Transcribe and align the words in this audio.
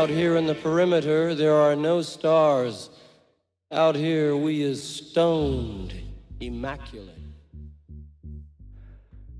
Out 0.00 0.08
here 0.08 0.36
in 0.36 0.46
the 0.46 0.54
perimeter, 0.54 1.34
there 1.34 1.54
are 1.54 1.76
no 1.76 2.00
stars. 2.00 2.88
Out 3.70 3.94
here, 3.94 4.34
we 4.34 4.62
is 4.62 4.82
stoned, 4.82 5.92
immaculate. 6.40 7.18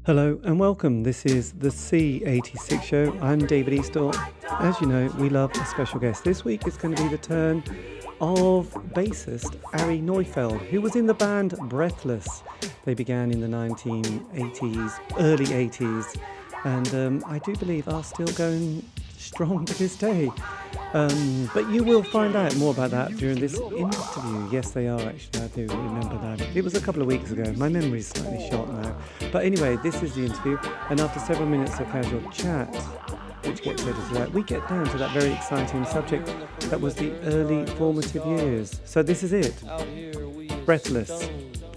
Hello 0.05 0.39
and 0.45 0.61
welcome. 0.61 1.03
This 1.03 1.25
is 1.25 1.53
the 1.53 1.71
C86 1.71 2.83
show. 2.83 3.19
I'm 3.23 3.39
David 3.39 3.73
Eastaugh. 3.73 4.15
As 4.61 4.79
you 4.83 4.87
know, 4.87 5.11
we 5.19 5.31
love 5.31 5.51
a 5.53 5.65
special 5.65 5.99
guest. 5.99 6.25
This 6.25 6.45
week 6.45 6.67
it's 6.67 6.77
going 6.77 6.95
to 6.95 7.03
be 7.05 7.09
the 7.09 7.17
turn 7.17 7.65
of 8.21 8.69
bassist 8.93 9.57
Ari 9.81 10.03
Neufeld, 10.03 10.61
who 10.61 10.83
was 10.83 10.95
in 10.95 11.07
the 11.07 11.15
band 11.15 11.57
Breathless. 11.71 12.43
They 12.85 12.93
began 12.93 13.31
in 13.31 13.41
the 13.41 13.47
1980s, 13.47 15.01
early 15.21 15.47
80s, 15.47 16.21
and 16.65 16.95
um, 16.95 17.25
I 17.27 17.39
do 17.39 17.57
believe 17.57 17.89
are 17.89 18.05
still 18.05 18.31
going 18.35 18.85
strong 19.21 19.65
to 19.67 19.79
this 19.79 19.97
day. 19.97 20.31
Um, 20.93 21.49
but 21.55 21.69
you 21.71 21.85
will 21.85 22.03
find 22.03 22.35
out 22.35 22.55
more 22.57 22.73
about 22.73 22.91
that 22.91 23.17
during 23.17 23.39
this 23.39 23.59
interview. 23.59 24.49
Yes, 24.51 24.71
they 24.73 24.89
are 24.89 25.01
actually. 25.01 25.41
I 25.41 25.47
do 25.49 25.67
remember 25.67 26.19
that. 26.19 26.57
It 26.57 26.65
was 26.65 26.75
a 26.75 26.81
couple 26.81 27.03
of 27.03 27.09
weeks 27.09 27.31
ago. 27.31 27.53
My 27.57 27.69
memory 27.69 28.01
is 28.01 28.09
slightly 28.09 28.49
shot 28.49 28.73
now. 28.73 28.97
But 29.31 29.45
anyway, 29.45 29.77
this 29.83 30.03
is 30.03 30.15
the 30.15 30.25
interview, 30.25 30.59
and 30.89 31.01
after 31.01 31.21
several 31.21 31.49
minutes 31.49 31.79
of 31.79 31.87
casual 31.91 32.29
chat, 32.31 32.75
which 33.45 33.63
gets 33.63 33.83
edited 33.85 34.17
out, 34.17 34.33
we 34.33 34.43
get 34.43 34.67
down 34.69 34.87
to 34.87 34.99
that 34.99 35.13
very 35.13 35.33
exciting 35.33 35.85
subject 35.85 36.27
that 36.71 36.81
was 36.81 36.95
the 36.95 37.13
early 37.21 37.67
formative 37.77 38.27
years. 38.27 38.81
So 38.85 39.03
this 39.03 39.23
is 39.23 39.33
it. 39.33 39.55
Breathless 40.67 41.29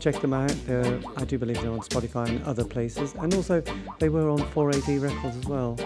check 0.03 0.19
them 0.19 0.33
out. 0.33 0.53
They're, 0.67 0.99
I 1.15 1.23
do 1.23 1.37
believe 1.37 1.61
they're 1.61 1.71
on 1.71 1.79
Spotify 1.79 2.27
and 2.27 2.43
other 2.43 2.65
places, 2.65 3.15
and 3.15 3.33
also 3.33 3.63
they 3.99 4.09
were 4.09 4.29
on 4.29 4.39
4AD 4.39 5.01
Records 5.01 5.37
as 5.37 5.45
well 5.45 5.77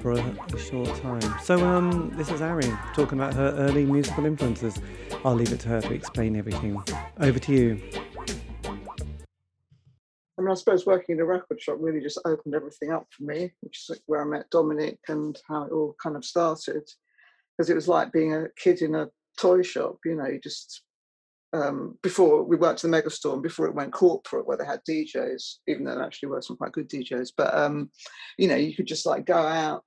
for 0.00 0.10
a, 0.10 0.16
a 0.18 0.58
short 0.58 0.92
time. 1.00 1.22
So 1.44 1.64
um, 1.64 2.12
this 2.16 2.32
is 2.32 2.42
Ari 2.42 2.66
talking 2.94 3.20
about 3.20 3.34
her 3.34 3.54
early 3.58 3.84
musical 3.84 4.26
influences. 4.26 4.80
I'll 5.24 5.36
leave 5.36 5.52
it 5.52 5.60
to 5.60 5.68
her 5.68 5.80
to 5.82 5.94
explain 5.94 6.34
everything. 6.34 6.82
Over 7.20 7.38
to 7.38 7.52
you. 7.52 7.80
I 10.36 10.42
mean, 10.42 10.50
I 10.50 10.54
suppose 10.54 10.84
working 10.84 11.16
in 11.16 11.20
a 11.20 11.24
record 11.24 11.60
shop 11.60 11.76
really 11.78 12.00
just 12.00 12.18
opened 12.24 12.56
everything 12.56 12.90
up 12.90 13.06
for 13.10 13.22
me, 13.22 13.52
which 13.60 13.88
is 13.88 14.00
where 14.06 14.22
I 14.22 14.24
met 14.24 14.50
Dominic 14.50 14.98
and 15.06 15.38
how 15.46 15.64
it 15.64 15.72
all 15.72 15.94
kind 16.02 16.16
of 16.16 16.24
started. 16.24 16.90
Because 17.56 17.70
it 17.70 17.74
was 17.74 17.86
like 17.86 18.10
being 18.10 18.34
a 18.34 18.48
kid 18.56 18.82
in 18.82 18.96
a 18.96 19.10
toy 19.38 19.62
shop, 19.62 19.98
you 20.04 20.16
know, 20.16 20.26
you 20.26 20.40
just 20.40 20.82
um, 21.52 21.98
before 22.02 22.44
we 22.44 22.56
worked 22.56 22.84
in 22.84 22.90
the 22.90 23.02
Megastore, 23.02 23.42
before 23.42 23.66
it 23.66 23.74
went 23.74 23.92
corporate, 23.92 24.46
where 24.46 24.56
they 24.56 24.64
had 24.64 24.80
DJs, 24.88 25.56
even 25.66 25.84
though 25.84 25.94
there 25.94 26.04
actually 26.04 26.28
were 26.28 26.42
some 26.42 26.56
quite 26.56 26.72
good 26.72 26.88
DJs. 26.88 27.32
But 27.36 27.54
um, 27.54 27.90
you 28.38 28.48
know, 28.48 28.56
you 28.56 28.74
could 28.74 28.86
just 28.86 29.06
like 29.06 29.26
go 29.26 29.38
out. 29.38 29.84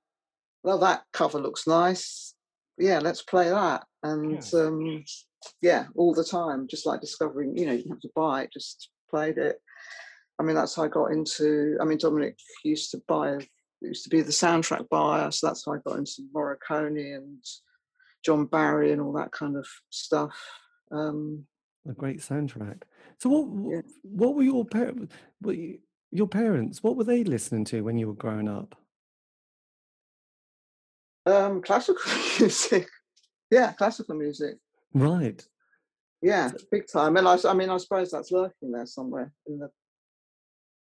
Well, 0.62 0.78
that 0.78 1.04
cover 1.12 1.38
looks 1.38 1.66
nice. 1.66 2.34
Yeah, 2.78 2.98
let's 2.98 3.22
play 3.22 3.48
that. 3.48 3.84
And 4.02 4.44
yeah. 4.52 4.60
Um, 4.60 5.04
yeah, 5.60 5.86
all 5.94 6.14
the 6.14 6.24
time, 6.24 6.66
just 6.68 6.86
like 6.86 7.00
discovering. 7.00 7.56
You 7.56 7.66
know, 7.66 7.72
you 7.72 7.78
didn't 7.78 7.92
have 7.92 8.00
to 8.00 8.10
buy 8.14 8.42
it; 8.42 8.52
just 8.52 8.90
played 9.10 9.38
it. 9.38 9.56
I 10.38 10.42
mean, 10.42 10.56
that's 10.56 10.74
how 10.74 10.84
I 10.84 10.88
got 10.88 11.12
into. 11.12 11.78
I 11.80 11.84
mean, 11.84 11.98
Dominic 11.98 12.38
used 12.62 12.90
to 12.92 13.02
buy. 13.08 13.38
Used 13.80 14.04
to 14.04 14.10
be 14.10 14.22
the 14.22 14.32
soundtrack 14.32 14.88
buyer, 14.88 15.30
so 15.30 15.46
that's 15.46 15.66
how 15.66 15.72
I 15.74 15.78
got 15.84 15.98
into 15.98 16.22
Morricone 16.34 17.16
and 17.16 17.44
John 18.24 18.46
Barry 18.46 18.92
and 18.92 19.00
all 19.02 19.12
that 19.12 19.30
kind 19.30 19.56
of 19.58 19.66
stuff. 19.90 20.34
Um, 20.90 21.46
a 21.88 21.92
great 21.92 22.18
soundtrack. 22.18 22.82
So 23.18 23.28
what 23.28 23.84
what 24.02 24.34
were 24.34 24.42
your 24.42 24.64
parents? 24.64 25.14
Your 26.10 26.28
parents, 26.28 26.82
what 26.82 26.96
were 26.96 27.04
they 27.04 27.24
listening 27.24 27.64
to 27.66 27.82
when 27.82 27.98
you 27.98 28.06
were 28.06 28.14
growing 28.14 28.48
up? 28.48 28.76
Um, 31.26 31.62
classical 31.62 32.00
music. 32.38 32.88
Yeah, 33.50 33.72
classical 33.72 34.14
music. 34.14 34.56
Right. 34.92 35.44
Yeah, 36.22 36.50
big 36.70 36.86
time. 36.86 37.16
And 37.16 37.28
I, 37.28 37.36
I 37.46 37.54
mean, 37.54 37.68
I 37.68 37.76
suppose 37.78 38.10
that's 38.10 38.32
lurking 38.32 38.72
there 38.72 38.86
somewhere 38.86 39.32
in 39.46 39.58
the, 39.58 39.70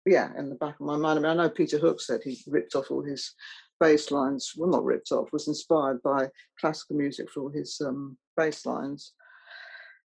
yeah, 0.05 0.29
in 0.37 0.49
the 0.49 0.55
back 0.55 0.75
of 0.79 0.85
my 0.85 0.97
mind. 0.97 1.19
I 1.19 1.21
mean, 1.21 1.31
I 1.39 1.43
know 1.43 1.49
Peter 1.49 1.77
Hook 1.77 2.01
said 2.01 2.21
he 2.23 2.41
ripped 2.47 2.75
off 2.75 2.89
all 2.89 3.03
his 3.03 3.33
bass 3.79 4.11
lines. 4.11 4.53
Well, 4.57 4.69
not 4.69 4.85
ripped 4.85 5.11
off, 5.11 5.31
was 5.31 5.47
inspired 5.47 6.01
by 6.01 6.29
classical 6.59 6.95
music 6.95 7.29
for 7.29 7.41
all 7.41 7.49
his 7.49 7.79
um, 7.85 8.17
bass 8.35 8.65
lines. 8.65 9.13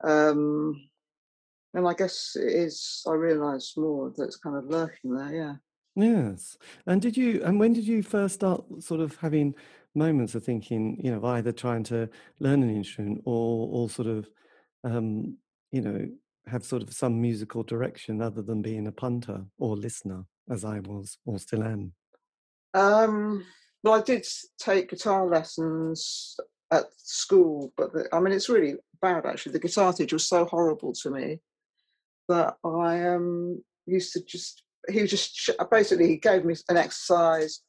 Um, 0.04 0.88
and 1.74 1.86
I 1.86 1.94
guess 1.94 2.36
it 2.36 2.52
is, 2.52 3.02
I 3.06 3.12
realise 3.12 3.74
more 3.76 4.12
that's 4.16 4.36
kind 4.36 4.56
of 4.56 4.66
lurking 4.66 5.14
there, 5.14 5.34
yeah. 5.34 5.54
Yes. 5.96 6.56
And 6.86 7.02
did 7.02 7.16
you, 7.16 7.42
and 7.44 7.58
when 7.58 7.72
did 7.72 7.86
you 7.86 8.02
first 8.02 8.34
start 8.36 8.64
sort 8.80 9.00
of 9.00 9.16
having 9.16 9.54
moments 9.94 10.34
of 10.34 10.44
thinking, 10.44 11.00
you 11.02 11.10
know, 11.10 11.24
either 11.26 11.52
trying 11.52 11.82
to 11.84 12.08
learn 12.40 12.62
an 12.62 12.74
instrument 12.74 13.22
or, 13.24 13.68
or 13.70 13.90
sort 13.90 14.08
of, 14.08 14.30
um, 14.84 15.36
you 15.72 15.80
know, 15.80 16.08
have 16.46 16.64
sort 16.64 16.82
of 16.82 16.92
some 16.92 17.20
musical 17.20 17.62
direction 17.62 18.22
other 18.22 18.42
than 18.42 18.62
being 18.62 18.86
a 18.86 18.92
punter 18.92 19.44
or 19.58 19.76
listener, 19.76 20.24
as 20.50 20.64
I 20.64 20.80
was 20.80 21.18
or 21.26 21.38
still 21.38 21.62
am? 21.62 21.92
Um, 22.74 23.44
well, 23.82 23.94
I 23.94 24.02
did 24.02 24.26
take 24.58 24.90
guitar 24.90 25.26
lessons 25.26 26.36
at 26.70 26.84
school, 26.98 27.72
but 27.76 27.92
the, 27.92 28.08
I 28.12 28.20
mean, 28.20 28.32
it's 28.32 28.48
really 28.48 28.74
bad 29.00 29.26
actually. 29.26 29.52
The 29.52 29.60
guitar 29.60 29.92
teacher 29.92 30.16
was 30.16 30.28
so 30.28 30.44
horrible 30.44 30.92
to 31.02 31.10
me 31.10 31.40
that 32.28 32.56
I 32.64 33.06
um, 33.08 33.62
used 33.86 34.12
to 34.12 34.24
just, 34.24 34.62
he 34.88 35.00
was 35.00 35.10
just 35.10 35.50
basically 35.70 36.08
he 36.08 36.16
gave 36.16 36.44
me 36.44 36.54
an 36.68 36.76
exercise. 36.76 37.60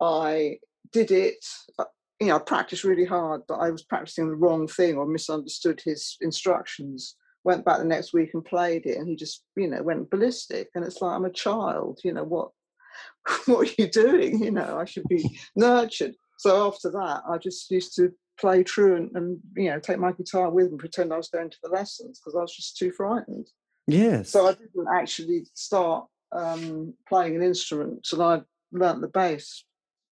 I 0.00 0.58
did 0.92 1.10
it, 1.10 1.44
uh, 1.78 1.84
you 2.20 2.28
know, 2.28 2.36
I 2.36 2.40
practiced 2.40 2.84
really 2.84 3.04
hard, 3.04 3.42
but 3.48 3.56
I 3.56 3.70
was 3.70 3.82
practicing 3.82 4.28
the 4.28 4.36
wrong 4.36 4.66
thing 4.68 4.96
or 4.96 5.06
misunderstood 5.06 5.80
his 5.84 6.16
instructions. 6.20 7.16
Went 7.44 7.64
back 7.64 7.78
the 7.78 7.84
next 7.84 8.14
week 8.14 8.30
and 8.32 8.44
played 8.44 8.86
it, 8.86 8.96
and 8.96 9.06
he 9.06 9.16
just, 9.16 9.44
you 9.56 9.68
know, 9.68 9.82
went 9.82 10.10
ballistic. 10.10 10.68
And 10.74 10.84
it's 10.84 11.02
like, 11.02 11.14
I'm 11.14 11.26
a 11.26 11.30
child, 11.30 12.00
you 12.02 12.12
know, 12.12 12.24
what, 12.24 12.50
what 13.46 13.68
are 13.68 13.74
you 13.76 13.88
doing? 13.90 14.42
You 14.42 14.50
know, 14.50 14.78
I 14.78 14.86
should 14.86 15.06
be 15.08 15.38
nurtured. 15.54 16.14
So 16.38 16.66
after 16.66 16.90
that, 16.92 17.22
I 17.28 17.38
just 17.38 17.70
used 17.70 17.94
to 17.96 18.12
play 18.38 18.62
true 18.62 18.96
and, 18.96 19.10
and 19.14 19.38
you 19.56 19.70
know 19.70 19.78
take 19.78 19.98
my 19.98 20.12
guitar 20.12 20.50
with 20.50 20.66
and 20.66 20.78
pretend 20.78 21.12
I 21.12 21.16
was 21.16 21.28
going 21.28 21.50
to 21.50 21.56
the 21.62 21.70
lessons 21.70 22.18
because 22.18 22.36
I 22.36 22.40
was 22.40 22.54
just 22.54 22.76
too 22.76 22.90
frightened. 22.92 23.48
Yes. 23.86 24.30
So 24.30 24.46
I 24.46 24.52
didn't 24.52 24.88
actually 24.94 25.46
start 25.54 26.06
um, 26.32 26.94
playing 27.08 27.36
an 27.36 27.42
instrument 27.42 27.92
until 27.92 28.22
I 28.22 28.42
learnt 28.72 29.00
the 29.00 29.08
bass. 29.08 29.64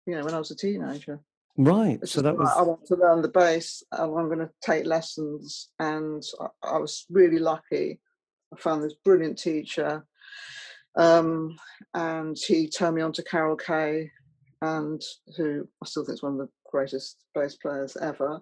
You 0.06 0.16
know, 0.16 0.24
when 0.24 0.36
I 0.36 0.40
was 0.40 0.52
a 0.52 0.56
teenager. 0.56 1.20
Right. 1.58 2.00
It's 2.02 2.12
so 2.12 2.22
that 2.22 2.38
was. 2.38 2.52
I 2.56 2.62
want 2.62 2.86
to 2.88 2.96
learn 2.96 3.22
the 3.22 3.30
bass. 3.30 3.82
And 3.92 4.02
I'm 4.04 4.28
going 4.28 4.40
to 4.40 4.50
take 4.62 4.86
lessons, 4.86 5.70
and 5.80 6.22
I, 6.40 6.48
I, 6.76 6.78
was 6.78 7.06
really 7.10 7.40
lucky. 7.40 8.00
I 8.54 8.60
found 8.60 8.84
this 8.84 8.94
brilliant 9.06 9.38
teacher, 9.38 10.06
um, 10.98 11.58
and 11.94 12.38
he 12.38 12.68
turned 12.70 12.98
me 12.98 13.02
on 13.02 13.14
to 13.14 13.24
Carol 13.24 13.56
Kaye, 13.56 14.12
and 14.62 15.02
who 15.38 15.68
I 15.82 15.86
still 15.86 16.06
think 16.06 16.16
is 16.16 16.24
one 16.24 16.34
of 16.34 16.40
the 16.40 16.50
greatest 16.76 17.18
bass 17.34 17.56
players 17.56 17.96
ever. 17.96 18.42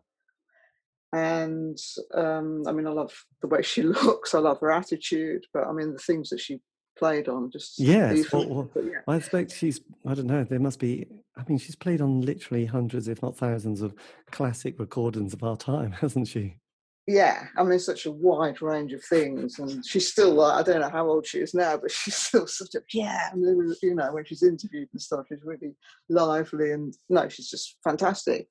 And 1.13 1.77
um, 2.15 2.63
I 2.67 2.71
mean, 2.71 2.87
I 2.87 2.89
love 2.89 3.13
the 3.41 3.47
way 3.47 3.61
she 3.61 3.81
looks. 3.99 4.33
I 4.33 4.39
love 4.39 4.59
her 4.61 4.71
attitude. 4.71 5.45
But 5.53 5.67
I 5.67 5.71
mean, 5.71 5.93
the 5.93 5.99
things 5.99 6.29
that 6.29 6.39
she 6.39 6.59
played 6.97 7.29
on 7.29 7.51
just 7.51 7.79
yes. 7.79 8.31
Well, 8.31 8.47
well, 8.47 8.69
yeah. 8.83 9.01
I 9.07 9.17
expect 9.17 9.51
she's. 9.51 9.81
I 10.07 10.15
don't 10.15 10.25
know. 10.25 10.43
There 10.43 10.59
must 10.59 10.79
be. 10.79 11.05
I 11.37 11.43
mean, 11.47 11.59
she's 11.59 11.75
played 11.75 12.01
on 12.01 12.21
literally 12.21 12.65
hundreds, 12.65 13.07
if 13.07 13.21
not 13.21 13.37
thousands, 13.37 13.81
of 13.81 13.93
classic 14.31 14.79
recordings 14.79 15.33
of 15.33 15.43
our 15.43 15.57
time, 15.57 15.91
hasn't 16.01 16.27
she? 16.27 16.57
Yeah, 17.05 17.47
I 17.57 17.63
mean, 17.63 17.79
such 17.79 18.05
a 18.05 18.11
wide 18.11 18.61
range 18.61 18.93
of 18.93 19.03
things, 19.03 19.59
and 19.59 19.85
she's 19.85 20.09
still 20.09 20.33
like, 20.35 20.53
I 20.53 20.63
don't 20.63 20.79
know 20.79 20.89
how 20.89 21.05
old 21.07 21.27
she 21.27 21.39
is 21.39 21.53
now, 21.53 21.75
but 21.75 21.91
she's 21.91 22.15
still 22.15 22.47
sort 22.47 22.75
of 22.75 22.83
yeah, 22.93 23.29
you 23.35 23.95
know, 23.95 24.13
when 24.13 24.23
she's 24.23 24.43
interviewed 24.43 24.87
and 24.93 25.01
stuff, 25.01 25.25
she's 25.27 25.43
really 25.43 25.75
lively, 26.09 26.71
and 26.71 26.95
no, 27.09 27.27
she's 27.27 27.49
just 27.49 27.77
fantastic. 27.83 28.47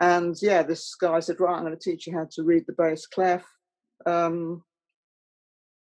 And 0.00 0.36
yeah, 0.42 0.64
this 0.64 0.94
guy 0.96 1.20
said, 1.20 1.38
right, 1.38 1.54
I'm 1.54 1.64
going 1.64 1.76
to 1.76 1.90
teach 1.90 2.06
you 2.06 2.14
how 2.14 2.26
to 2.32 2.42
read 2.42 2.64
the 2.66 2.72
bass 2.72 3.06
clef. 3.06 3.44
Um, 4.04 4.64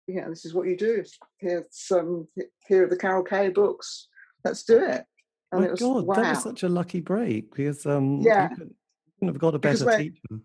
yeah, 0.07 0.29
this 0.29 0.45
is 0.45 0.55
what 0.55 0.69
you 0.69 0.77
do. 0.77 1.03
Here's 1.41 1.91
um, 1.91 2.29
here 2.69 2.85
are 2.85 2.89
the 2.89 2.97
Carol 2.97 3.25
Kaye 3.25 3.49
books. 3.49 4.09
Let's 4.45 4.63
do 4.63 4.77
it. 4.77 5.05
And 5.51 5.63
My 5.63 5.67
it 5.67 5.71
was, 5.73 5.81
God, 5.81 6.07
wow. 6.07 6.15
that 6.15 6.31
was 6.31 6.43
such 6.45 6.63
a 6.63 6.69
lucky 6.69 7.01
break 7.01 7.53
because 7.53 7.87
um, 7.87 8.21
yeah, 8.21 8.51
you 8.51 8.57
couldn't 8.57 9.35
have 9.35 9.39
got 9.39 9.55
a 9.57 9.59
better 9.59 9.97
teacher 9.97 10.41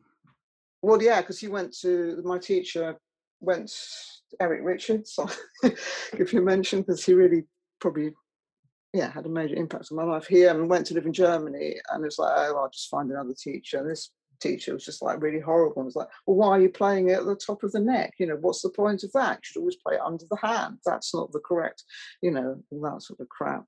well, 0.82 1.02
yeah, 1.02 1.22
because 1.22 1.40
he 1.40 1.48
went 1.48 1.76
to 1.80 2.22
my 2.24 2.38
teacher 2.38 2.98
went 3.42 3.72
Eric 4.40 4.62
Richards. 4.64 5.14
So 5.14 5.28
if 6.14 6.34
you 6.34 6.42
mention 6.42 6.82
because 6.82 7.04
he 7.04 7.14
really 7.14 7.46
probably 7.80 8.12
yeah 8.94 9.12
had 9.12 9.26
a 9.26 9.30
major 9.30 9.56
impact 9.56 9.90
on 9.92 9.98
my 9.98 10.04
life. 10.04 10.28
He 10.28 10.46
um, 10.46 10.68
went 10.68 10.88
to 10.88 10.94
live 10.94 11.06
in 11.06 11.14
Germany 11.14 11.76
and 11.92 12.04
it 12.04 12.08
was 12.08 12.20
like, 12.20 12.34
oh, 12.36 12.58
I'll 12.58 12.70
just 12.70 12.90
find 12.90 13.10
another 13.12 13.36
teacher. 13.38 13.80
And 13.80 13.90
this 13.90 14.12
teacher 14.42 14.74
was 14.74 14.86
just 14.86 15.02
like 15.02 15.22
really 15.22 15.40
horrible. 15.40 15.78
And 15.78 15.86
was 15.86 15.96
like, 15.96 16.08
well, 16.26 16.38
why 16.38 16.50
are 16.50 16.62
you 16.62 16.70
playing 16.70 17.10
it 17.10 17.20
at 17.20 17.26
the 17.26 17.36
top 17.36 17.64
of 17.64 17.72
the 17.72 17.80
neck? 17.80 18.16
You 18.20 18.28
know, 18.28 18.38
what's 18.40 18.62
the 18.62 18.70
point 18.70 19.04
of 19.04 19.12
that? 19.14 19.38
You 19.38 19.42
should 19.44 19.60
always 19.60 19.76
play 19.76 19.96
it 19.96 20.02
under 20.02 20.26
the 20.30 20.38
hand. 20.38 20.80
That's 20.86 21.14
not 21.14 21.32
the 21.32 21.40
correct, 21.40 21.84
you 22.22 22.32
know, 22.32 22.62
all 22.72 22.82
that 22.82 23.02
sort 23.04 23.20
of 23.20 23.30
crap. 23.30 23.66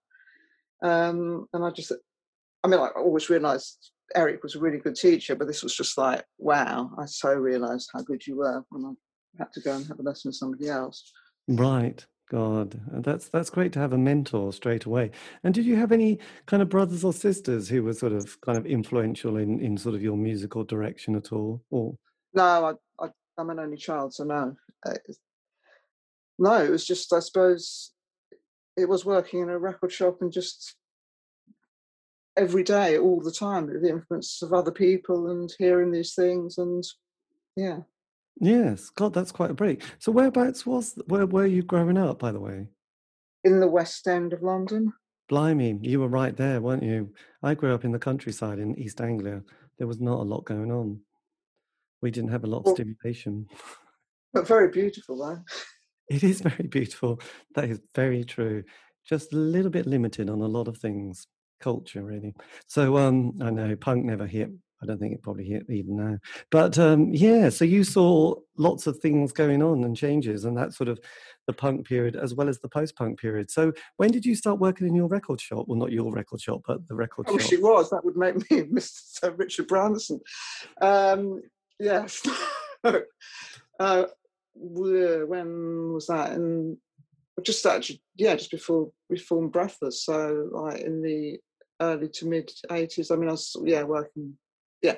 Um, 0.81 1.48
and 1.54 1.63
I 1.63 1.69
just, 1.69 1.92
I 2.63 2.68
mean, 2.68 2.80
I 2.80 2.88
always 2.96 3.30
realised 3.30 3.92
Eric 4.16 4.44
was 4.44 4.56
a 4.56 4.60
really 4.60 4.80
good 4.80 4.96
teacher, 4.96 5.36
but 5.36 5.48
this 5.48 5.63
was 5.63 5.75
just 5.75 5.98
like, 5.98 6.24
wow, 6.38 6.92
I 6.98 7.06
so 7.06 7.34
realised 7.34 7.90
how 7.94 8.02
good 8.02 8.25
you 8.25 8.38
were 8.38 8.63
when 8.69 8.86
I 8.86 8.92
had 9.38 9.54
to 9.54 9.62
go 9.62 9.75
and 9.75 9.88
have 9.88 10.00
a 10.00 10.04
lesson 10.04 10.30
with 10.30 10.36
somebody 10.36 10.69
else. 10.69 11.12
Right. 11.48 12.06
God, 12.31 12.80
that's 12.88 13.28
that's 13.28 13.50
great 13.50 13.74
to 13.74 13.80
have 13.80 13.92
a 13.92 13.98
mentor 13.98 14.54
straight 14.54 14.86
away. 14.86 15.12
And 15.44 15.54
did 15.54 15.66
you 15.66 15.75
have 15.75 15.92
any 15.92 16.18
kind 16.46 16.63
of 16.63 16.69
brothers 16.69 17.04
or 17.04 17.12
sisters 17.12 17.68
who 17.68 17.84
were 17.84 17.92
sort 17.92 18.13
of 18.13 18.40
kind 18.40 18.58
of 18.58 18.66
influential 18.66 19.36
in 19.36 19.60
in 19.60 19.78
sort 19.78 19.96
of 19.96 20.02
your 20.02 20.16
musical 20.16 20.63
direction 20.63 21.16
at 21.16 21.34
all? 21.34 21.62
Or 21.72 21.98
no, 22.34 22.78
I, 23.00 23.06
I 23.06 23.10
am 23.38 23.50
an 23.50 23.60
only 23.60 23.75
child, 23.75 24.13
so 24.13 24.24
no. 24.24 24.56
Uh, 24.86 24.94
no, 26.40 26.63
it 26.63 26.69
was 26.69 26.88
just 26.88 27.12
I 27.12 27.19
suppose 27.19 27.92
it 28.78 28.88
was 28.88 29.04
working 29.04 29.42
in 29.42 29.50
a 29.50 29.60
record 29.60 29.92
shop 29.92 30.22
and 30.22 30.31
just 30.31 30.75
every 32.38 32.63
day, 32.63 32.98
all 32.98 33.22
the 33.22 33.31
time, 33.31 33.68
the 33.68 33.89
influence 33.89 34.42
of 34.42 34.54
other 34.54 34.72
people 34.72 35.31
and 35.31 35.54
hearing 35.57 35.92
these 35.92 36.13
things 36.13 36.57
and 36.57 36.83
yeah. 37.56 37.80
Yes, 38.39 38.89
God, 38.89 39.13
that's 39.13 39.31
quite 39.31 39.51
a 39.51 39.56
break. 39.56 39.83
So 40.00 40.12
whereabouts 40.12 40.66
was 40.66 40.98
where 41.07 41.25
were 41.25 41.45
you 41.45 41.63
growing 41.63 41.98
up, 41.98 42.19
by 42.19 42.31
the 42.31 42.39
way? 42.39 42.68
In 43.44 43.60
the 43.60 43.68
West 43.68 44.07
End 44.07 44.33
of 44.33 44.42
London. 44.42 44.94
Blimey, 45.30 45.80
you 45.81 46.00
were 46.00 46.07
right 46.07 46.36
there, 46.36 46.60
weren't 46.60 46.83
you? 46.83 47.13
I 47.42 47.54
grew 47.54 47.74
up 47.74 47.86
in 47.86 47.92
the 47.92 48.00
countryside 48.00 48.60
in 48.60 48.77
East 48.77 49.00
Anglia. 49.00 49.44
There 49.77 49.88
was 49.88 50.00
not 50.00 50.19
a 50.19 50.24
lot 50.24 50.45
going 50.45 50.72
on. 50.72 51.00
We 52.01 52.12
didn't 52.12 52.31
have 52.31 52.44
a 52.44 52.48
lot 52.48 52.60
of 52.60 52.66
well, 52.66 52.75
stimulation. 52.75 53.48
But 54.34 54.48
very 54.48 54.69
beautiful, 54.69 55.18
though. 55.18 55.39
It 56.10 56.24
is 56.24 56.39
very 56.39 56.68
beautiful. 56.68 57.19
That 57.56 57.69
is 57.69 57.81
very 57.94 58.24
true. 58.24 58.63
Just 59.06 59.34
a 59.34 59.38
little 59.38 59.69
bit 59.69 59.88
limited 59.88 60.30
on 60.30 60.39
a 60.39 60.48
lot 60.48 60.69
of 60.69 60.77
things, 60.77 61.27
culture 61.62 62.04
really. 62.04 62.34
So 62.68 62.98
um, 62.98 63.34
I 63.42 63.50
know 63.50 63.75
punk 63.75 64.06
never 64.06 64.28
hit 64.28 64.52
I 64.81 64.88
don't 64.88 65.00
think 65.00 65.13
it 65.13 65.22
probably 65.22 65.46
hit 65.46 65.66
even 65.69 65.96
now. 65.96 66.18
But 66.50 66.78
um, 66.80 67.13
yeah, 67.13 67.50
so 67.50 67.66
you 67.66 67.84
saw 67.84 68.36
lots 68.58 68.88
of 68.88 68.98
things 68.98 69.31
going 69.31 69.62
on 69.62 69.84
and 69.84 69.96
changes, 69.96 70.46
and 70.46 70.58
that 70.58 70.74
sort 70.74 70.88
of 70.88 71.00
the 71.48 71.54
punk 71.54 71.88
period 71.88 72.16
as 72.16 72.34
well 72.34 72.50
as 72.50 72.60
the 72.60 72.69
post-punk 72.69 73.19
period. 73.19 73.52
So 73.52 73.74
when 73.98 74.12
did 74.12 74.25
you 74.25 74.36
start 74.36 74.60
working 74.60 74.88
in 74.88 74.96
your 74.96 75.08
record 75.08 75.40
shop? 75.40 75.66
Well, 75.68 75.78
not 75.78 75.92
your 75.92 76.12
record 76.12 76.42
shop, 76.42 76.62
but 76.66 76.88
the 76.88 76.96
record 76.96 77.28
I 77.28 77.31
shop. 77.31 77.38
wish 77.38 77.54
it 77.54 77.62
was. 77.62 77.90
That 77.90 78.04
would 78.04 78.18
make 78.18 78.36
me 78.52 78.63
Mr. 78.63 79.38
Richard 79.38 79.68
Branson. 79.68 80.19
Um, 80.81 81.42
yes. 81.80 82.28
uh, 83.80 84.06
when 84.56 85.94
was 85.94 86.08
that? 86.08 86.34
In 86.34 86.78
just 87.44 87.66
actually, 87.66 88.02
yeah, 88.16 88.36
just 88.36 88.52
before 88.52 88.92
we 89.10 89.18
formed 89.18 89.52
Breathless. 89.52 90.06
So 90.06 90.50
like 90.52 90.81
in 90.81 91.02
the 91.02 91.40
early 91.81 92.07
to 92.10 92.28
mid 92.28 92.50
80s. 92.69 93.12
I 93.12 93.16
mean, 93.16 93.28
I 93.28 93.33
was 93.33 93.56
yeah 93.66 93.83
working 93.83 94.38
yeah. 94.81 94.95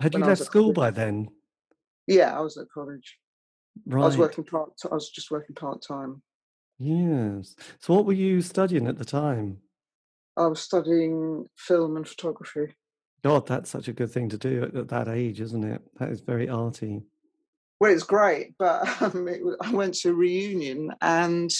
Had 0.00 0.14
you 0.14 0.20
left 0.20 0.42
school 0.42 0.72
by 0.72 0.90
then? 0.90 1.28
Yeah, 2.06 2.36
I 2.36 2.40
was 2.40 2.56
at 2.56 2.66
college. 2.72 3.18
Right. 3.86 4.02
I 4.02 4.06
was 4.06 4.16
working 4.16 4.44
part. 4.44 4.72
I 4.90 4.94
was 4.94 5.10
just 5.10 5.30
working 5.30 5.54
part 5.54 5.82
time. 5.82 6.22
Yes. 6.78 7.56
So, 7.80 7.94
what 7.94 8.06
were 8.06 8.12
you 8.12 8.42
studying 8.42 8.86
at 8.86 8.98
the 8.98 9.04
time? 9.04 9.58
I 10.36 10.46
was 10.46 10.60
studying 10.60 11.46
film 11.56 11.96
and 11.96 12.06
photography. 12.06 12.74
God, 13.24 13.46
that's 13.46 13.70
such 13.70 13.88
a 13.88 13.92
good 13.92 14.10
thing 14.10 14.28
to 14.28 14.38
do 14.38 14.70
at, 14.74 14.88
that 14.88 15.08
age, 15.08 15.40
isn't 15.40 15.64
it? 15.64 15.82
That 15.98 16.10
is 16.10 16.20
very 16.20 16.48
arty. 16.48 17.02
Well, 17.80 17.92
it's 17.92 18.04
great, 18.04 18.54
but 18.58 19.02
um, 19.02 19.28
it, 19.28 19.40
I 19.60 19.70
went 19.72 19.94
to 19.94 20.10
a 20.10 20.14
reunion 20.14 20.92
and 21.00 21.50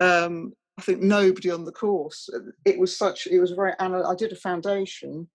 um, 0.00 0.52
I 0.78 0.80
think 0.80 1.02
nobody 1.02 1.50
on 1.50 1.64
the 1.64 1.72
course. 1.72 2.30
It 2.64 2.78
was 2.78 2.96
such. 2.96 3.26
It 3.26 3.40
was 3.40 3.50
very. 3.50 3.72
I 3.80 4.14
did 4.14 4.32
a 4.32 4.36
foundation, 4.36 5.28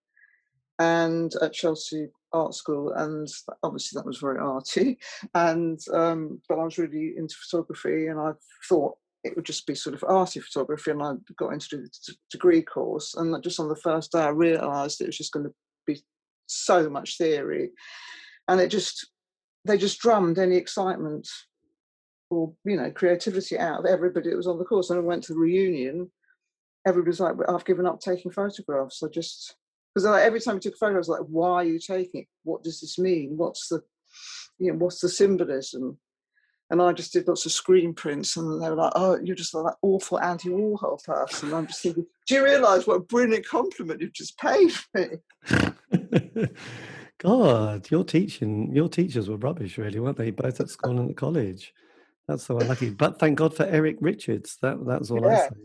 and 0.80 1.34
at 1.42 1.52
Chelsea 1.52 2.08
Art 2.32 2.56
School, 2.56 2.94
and 2.94 3.28
obviously 3.62 4.00
that 4.00 4.06
was 4.06 4.20
very 4.20 4.40
arty. 4.40 4.98
And 5.36 5.80
um, 5.94 6.42
but 6.48 6.60
I 6.60 6.64
was 6.64 6.78
really 6.78 7.16
into 7.18 7.36
photography, 7.36 8.08
and 8.08 8.20
I 8.20 8.32
thought 8.70 8.98
it 9.26 9.36
would 9.36 9.46
just 9.46 9.68
be 9.68 9.76
sort 9.76 9.96
of 9.96 10.04
arty 10.08 10.40
photography, 10.40 10.92
and 10.92 11.04
I 11.04 11.14
got 11.38 11.52
into 11.52 11.78
the 11.78 12.16
degree 12.32 12.62
course. 12.62 13.14
And 13.16 13.36
just 13.44 13.60
on 13.60 13.68
the 13.68 13.76
first 13.76 14.14
day, 14.14 14.22
I 14.22 14.30
realised 14.30 15.02
it 15.02 15.08
was 15.08 15.18
just 15.18 15.34
going 15.34 15.46
to 15.46 15.54
be 15.86 16.02
so 16.48 16.90
much 16.90 17.18
theory, 17.18 17.72
and 18.48 18.62
it 18.62 18.70
just 18.70 19.10
they 19.66 19.78
just 19.78 20.00
drummed 20.00 20.40
any 20.40 20.56
excitement 20.56 21.28
or 22.34 22.54
you 22.66 22.78
know 22.78 22.92
creativity 22.92 23.58
out 23.58 23.80
of 23.80 23.86
everybody 23.86 24.30
that 24.30 24.38
was 24.38 24.48
on 24.48 24.58
the 24.58 24.66
course. 24.66 24.90
And 24.90 25.00
I 25.00 25.04
went 25.04 25.24
to 25.26 25.34
the 25.34 25.40
reunion. 25.40 26.12
Everybody's 26.86 27.20
like, 27.20 27.36
"I've 27.48 27.66
given 27.66 27.86
up 27.86 28.00
taking 28.00 28.32
photographs. 28.32 29.04
I 29.04 29.08
just 29.08 29.56
because 29.94 30.06
like, 30.06 30.24
every 30.24 30.42
time 30.42 30.56
we 30.56 30.60
took 30.62 30.74
a 30.74 30.78
photo, 30.78 30.96
I 30.96 30.98
was 30.98 31.10
like, 31.10 31.22
"Why 31.22 31.52
are 31.52 31.64
you 31.64 31.80
taking 31.80 32.22
it? 32.22 32.28
What 32.44 32.64
does 32.64 32.82
this 32.82 32.98
mean? 32.98 33.38
What's 33.38 33.70
the, 33.70 33.84
you 34.60 34.72
know, 34.72 34.78
what's 34.78 35.00
the 35.00 35.10
symbolism?" 35.10 36.00
And 36.70 36.82
I 36.82 36.92
just 36.94 37.14
did 37.14 37.28
lots 37.28 37.46
of 37.46 37.52
screen 37.52 37.94
prints, 37.94 38.36
and 38.36 38.62
they 38.62 38.70
were 38.70 38.76
like, 38.76 38.94
"Oh, 38.96 39.20
you're 39.24 39.36
just 39.36 39.54
like 39.54 39.66
that 39.66 39.78
awful 39.82 40.20
Andy 40.20 40.50
Warhol 40.50 41.04
person." 41.04 41.50
And 41.50 41.58
I'm 41.58 41.68
just 41.68 41.84
thinking, 41.84 42.08
"Do 42.28 42.36
you 42.36 42.44
realise 42.44 42.88
what 42.88 42.96
a 42.96 43.02
brilliant 43.02 43.48
compliment 43.48 44.02
you've 44.02 44.14
just 44.14 44.38
paid 44.40 44.72
me?" 44.96 45.08
God, 47.20 47.90
your 47.90 48.04
teaching, 48.04 48.74
your 48.76 48.90
teachers 48.90 49.30
were 49.30 49.38
rubbish, 49.38 49.78
really, 49.78 50.00
weren't 50.00 50.18
they? 50.18 50.32
Both 50.32 50.60
at 50.60 50.70
school 50.70 51.00
and 51.00 51.12
at 51.12 51.16
college. 51.16 51.74
That's 52.28 52.46
so 52.46 52.58
unlucky. 52.58 52.90
But 52.90 53.20
thank 53.20 53.38
God 53.38 53.56
for 53.56 53.66
Eric 53.66 53.98
Richards. 54.00 54.58
That 54.62 54.86
that's 54.86 55.12
all 55.12 55.22
yeah. 55.22 55.28
I 55.28 55.48
say. 55.50 55.56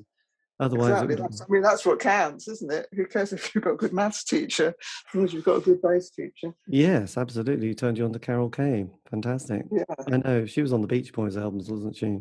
Otherwise, 0.60 0.90
exactly. 0.90 1.14
that's, 1.14 1.40
I 1.40 1.44
mean, 1.48 1.62
that's 1.62 1.86
what 1.86 2.00
counts, 2.00 2.48
isn't 2.48 2.72
it? 2.72 2.88
Who 2.92 3.06
cares 3.06 3.32
if 3.32 3.54
you've 3.54 3.62
got 3.62 3.74
a 3.74 3.76
good 3.76 3.92
maths 3.92 4.24
teacher, 4.24 4.74
as 5.08 5.14
long 5.14 5.24
as 5.24 5.32
you've 5.32 5.44
got 5.44 5.58
a 5.58 5.60
good 5.60 5.80
bass 5.80 6.10
teacher? 6.10 6.52
Yes, 6.66 7.16
absolutely. 7.16 7.68
You 7.68 7.74
turned 7.74 7.96
you 7.96 8.04
on 8.04 8.12
to 8.12 8.18
Carol 8.18 8.50
Kaye. 8.50 8.88
Fantastic. 9.08 9.66
Yeah. 9.70 9.84
I 10.12 10.16
know. 10.16 10.46
She 10.46 10.60
was 10.60 10.72
on 10.72 10.80
the 10.80 10.88
Beach 10.88 11.12
Boys 11.12 11.36
albums, 11.36 11.70
wasn't 11.70 11.94
she? 11.94 12.18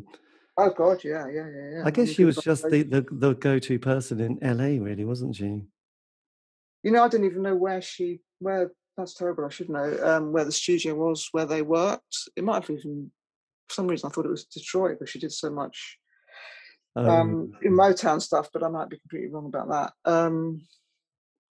Oh, 0.56 0.70
God, 0.70 1.02
yeah, 1.02 1.26
yeah, 1.26 1.48
yeah. 1.48 1.70
yeah. 1.72 1.82
I 1.84 1.90
guess 1.90 2.10
she 2.10 2.24
was 2.24 2.36
just 2.36 2.62
the, 2.68 2.84
the, 2.84 3.04
the 3.10 3.34
go 3.34 3.58
to 3.58 3.78
person 3.80 4.20
in 4.20 4.38
LA, 4.40 4.84
really, 4.84 5.04
wasn't 5.04 5.34
she? 5.34 5.62
You 6.84 6.92
know, 6.92 7.02
I 7.02 7.08
didn't 7.08 7.26
even 7.26 7.42
know 7.42 7.56
where 7.56 7.82
she, 7.82 8.20
where, 8.38 8.70
that's 8.96 9.14
terrible, 9.14 9.46
I 9.46 9.48
should 9.48 9.68
know, 9.68 9.98
um, 10.04 10.32
where 10.32 10.44
the 10.44 10.52
studio 10.52 10.94
was, 10.94 11.28
where 11.32 11.46
they 11.46 11.62
worked. 11.62 12.28
It 12.36 12.44
might 12.44 12.64
have 12.64 12.70
even, 12.70 13.10
for 13.68 13.74
some 13.74 13.86
reason, 13.86 14.08
I 14.08 14.12
thought 14.12 14.26
it 14.26 14.30
was 14.30 14.44
Detroit, 14.44 14.96
but 14.98 15.08
she 15.08 15.18
did 15.18 15.32
so 15.32 15.50
much 15.50 15.98
um, 16.96 17.08
um, 17.08 17.52
in 17.62 17.72
Motown 17.72 18.20
stuff, 18.20 18.48
but 18.52 18.62
I 18.62 18.68
might 18.68 18.88
be 18.88 18.98
completely 18.98 19.28
wrong 19.28 19.46
about 19.46 19.68
that. 19.70 20.10
Um, 20.10 20.62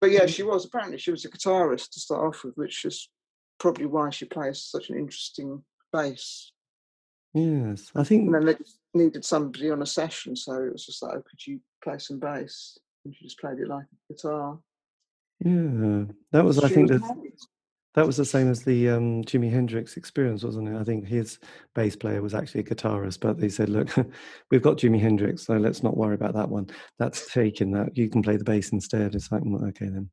but 0.02 0.12
yeah, 0.12 0.26
she 0.26 0.44
was 0.44 0.66
apparently 0.66 0.98
she 0.98 1.12
was 1.12 1.26
a 1.26 1.30
guitarist 1.30 1.92
to 1.92 2.00
start 2.00 2.26
off 2.26 2.44
with, 2.44 2.56
which 2.56 2.86
is 2.86 3.10
probably 3.60 3.86
why 3.86 4.10
she 4.10 4.26
plays 4.26 4.62
such 4.62 4.90
an 4.90 4.98
interesting 4.98 5.64
bass. 5.92 6.52
Yes, 7.34 7.92
I 7.96 8.04
think. 8.04 8.26
And 8.26 8.36
then 8.36 8.46
they 8.46 8.56
needed 8.94 9.26
somebody 9.26 9.70
on 9.70 9.82
a 9.82 9.86
session, 9.86 10.36
so 10.36 10.54
it 10.64 10.72
was 10.72 10.86
just 10.86 11.04
like, 11.04 11.14
oh, 11.16 11.24
could 11.30 11.46
you 11.46 11.60
play 11.84 11.98
some 11.98 12.20
bass? 12.20 12.78
And 13.04 13.14
she 13.16 13.26
just 13.26 13.40
played 13.40 13.60
it 13.60 13.68
like 13.68 13.86
a 13.86 14.14
guitar. 14.14 14.60
Yeah, 15.44 16.06
that 16.32 16.46
was. 16.46 16.58
She 16.58 16.66
I 16.66 16.70
think 16.70 16.92
was 16.92 17.02
that 17.02 17.18
that 17.96 18.06
was 18.06 18.18
the 18.18 18.26
same 18.26 18.50
as 18.50 18.64
the 18.64 18.90
um, 18.90 19.24
Jimi 19.24 19.50
Hendrix 19.50 19.96
experience, 19.96 20.44
wasn't 20.44 20.68
it? 20.68 20.76
I 20.76 20.84
think 20.84 21.08
his 21.08 21.40
bass 21.74 21.96
player 21.96 22.22
was 22.22 22.34
actually 22.34 22.62
a 22.62 22.66
guitarist, 22.66 23.22
but 23.22 23.40
they 23.40 23.50
said, 23.50 23.70
"Look, 23.70 23.90
we've 24.52 24.62
got 24.62 24.78
Jimi 24.78 25.00
Hendrix, 25.00 25.46
so 25.46 25.56
let's 25.56 25.82
not 25.82 25.96
worry 25.96 26.16
about 26.16 26.34
that 26.36 26.50
one. 26.50 26.68
That's 27.00 27.32
taken. 27.32 27.72
That 27.72 27.98
you 27.98 28.10
can 28.10 28.22
play 28.22 28.36
the 28.36 28.44
bass 28.44 28.72
instead." 28.72 29.16
It's 29.16 29.32
like, 29.32 29.42
okay 29.42 29.88
then, 29.88 30.10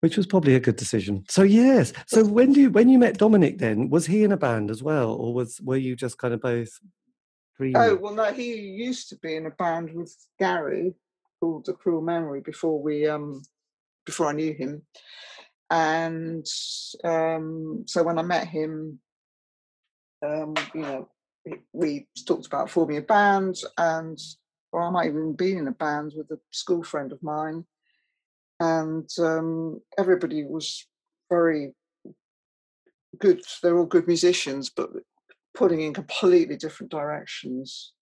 which 0.00 0.18
was 0.18 0.26
probably 0.26 0.54
a 0.54 0.60
good 0.60 0.76
decision. 0.76 1.24
So 1.28 1.42
yes. 1.42 1.94
So 2.06 2.24
when 2.24 2.52
do 2.52 2.60
you, 2.60 2.70
when 2.70 2.90
you 2.90 2.98
met 2.98 3.18
Dominic, 3.18 3.58
then 3.58 3.88
was 3.88 4.06
he 4.06 4.22
in 4.22 4.32
a 4.32 4.36
band 4.36 4.70
as 4.70 4.82
well, 4.82 5.12
or 5.12 5.32
was 5.32 5.60
were 5.62 5.76
you 5.76 5.96
just 5.96 6.18
kind 6.18 6.34
of 6.34 6.42
both? 6.42 6.78
Oh 7.74 7.96
well, 7.96 8.14
no. 8.14 8.32
He 8.32 8.54
used 8.54 9.08
to 9.10 9.16
be 9.16 9.36
in 9.36 9.46
a 9.46 9.50
band 9.50 9.94
with 9.94 10.14
Gary 10.38 10.94
called 11.40 11.64
The 11.64 11.72
Cruel 11.72 12.02
Memory 12.02 12.42
before 12.42 12.82
we 12.82 13.06
um 13.06 13.42
before 14.04 14.26
I 14.26 14.32
knew 14.32 14.52
him 14.52 14.82
and 15.72 16.46
um, 17.02 17.84
so 17.86 18.02
when 18.02 18.18
I 18.18 18.22
met 18.22 18.46
him, 18.46 19.00
um, 20.22 20.54
you 20.74 20.82
know, 20.82 21.08
we 21.72 22.06
talked 22.28 22.46
about 22.46 22.68
forming 22.68 22.98
a 22.98 23.00
band, 23.00 23.56
and 23.78 24.18
or 24.70 24.82
I 24.82 24.90
might 24.90 25.06
even 25.06 25.34
be 25.34 25.56
in 25.56 25.68
a 25.68 25.72
band 25.72 26.12
with 26.14 26.30
a 26.30 26.38
school 26.50 26.82
friend 26.82 27.10
of 27.10 27.22
mine, 27.22 27.64
and 28.60 29.08
um, 29.18 29.80
everybody 29.98 30.44
was 30.44 30.86
very 31.30 31.72
good. 33.18 33.40
They're 33.62 33.78
all 33.78 33.86
good 33.86 34.06
musicians, 34.06 34.68
but 34.68 34.90
putting 35.54 35.80
in 35.80 35.94
completely 35.94 36.56
different 36.58 36.92
directions. 36.92 37.94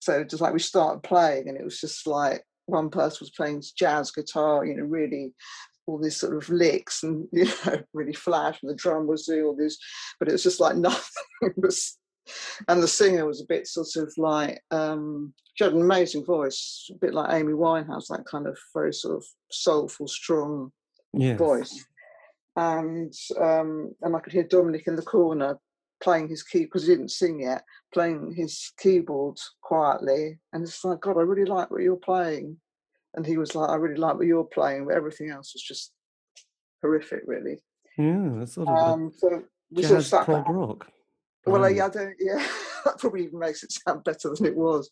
So 0.00 0.24
just 0.24 0.42
like 0.42 0.52
we 0.52 0.58
started 0.58 1.04
playing, 1.04 1.48
and 1.48 1.56
it 1.56 1.64
was 1.64 1.80
just 1.80 2.04
like 2.08 2.42
one 2.66 2.90
person 2.90 3.18
was 3.20 3.30
playing 3.30 3.62
jazz 3.78 4.10
guitar, 4.10 4.64
you 4.64 4.74
know, 4.74 4.82
really 4.82 5.34
all 5.86 5.98
these 5.98 6.16
sort 6.16 6.36
of 6.36 6.48
licks 6.48 7.02
and 7.02 7.28
you 7.32 7.44
know 7.44 7.82
really 7.92 8.12
flash 8.12 8.58
and 8.62 8.70
the 8.70 8.74
drum 8.74 9.06
was 9.06 9.26
doing 9.26 9.44
all 9.44 9.56
this 9.56 9.78
but 10.18 10.28
it 10.28 10.32
was 10.32 10.42
just 10.42 10.60
like 10.60 10.76
nothing 10.88 11.52
was 11.56 11.98
and 12.68 12.82
the 12.82 12.88
singer 12.88 13.26
was 13.26 13.40
a 13.40 13.46
bit 13.46 13.66
sort 13.66 13.96
of 13.96 14.12
like 14.16 14.62
um, 14.70 15.34
she 15.54 15.64
had 15.64 15.72
an 15.72 15.82
amazing 15.82 16.24
voice, 16.24 16.88
a 16.90 16.98
bit 16.98 17.14
like 17.14 17.32
Amy 17.32 17.52
Winehouse, 17.52 18.08
that 18.08 18.24
kind 18.24 18.46
of 18.46 18.58
very 18.74 18.92
sort 18.92 19.16
of 19.16 19.24
soulful, 19.50 20.08
strong 20.08 20.72
Yes. 21.12 21.38
voice. 21.38 21.84
And 22.56 23.12
um, 23.40 23.92
and 24.02 24.16
I 24.16 24.20
could 24.20 24.32
hear 24.32 24.42
Dominic 24.44 24.86
in 24.86 24.96
the 24.96 25.02
corner 25.02 25.58
playing 26.02 26.28
his 26.28 26.42
key 26.42 26.64
because 26.64 26.86
he 26.86 26.92
didn't 26.94 27.10
sing 27.10 27.40
yet, 27.40 27.62
playing 27.92 28.34
his 28.36 28.72
keyboard 28.78 29.38
quietly. 29.62 30.38
And 30.52 30.64
it's 30.64 30.84
like, 30.84 31.00
God, 31.00 31.16
I 31.18 31.22
really 31.22 31.48
like 31.48 31.70
what 31.70 31.82
you're 31.82 31.96
playing. 31.96 32.56
And 33.14 33.24
he 33.24 33.36
was 33.36 33.54
like, 33.54 33.70
I 33.70 33.76
really 33.76 33.96
like 33.96 34.16
what 34.16 34.26
you're 34.26 34.44
playing, 34.44 34.86
but 34.86 34.94
everything 34.94 35.30
else 35.30 35.54
was 35.54 35.62
just 35.62 35.92
horrific, 36.82 37.22
really. 37.26 37.62
Yeah, 37.96 38.28
that's 38.34 38.54
sort 38.54 38.68
of 38.68 38.76
Um, 38.76 39.12
so 39.16 39.44
we 39.70 39.82
sort 39.84 40.00
of 40.00 40.06
sat 40.06 40.24
prog 40.24 40.48
rock. 40.48 40.88
Well, 41.46 41.62
band. 41.62 41.80
I 41.80 41.88
don't. 41.88 42.14
Yeah, 42.18 42.44
that 42.84 42.98
probably 42.98 43.24
even 43.24 43.38
makes 43.38 43.62
it 43.62 43.72
sound 43.72 44.02
better 44.04 44.34
than 44.34 44.46
it 44.46 44.56
was. 44.56 44.90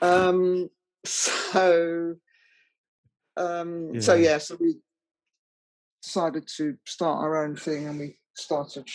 Um, 0.00 0.68
so, 1.04 2.16
um, 3.36 4.00
so 4.00 4.14
Yeah. 4.14 4.30
yeah, 4.30 4.38
so 4.38 4.56
we 4.58 4.80
decided 6.02 6.48
to 6.56 6.76
start 6.86 7.22
our 7.22 7.44
own 7.44 7.54
thing, 7.54 7.86
and 7.86 8.00
we 8.00 8.18
started 8.34 8.88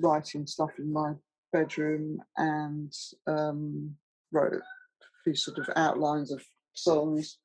writing 0.00 0.46
stuff 0.46 0.70
in 0.78 0.92
my 0.92 1.14
bedroom 1.52 2.20
and 2.36 2.92
um, 3.28 3.96
wrote 4.32 4.54
a 4.54 4.62
few 5.22 5.34
sort 5.36 5.58
of 5.58 5.68
outlines 5.76 6.32
of 6.32 6.42
songs. 6.72 7.38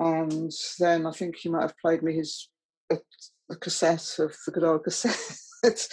And 0.00 0.52
then 0.78 1.06
I 1.06 1.12
think 1.12 1.36
he 1.36 1.48
might 1.48 1.62
have 1.62 1.78
played 1.78 2.02
me 2.02 2.14
his 2.14 2.48
a, 2.90 2.98
a 3.50 3.56
cassette 3.56 4.16
of 4.18 4.36
the 4.46 4.52
good 4.52 4.64
old 4.64 4.84
cassette 4.84 5.88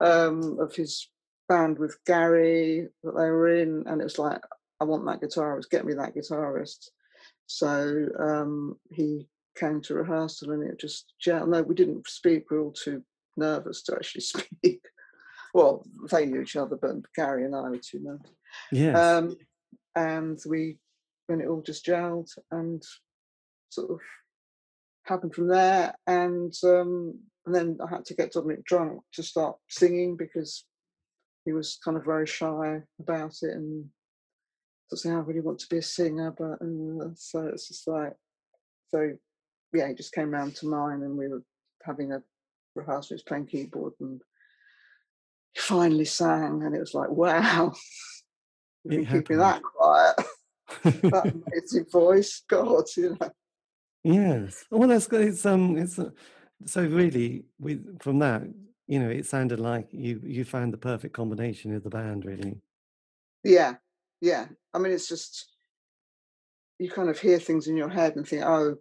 um, 0.00 0.58
of 0.60 0.74
his 0.74 1.08
band 1.48 1.78
with 1.78 1.96
Gary 2.04 2.88
that 3.02 3.12
they 3.12 3.30
were 3.30 3.48
in, 3.48 3.84
and 3.86 4.00
it 4.00 4.04
was 4.04 4.18
like, 4.18 4.40
I 4.80 4.84
want 4.84 5.06
that 5.06 5.20
guitarist, 5.20 5.70
get 5.70 5.86
me 5.86 5.94
that 5.94 6.14
guitarist. 6.14 6.88
So 7.46 8.08
um, 8.18 8.78
he 8.90 9.28
came 9.56 9.80
to 9.82 9.94
rehearsal, 9.94 10.52
and 10.52 10.62
it 10.62 10.78
just 10.78 11.12
gel. 11.20 11.46
No, 11.46 11.62
we 11.62 11.74
didn't 11.74 12.06
speak. 12.08 12.50
We 12.50 12.58
were 12.58 12.64
all 12.64 12.72
too 12.72 13.02
nervous 13.36 13.82
to 13.84 13.94
actually 13.94 14.20
speak. 14.22 14.80
Well, 15.54 15.86
they 16.10 16.26
knew 16.26 16.42
each 16.42 16.56
other, 16.56 16.76
but 16.76 16.96
Gary 17.14 17.44
and 17.44 17.54
I 17.54 17.70
were 17.70 17.78
too 17.78 18.00
nervous. 18.02 18.30
Yes. 18.70 18.96
Um, 18.96 19.36
and 19.94 20.38
we, 20.46 20.76
when 21.28 21.40
it 21.40 21.46
all 21.46 21.62
just 21.62 21.86
gelled 21.86 22.30
and 22.50 22.82
sort 23.68 23.90
of 23.90 24.00
happened 25.04 25.34
from 25.34 25.48
there. 25.48 25.94
And 26.06 26.52
um, 26.64 27.20
and 27.44 27.54
then 27.54 27.78
I 27.84 27.88
had 27.88 28.04
to 28.06 28.14
get 28.14 28.32
Dominic 28.32 28.64
drunk 28.64 29.02
to 29.14 29.22
start 29.22 29.56
singing 29.68 30.16
because 30.16 30.64
he 31.44 31.52
was 31.52 31.78
kind 31.84 31.96
of 31.96 32.04
very 32.04 32.26
shy 32.26 32.82
about 33.00 33.34
it 33.42 33.54
and 33.54 33.84
sort 34.88 34.92
of 34.92 34.98
saying, 34.98 35.16
I 35.16 35.20
really 35.20 35.40
want 35.40 35.60
to 35.60 35.68
be 35.68 35.78
a 35.78 35.82
singer, 35.82 36.34
but 36.36 36.60
uh, 36.60 37.10
so 37.14 37.46
it's 37.46 37.68
just 37.68 37.86
like 37.86 38.14
so 38.90 39.12
yeah, 39.72 39.88
he 39.88 39.94
just 39.94 40.14
came 40.14 40.30
round 40.30 40.56
to 40.56 40.66
mine 40.66 41.02
and 41.02 41.16
we 41.16 41.28
were 41.28 41.42
having 41.84 42.12
a 42.12 42.22
rehearsal, 42.74 43.08
he 43.08 43.14
was 43.14 43.22
playing 43.22 43.46
keyboard 43.46 43.92
and 44.00 44.20
he 45.52 45.60
finally 45.60 46.04
sang 46.04 46.62
and 46.62 46.74
it 46.74 46.80
was 46.80 46.94
like, 46.94 47.10
wow. 47.10 47.72
It 48.84 48.90
been 48.90 49.06
keeping 49.06 49.38
that 49.38 49.64
quiet. 49.64 50.14
that 50.84 51.34
amazing 51.34 51.86
voice, 51.90 52.44
God, 52.48 52.84
you 52.96 53.16
know. 53.20 53.30
Yes. 54.12 54.64
Well, 54.70 54.88
that's 54.88 55.06
good. 55.06 55.22
It's 55.22 55.44
um. 55.46 55.76
It's 55.76 55.98
uh, 55.98 56.10
so 56.64 56.82
really 56.82 57.44
with 57.58 58.00
from 58.00 58.18
that, 58.20 58.42
you 58.86 58.98
know, 58.98 59.10
it 59.10 59.26
sounded 59.26 59.60
like 59.60 59.88
you 59.92 60.20
you 60.24 60.44
found 60.44 60.72
the 60.72 60.78
perfect 60.78 61.14
combination 61.14 61.74
of 61.74 61.82
the 61.82 61.90
band, 61.90 62.24
really. 62.24 62.60
Yeah, 63.44 63.74
yeah. 64.20 64.46
I 64.72 64.78
mean, 64.78 64.92
it's 64.92 65.08
just 65.08 65.52
you 66.78 66.90
kind 66.90 67.08
of 67.08 67.18
hear 67.18 67.38
things 67.38 67.68
in 67.68 67.76
your 67.76 67.88
head 67.88 68.16
and 68.16 68.26
think, 68.26 68.42
oh, 68.44 68.76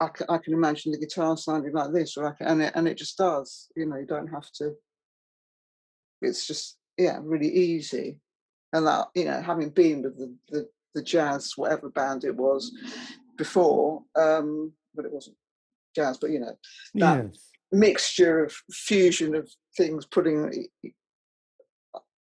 I 0.00 0.08
can, 0.08 0.26
I 0.28 0.38
can 0.38 0.52
imagine 0.52 0.92
the 0.92 0.98
guitar 0.98 1.36
sounding 1.36 1.72
like 1.72 1.92
this, 1.92 2.16
or 2.16 2.26
I 2.26 2.32
can, 2.32 2.46
and 2.46 2.62
it 2.62 2.72
and 2.74 2.88
it 2.88 2.98
just 2.98 3.18
does. 3.18 3.68
You 3.76 3.86
know, 3.86 3.96
you 3.96 4.06
don't 4.06 4.28
have 4.28 4.50
to. 4.52 4.74
It's 6.22 6.46
just 6.46 6.78
yeah, 6.96 7.18
really 7.22 7.50
easy, 7.52 8.18
and 8.72 8.86
that 8.86 9.08
you 9.14 9.26
know, 9.26 9.42
having 9.42 9.70
been 9.70 10.02
with 10.02 10.16
the 10.16 10.34
the, 10.48 10.68
the 10.94 11.02
jazz 11.02 11.52
whatever 11.56 11.90
band 11.90 12.24
it 12.24 12.36
was 12.36 12.72
before, 13.36 14.02
um, 14.16 14.72
but 14.94 15.04
it 15.04 15.12
wasn't 15.12 15.36
jazz, 15.94 16.18
but 16.18 16.30
you 16.30 16.40
know, 16.40 16.56
that 16.94 17.24
Yes. 17.24 17.50
mixture 17.72 18.44
of 18.44 18.52
fusion 18.70 19.34
of 19.34 19.50
things 19.76 20.06
putting 20.06 20.68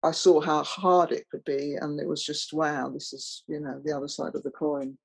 I 0.02 0.12
saw 0.12 0.40
how 0.40 0.62
hard 0.62 1.12
it 1.12 1.28
could 1.30 1.44
be 1.44 1.76
and 1.80 2.00
it 2.00 2.08
was 2.08 2.22
just 2.24 2.52
wow 2.52 2.88
this 2.88 3.12
is 3.12 3.42
you 3.48 3.60
know 3.60 3.80
the 3.84 3.92
other 3.92 4.08
side 4.08 4.34
of 4.34 4.42
the 4.42 4.50
coin 4.50 4.96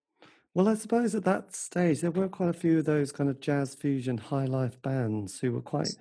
Well, 0.53 0.69
I 0.69 0.75
suppose 0.75 1.15
at 1.15 1.25
that 1.25 1.53
stage 1.53 2.01
there 2.01 2.11
were 2.11 2.29
quite 2.29 2.49
a 2.49 2.53
few 2.53 2.79
of 2.79 2.85
those 2.85 3.11
kind 3.11 3.29
of 3.29 3.39
jazz 3.41 3.75
fusion 3.75 4.17
high 4.17 4.45
life 4.45 4.81
bands 4.81 5.39
who 5.39 5.51
were 5.51 5.61
quite. 5.61 5.95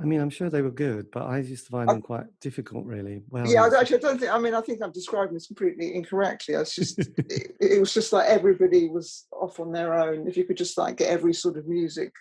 I 0.00 0.04
mean, 0.04 0.20
I'm 0.20 0.30
sure 0.30 0.50
they 0.50 0.62
were 0.62 0.72
good, 0.72 1.10
but 1.12 1.22
I 1.22 1.38
used 1.38 1.66
to 1.66 1.70
find 1.70 1.88
I- 1.88 1.94
them 1.94 2.02
quite 2.02 2.24
difficult, 2.40 2.84
really. 2.84 3.22
Well, 3.28 3.46
yeah 3.46 3.64
I, 3.64 3.80
actually 3.80 3.98
I 3.98 4.00
don't 4.00 4.18
think 4.18 4.32
I 4.32 4.38
mean 4.38 4.54
I 4.54 4.60
think 4.60 4.82
I'm 4.82 4.92
describing 4.92 5.34
this 5.34 5.46
completely 5.46 5.94
incorrectly 5.94 6.54
it's 6.54 6.74
just 6.74 6.98
it, 6.98 7.56
it 7.60 7.80
was 7.80 7.94
just 7.94 8.12
like 8.12 8.28
everybody 8.28 8.88
was 8.88 9.26
off 9.32 9.60
on 9.60 9.72
their 9.72 9.94
own 9.94 10.26
if 10.26 10.36
you 10.36 10.44
could 10.44 10.56
just 10.56 10.76
like 10.76 10.96
get 10.96 11.10
every 11.10 11.32
sort 11.32 11.56
of 11.56 11.68
music 11.68 12.12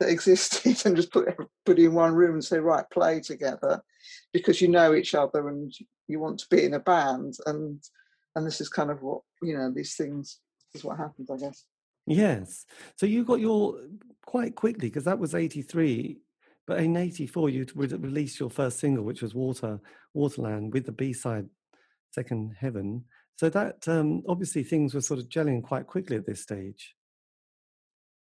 that 0.00 0.08
existed 0.08 0.76
and 0.84 0.96
just 0.96 1.12
put 1.12 1.28
everybody 1.28 1.84
in 1.84 1.94
one 1.94 2.14
room 2.14 2.34
and 2.34 2.44
say 2.44 2.58
right 2.58 2.84
play 2.90 3.20
together 3.20 3.82
because 4.32 4.60
you 4.60 4.68
know 4.68 4.94
each 4.94 5.14
other 5.14 5.48
and 5.48 5.72
you 6.08 6.20
want 6.20 6.38
to 6.38 6.46
be 6.50 6.64
in 6.64 6.74
a 6.74 6.80
band 6.80 7.34
and 7.46 7.82
and 8.34 8.46
this 8.46 8.60
is 8.60 8.68
kind 8.68 8.90
of 8.90 9.02
what 9.02 9.20
you 9.42 9.56
know 9.56 9.70
these 9.70 9.94
things 9.94 10.40
is 10.74 10.84
what 10.84 10.98
happens 10.98 11.30
I 11.30 11.36
guess 11.36 11.64
Yes. 12.06 12.66
So 12.96 13.04
you 13.04 13.24
got 13.24 13.40
your 13.40 13.80
quite 14.24 14.54
quickly 14.54 14.88
because 14.88 15.04
that 15.04 15.18
was 15.18 15.34
83, 15.34 16.18
but 16.66 16.80
in 16.80 16.96
84 16.96 17.50
you 17.50 17.66
re- 17.74 17.88
released 17.88 18.40
your 18.40 18.50
first 18.50 18.78
single, 18.78 19.04
which 19.04 19.22
was 19.22 19.34
Water, 19.34 19.80
Waterland, 20.16 20.72
with 20.72 20.86
the 20.86 20.92
B-side 20.92 21.48
Second 22.12 22.54
Heaven. 22.58 23.04
So 23.36 23.48
that 23.50 23.86
um, 23.86 24.22
obviously 24.28 24.62
things 24.62 24.94
were 24.94 25.00
sort 25.00 25.20
of 25.20 25.28
gelling 25.28 25.62
quite 25.62 25.86
quickly 25.86 26.16
at 26.16 26.26
this 26.26 26.42
stage. 26.42 26.94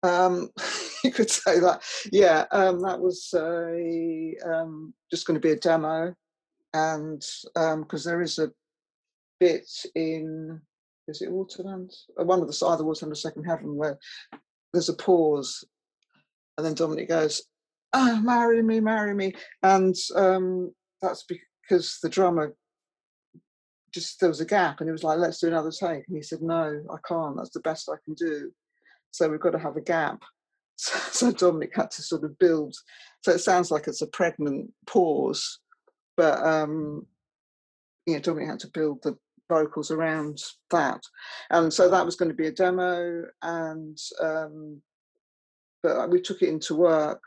Um, 0.03 0.51
you 1.05 1.11
could 1.11 1.31
say 1.31 1.61
that. 1.61 1.83
Yeah, 2.13 2.45
um, 2.53 2.81
that 2.83 3.01
was 3.01 3.33
a, 3.35 4.37
um, 4.47 4.95
just 5.11 5.27
going 5.27 5.41
to 5.41 5.47
be 5.47 5.53
a 5.53 5.57
demo, 5.57 6.15
and 6.75 7.23
because 7.55 8.05
there 8.05 8.21
is 8.21 8.39
a 8.39 8.51
bit 9.41 9.69
in 9.95 10.61
is 11.11 11.23
it 11.23 11.31
Waterland? 11.31 11.93
Uh, 12.19 12.25
One 12.25 12.41
of 12.41 12.49
the 12.49 12.67
either 12.67 12.85
Waterland 12.85 13.13
or 13.13 13.17
Second 13.17 13.45
Heaven 13.45 13.77
where 13.77 13.99
there's 14.73 14.89
a 14.89 14.95
pause, 14.95 15.65
and 16.57 16.65
then 16.65 16.75
Dominic 16.75 17.09
goes, 17.09 17.43
"Ah, 17.93 18.21
marry 18.23 18.63
me, 18.63 18.81
marry 18.81 19.15
me," 19.15 19.35
and 19.63 19.95
um, 20.15 20.73
that's 21.03 21.25
because 21.25 21.99
the 22.03 22.09
drummer 22.09 22.55
just 23.93 24.21
there 24.21 24.29
was 24.29 24.41
a 24.41 24.47
gap, 24.47 24.81
and 24.81 24.89
he 24.89 24.93
was 24.93 25.05
like, 25.05 25.19
"Let's 25.19 25.41
do 25.41 25.49
another 25.49 25.71
take," 25.71 26.05
and 26.07 26.17
he 26.17 26.23
said, 26.23 26.43
"No, 26.43 26.83
I 26.91 26.97
can't. 27.07 27.37
That's 27.37 27.51
the 27.51 27.61
best 27.61 27.89
I 27.89 27.97
can 28.05 28.15
do." 28.15 28.53
So 29.11 29.29
we've 29.29 29.41
got 29.41 29.51
to 29.51 29.59
have 29.59 29.77
a 29.77 29.83
gap. 29.83 30.23
So, 30.83 30.99
so 31.11 31.33
Dominic 31.33 31.73
had 31.77 31.91
to 31.91 32.03
sort 32.03 32.25
of 32.25 32.39
build. 32.39 32.75
So 33.23 33.33
it 33.33 33.41
sounds 33.41 33.71
like 33.71 33.87
it's 33.87 34.01
a 34.01 34.07
pregnant 34.07 34.73
pause, 34.87 35.59
but 36.17 36.43
um, 36.43 37.07
you 38.07 38.15
know, 38.15 38.21
Dominic 38.21 38.49
had 38.49 38.61
to 38.61 38.71
build 38.73 39.03
the 39.03 39.19
vocals 39.51 39.91
around 39.91 40.39
that, 40.71 41.03
and 41.51 41.71
so 41.71 41.91
that 41.91 42.07
was 42.07 42.17
going 42.17 42.31
to 42.31 42.35
be 42.35 42.47
a 42.47 42.53
demo. 42.53 43.25
And 43.43 43.99
um, 44.23 44.81
but 45.83 46.09
we 46.09 46.23
took 46.23 46.41
it 46.41 46.49
into 46.49 46.75
work 46.75 47.21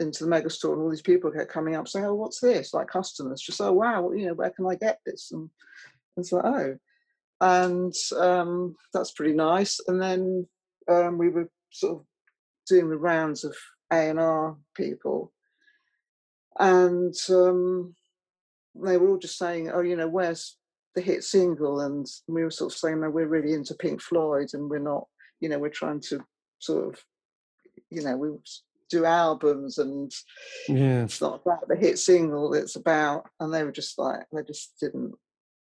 into 0.00 0.24
the 0.24 0.30
mega 0.30 0.50
store, 0.50 0.74
and 0.74 0.82
all 0.82 0.90
these 0.90 1.02
people 1.02 1.30
kept 1.30 1.52
coming 1.52 1.76
up 1.76 1.86
saying, 1.86 2.06
"Oh, 2.06 2.14
what's 2.14 2.40
this?" 2.40 2.74
Like 2.74 2.88
customers, 2.88 3.40
just 3.40 3.60
oh 3.60 3.72
wow, 3.72 4.10
you 4.12 4.26
know, 4.26 4.34
where 4.34 4.50
can 4.50 4.66
I 4.66 4.74
get 4.74 5.00
this? 5.04 5.30
And 5.30 5.50
it's 6.16 6.32
like 6.32 6.44
oh, 6.44 6.76
and 7.40 7.94
um, 8.18 8.74
that's 8.92 9.12
pretty 9.12 9.34
nice. 9.34 9.78
And 9.86 10.00
then 10.00 10.46
um, 10.88 11.18
we 11.18 11.28
were 11.28 11.50
sort 11.70 12.00
of 12.00 12.06
doing 12.66 12.88
the 12.88 12.96
rounds 12.96 13.44
of 13.44 13.54
A 13.92 14.08
and 14.10 14.18
R 14.18 14.56
people, 14.74 15.32
and 16.58 17.14
um, 17.28 17.94
they 18.74 18.96
were 18.96 19.10
all 19.10 19.18
just 19.18 19.38
saying, 19.38 19.70
"Oh, 19.70 19.82
you 19.82 19.96
know, 19.96 20.08
where's 20.08 20.56
the 20.94 21.02
hit 21.02 21.24
single?" 21.24 21.80
And 21.80 22.06
we 22.26 22.42
were 22.42 22.50
sort 22.50 22.72
of 22.72 22.78
saying, 22.78 23.00
"No, 23.00 23.10
we're 23.10 23.26
really 23.26 23.52
into 23.52 23.74
Pink 23.74 24.00
Floyd, 24.00 24.48
and 24.54 24.70
we're 24.70 24.78
not, 24.78 25.06
you 25.40 25.48
know, 25.48 25.58
we're 25.58 25.68
trying 25.68 26.00
to 26.08 26.24
sort 26.58 26.88
of, 26.88 27.04
you 27.90 28.02
know, 28.02 28.16
we 28.16 28.30
do 28.90 29.04
albums, 29.04 29.78
and 29.78 30.12
yeah. 30.68 31.04
it's 31.04 31.20
not 31.20 31.42
about 31.44 31.68
the 31.68 31.76
hit 31.76 31.98
single; 31.98 32.54
it's 32.54 32.76
about." 32.76 33.26
And 33.38 33.52
they 33.52 33.64
were 33.64 33.72
just 33.72 33.98
like, 33.98 34.24
they 34.32 34.42
just 34.42 34.74
didn't 34.80 35.14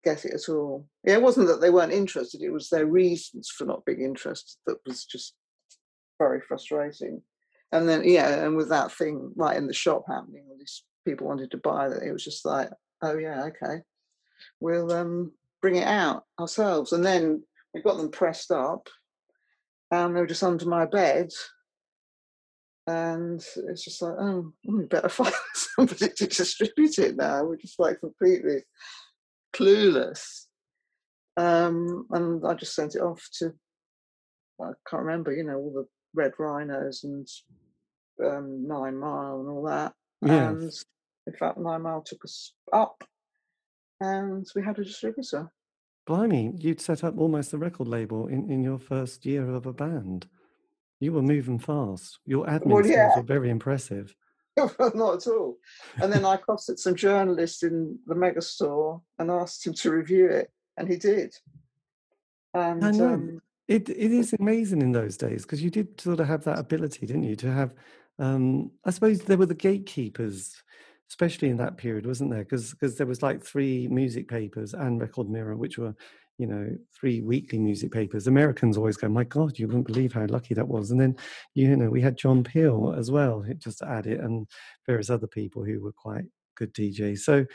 get 0.03 0.25
it 0.25 0.33
at 0.33 0.49
all. 0.49 0.87
Yeah, 1.03 1.15
it 1.15 1.21
wasn't 1.21 1.47
that 1.47 1.61
they 1.61 1.69
weren't 1.69 1.93
interested; 1.93 2.41
it 2.41 2.51
was 2.51 2.69
their 2.69 2.85
reasons 2.85 3.49
for 3.49 3.65
not 3.65 3.85
being 3.85 4.01
interested 4.01 4.57
that 4.65 4.77
was 4.85 5.05
just 5.05 5.33
very 6.19 6.41
frustrating. 6.41 7.21
And 7.71 7.87
then, 7.87 8.03
yeah, 8.05 8.45
and 8.45 8.55
with 8.55 8.69
that 8.69 8.91
thing 8.91 9.33
right 9.35 9.57
in 9.57 9.67
the 9.67 9.73
shop 9.73 10.05
happening, 10.07 10.45
all 10.49 10.57
these 10.57 10.83
people 11.05 11.27
wanted 11.27 11.51
to 11.51 11.57
buy 11.57 11.89
that, 11.89 12.03
it 12.03 12.13
was 12.13 12.23
just 12.23 12.45
like, 12.45 12.69
oh 13.01 13.17
yeah, 13.17 13.45
okay, 13.45 13.81
we'll 14.59 14.91
um, 14.91 15.31
bring 15.61 15.75
it 15.75 15.87
out 15.87 16.23
ourselves. 16.39 16.93
And 16.93 17.05
then 17.05 17.43
we 17.73 17.81
got 17.81 17.97
them 17.97 18.09
pressed 18.09 18.51
up, 18.51 18.87
and 19.91 20.15
they 20.15 20.19
were 20.21 20.27
just 20.27 20.43
under 20.43 20.65
my 20.65 20.85
bed. 20.85 21.29
And 22.87 23.45
it's 23.69 23.83
just 23.83 24.01
like, 24.01 24.15
oh, 24.17 24.53
we 24.65 24.85
better 24.85 25.09
find 25.09 25.33
somebody 25.53 26.09
to 26.09 26.27
distribute 26.27 26.97
it 26.97 27.17
now. 27.17 27.43
We're 27.43 27.57
just 27.57 27.79
like 27.79 27.99
completely 27.99 28.63
clueless. 29.53 30.45
Um, 31.35 32.07
and 32.11 32.45
I 32.47 32.53
just 32.55 32.73
sent 32.73 32.95
it 32.95 33.01
off 33.01 33.21
to, 33.39 33.53
I 34.59 34.71
can't 34.89 35.03
remember, 35.03 35.31
you 35.31 35.43
know, 35.43 35.57
all 35.57 35.71
the 35.71 35.85
Red 36.15 36.31
Rhinos 36.39 37.03
and 37.03 37.27
um, 38.25 38.67
Nine 38.67 38.97
Mile 38.97 39.41
and 39.41 39.49
all 39.49 39.63
that. 39.67 39.93
Yes. 40.21 40.31
And 40.31 40.73
in 41.27 41.33
fact, 41.37 41.59
Nine 41.59 41.83
Mile 41.83 42.01
took 42.01 42.23
us 42.23 42.53
up 42.73 43.03
and 43.99 44.47
we 44.55 44.63
had 44.63 44.79
a 44.79 44.83
distributor. 44.83 45.51
Blimey, 46.07 46.53
you'd 46.57 46.79
set 46.79 47.03
up 47.03 47.17
almost 47.17 47.53
a 47.53 47.57
record 47.57 47.87
label 47.87 48.27
in, 48.27 48.49
in 48.49 48.63
your 48.63 48.79
first 48.79 49.25
year 49.25 49.53
of 49.53 49.65
a 49.65 49.73
band. 49.73 50.27
You 50.99 51.13
were 51.13 51.21
moving 51.21 51.59
fast. 51.59 52.19
Your 52.25 52.45
admin 52.45 52.65
well, 52.67 52.85
yeah. 52.85 53.11
skills 53.11 53.17
were 53.17 53.33
very 53.33 53.49
impressive. 53.49 54.15
Not 54.57 55.15
at 55.15 55.27
all. 55.27 55.57
And 56.01 56.11
then 56.11 56.25
I 56.25 56.35
accosted 56.35 56.79
some 56.79 56.95
journalist 56.95 57.63
in 57.63 57.99
the 58.07 58.15
mega 58.15 58.41
store 58.41 59.01
and 59.19 59.29
asked 59.29 59.65
him 59.65 59.73
to 59.73 59.91
review 59.91 60.27
it, 60.29 60.51
and 60.77 60.87
he 60.87 60.97
did. 60.97 61.35
And 62.53 62.83
I 62.83 62.91
know. 62.91 63.13
Um, 63.13 63.41
it 63.67 63.89
it 63.89 64.11
is 64.13 64.33
amazing 64.39 64.81
in 64.81 64.93
those 64.93 65.17
days 65.17 65.43
because 65.43 65.61
you 65.61 65.69
did 65.69 65.99
sort 65.99 66.21
of 66.21 66.27
have 66.27 66.45
that 66.45 66.57
ability, 66.57 67.05
didn't 67.05 67.23
you, 67.23 67.35
to 67.35 67.51
have 67.51 67.73
um, 68.19 68.71
I 68.85 68.91
suppose 68.91 69.19
there 69.19 69.37
were 69.37 69.45
the 69.45 69.53
gatekeepers, 69.53 70.63
especially 71.09 71.49
in 71.49 71.57
that 71.57 71.77
period, 71.77 72.05
wasn't 72.05 72.31
there? 72.31 72.43
Because 72.43 72.71
because 72.71 72.95
there 72.95 73.07
was 73.07 73.21
like 73.21 73.43
three 73.43 73.87
music 73.87 74.27
papers 74.27 74.73
and 74.73 74.99
Record 74.99 75.29
Mirror, 75.29 75.57
which 75.57 75.77
were 75.77 75.95
you 76.37 76.47
know 76.47 76.69
three 76.93 77.21
weekly 77.21 77.59
music 77.59 77.91
papers. 77.91 78.27
Americans 78.27 78.77
always 78.77 78.97
go, 78.97 79.09
"My 79.09 79.23
God, 79.23 79.57
you 79.57 79.67
wouldn't 79.67 79.87
believe 79.87 80.13
how 80.13 80.25
lucky 80.27 80.53
that 80.53 80.67
was." 80.67 80.91
And 80.91 80.99
then 80.99 81.15
you 81.55 81.75
know 81.75 81.89
we 81.89 82.01
had 82.01 82.17
John 82.17 82.43
Peel 82.43 82.93
as 82.97 83.11
well, 83.11 83.45
just 83.57 83.79
to 83.79 83.89
add 83.89 84.07
it, 84.07 84.19
and 84.19 84.47
various 84.85 85.09
other 85.09 85.27
people 85.27 85.63
who 85.63 85.81
were 85.81 85.93
quite 85.93 86.25
good 86.55 86.73
DJs. 86.73 87.19
So 87.19 87.45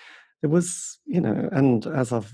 there 0.41 0.51
was 0.51 1.01
you 1.07 1.21
know, 1.21 1.49
and 1.53 1.87
as 1.87 2.13
I've 2.13 2.33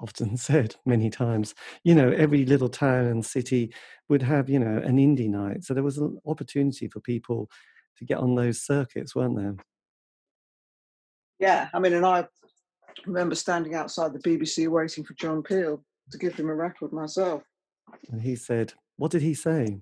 often 0.00 0.36
said 0.36 0.76
many 0.86 1.10
times, 1.10 1.54
you 1.84 1.94
know, 1.94 2.10
every 2.10 2.44
little 2.44 2.68
town 2.68 3.06
and 3.06 3.24
city 3.24 3.72
would 4.08 4.22
have, 4.22 4.48
you 4.48 4.58
know, 4.58 4.78
an 4.78 4.96
indie 4.96 5.28
night. 5.28 5.64
So 5.64 5.74
there 5.74 5.82
was 5.82 5.98
an 5.98 6.18
opportunity 6.26 6.88
for 6.88 7.00
people 7.00 7.48
to 7.96 8.04
get 8.04 8.18
on 8.18 8.34
those 8.34 8.62
circuits, 8.62 9.14
weren't 9.14 9.36
there? 9.36 9.56
Yeah, 11.38 11.68
I 11.72 11.78
mean, 11.78 11.92
and 11.92 12.04
I 12.06 12.26
remember 13.06 13.34
standing 13.34 13.74
outside 13.74 14.12
the 14.12 14.18
BBC 14.18 14.68
waiting 14.68 15.04
for 15.04 15.14
John 15.14 15.42
Peel 15.42 15.82
to 16.10 16.18
give 16.18 16.34
him 16.34 16.48
a 16.48 16.54
record 16.54 16.92
myself. 16.92 17.42
And 18.10 18.22
he 18.22 18.36
said, 18.36 18.72
What 18.96 19.10
did 19.10 19.22
he 19.22 19.34
say? 19.34 19.80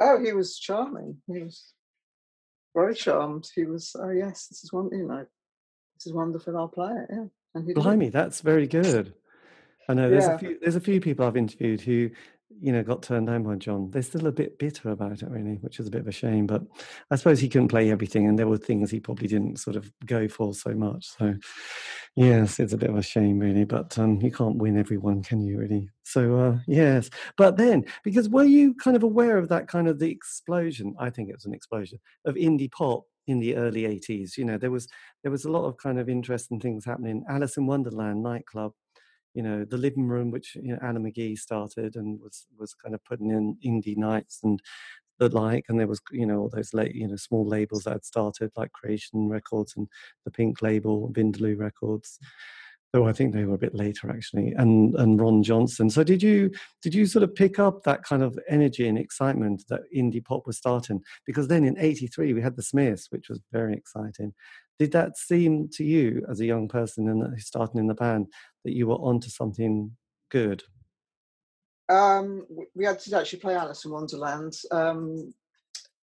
Oh, 0.00 0.18
he 0.22 0.32
was 0.32 0.58
charming. 0.58 1.18
He 1.26 1.42
was 1.42 1.72
very 2.74 2.94
charmed. 2.94 3.48
He 3.54 3.64
was, 3.64 3.94
Oh, 3.98 4.10
yes, 4.10 4.46
this 4.48 4.64
is 4.64 4.72
one, 4.72 4.88
you 4.92 5.06
know, 5.06 5.24
this 5.96 6.06
is 6.06 6.12
wonderful. 6.12 6.56
I'll 6.56 6.68
play 6.68 6.92
it. 6.92 7.08
Yeah. 7.10 7.24
And 7.54 7.66
he 7.66 7.74
Blimey, 7.74 8.06
did. 8.06 8.14
that's 8.14 8.40
very 8.40 8.66
good. 8.66 9.14
I 9.88 9.94
know 9.94 10.08
there's 10.08 10.24
yeah. 10.24 10.34
a 10.34 10.38
few 10.38 10.58
there's 10.60 10.76
a 10.76 10.80
few 10.80 11.00
people 11.00 11.26
I've 11.26 11.36
interviewed 11.36 11.80
who, 11.80 12.10
you 12.60 12.72
know, 12.72 12.82
got 12.82 13.02
turned 13.02 13.26
down 13.26 13.42
by 13.42 13.56
John. 13.56 13.90
They're 13.90 14.02
still 14.02 14.26
a 14.26 14.32
bit 14.32 14.58
bitter 14.58 14.90
about 14.90 15.22
it, 15.22 15.28
really, 15.28 15.56
which 15.60 15.80
is 15.80 15.86
a 15.86 15.90
bit 15.90 16.00
of 16.00 16.08
a 16.08 16.12
shame. 16.12 16.46
But 16.46 16.62
I 17.10 17.16
suppose 17.16 17.40
he 17.40 17.48
couldn't 17.48 17.68
play 17.68 17.90
everything, 17.90 18.26
and 18.28 18.38
there 18.38 18.48
were 18.48 18.58
things 18.58 18.90
he 18.90 19.00
probably 19.00 19.28
didn't 19.28 19.58
sort 19.58 19.76
of 19.76 19.90
go 20.06 20.28
for 20.28 20.54
so 20.54 20.74
much. 20.74 21.06
So, 21.18 21.34
yes, 22.16 22.58
it's 22.58 22.72
a 22.72 22.78
bit 22.78 22.90
of 22.90 22.96
a 22.96 23.02
shame, 23.02 23.38
really. 23.38 23.64
But 23.64 23.98
um, 23.98 24.20
you 24.20 24.30
can't 24.30 24.56
win 24.56 24.78
everyone, 24.78 25.22
can 25.22 25.40
you? 25.42 25.58
Really? 25.58 25.90
So, 26.02 26.38
uh, 26.38 26.58
yes. 26.66 27.10
But 27.36 27.56
then, 27.56 27.84
because 28.02 28.28
were 28.28 28.44
you 28.44 28.74
kind 28.74 28.96
of 28.96 29.02
aware 29.02 29.38
of 29.38 29.48
that 29.48 29.68
kind 29.68 29.88
of 29.88 29.98
the 29.98 30.10
explosion? 30.10 30.94
I 30.98 31.10
think 31.10 31.28
it 31.28 31.36
was 31.36 31.46
an 31.46 31.54
explosion 31.54 31.98
of 32.24 32.34
indie 32.34 32.70
pop 32.70 33.04
in 33.26 33.40
the 33.40 33.56
early 33.56 33.84
80s 33.84 34.36
you 34.36 34.44
know 34.44 34.58
there 34.58 34.70
was 34.70 34.86
there 35.22 35.32
was 35.32 35.46
a 35.46 35.50
lot 35.50 35.64
of 35.64 35.78
kind 35.78 35.98
of 35.98 36.10
interesting 36.10 36.60
things 36.60 36.84
happening 36.84 37.24
alice 37.26 37.56
in 37.56 37.66
wonderland 37.66 38.22
nightclub 38.22 38.72
you 39.34 39.42
know 39.42 39.64
the 39.64 39.76
living 39.76 40.06
room 40.06 40.30
which 40.30 40.56
you 40.56 40.72
know, 40.72 40.78
alan 40.82 41.04
mcgee 41.04 41.36
started 41.36 41.96
and 41.96 42.20
was 42.20 42.46
was 42.58 42.74
kind 42.74 42.94
of 42.94 43.04
putting 43.04 43.30
in 43.30 43.56
indie 43.64 43.96
nights 43.96 44.40
and 44.42 44.60
the 45.18 45.28
like 45.28 45.64
and 45.68 45.78
there 45.78 45.86
was 45.86 46.00
you 46.10 46.26
know 46.26 46.40
all 46.40 46.48
those 46.48 46.74
late 46.74 46.94
you 46.94 47.06
know 47.06 47.16
small 47.16 47.46
labels 47.46 47.84
that 47.84 47.92
had 47.92 48.04
started 48.04 48.50
like 48.56 48.72
creation 48.72 49.28
records 49.28 49.74
and 49.76 49.88
the 50.24 50.30
pink 50.30 50.62
label 50.62 51.10
vindaloo 51.12 51.58
records 51.58 52.18
though 52.92 53.06
i 53.06 53.12
think 53.12 53.34
they 53.34 53.44
were 53.44 53.56
a 53.56 53.58
bit 53.58 53.74
later 53.74 54.08
actually 54.08 54.52
and 54.56 54.94
and 54.94 55.20
ron 55.20 55.42
johnson. 55.42 55.90
So 55.90 56.04
did 56.04 56.22
you 56.22 56.50
did 56.80 56.94
you 56.94 57.06
sort 57.06 57.24
of 57.24 57.34
pick 57.34 57.58
up 57.58 57.82
that 57.82 58.04
kind 58.04 58.22
of 58.22 58.38
energy 58.48 58.88
and 58.88 58.96
excitement 58.96 59.64
that 59.68 59.82
indie 59.94 60.24
pop 60.24 60.46
was 60.46 60.56
starting? 60.56 61.02
Because 61.26 61.48
then 61.48 61.64
in 61.64 61.76
83 61.78 62.32
we 62.32 62.40
had 62.40 62.56
the 62.56 62.62
smiths 62.62 63.08
which 63.10 63.28
was 63.28 63.40
very 63.52 63.74
exciting 63.74 64.32
did 64.78 64.92
that 64.92 65.16
seem 65.16 65.68
to 65.74 65.84
you 65.84 66.24
as 66.28 66.40
a 66.40 66.46
young 66.46 66.68
person 66.68 67.08
and 67.08 67.40
starting 67.40 67.78
in 67.78 67.86
the 67.86 67.94
band 67.94 68.26
that 68.64 68.74
you 68.74 68.86
were 68.86 68.96
onto 68.96 69.28
something 69.28 69.96
good? 70.30 70.62
Um, 71.88 72.46
we 72.74 72.84
had 72.84 72.98
to 73.00 73.18
actually 73.18 73.40
play 73.40 73.54
Alice 73.54 73.84
in 73.84 73.90
Wonderland 73.90 74.54
um, 74.70 75.32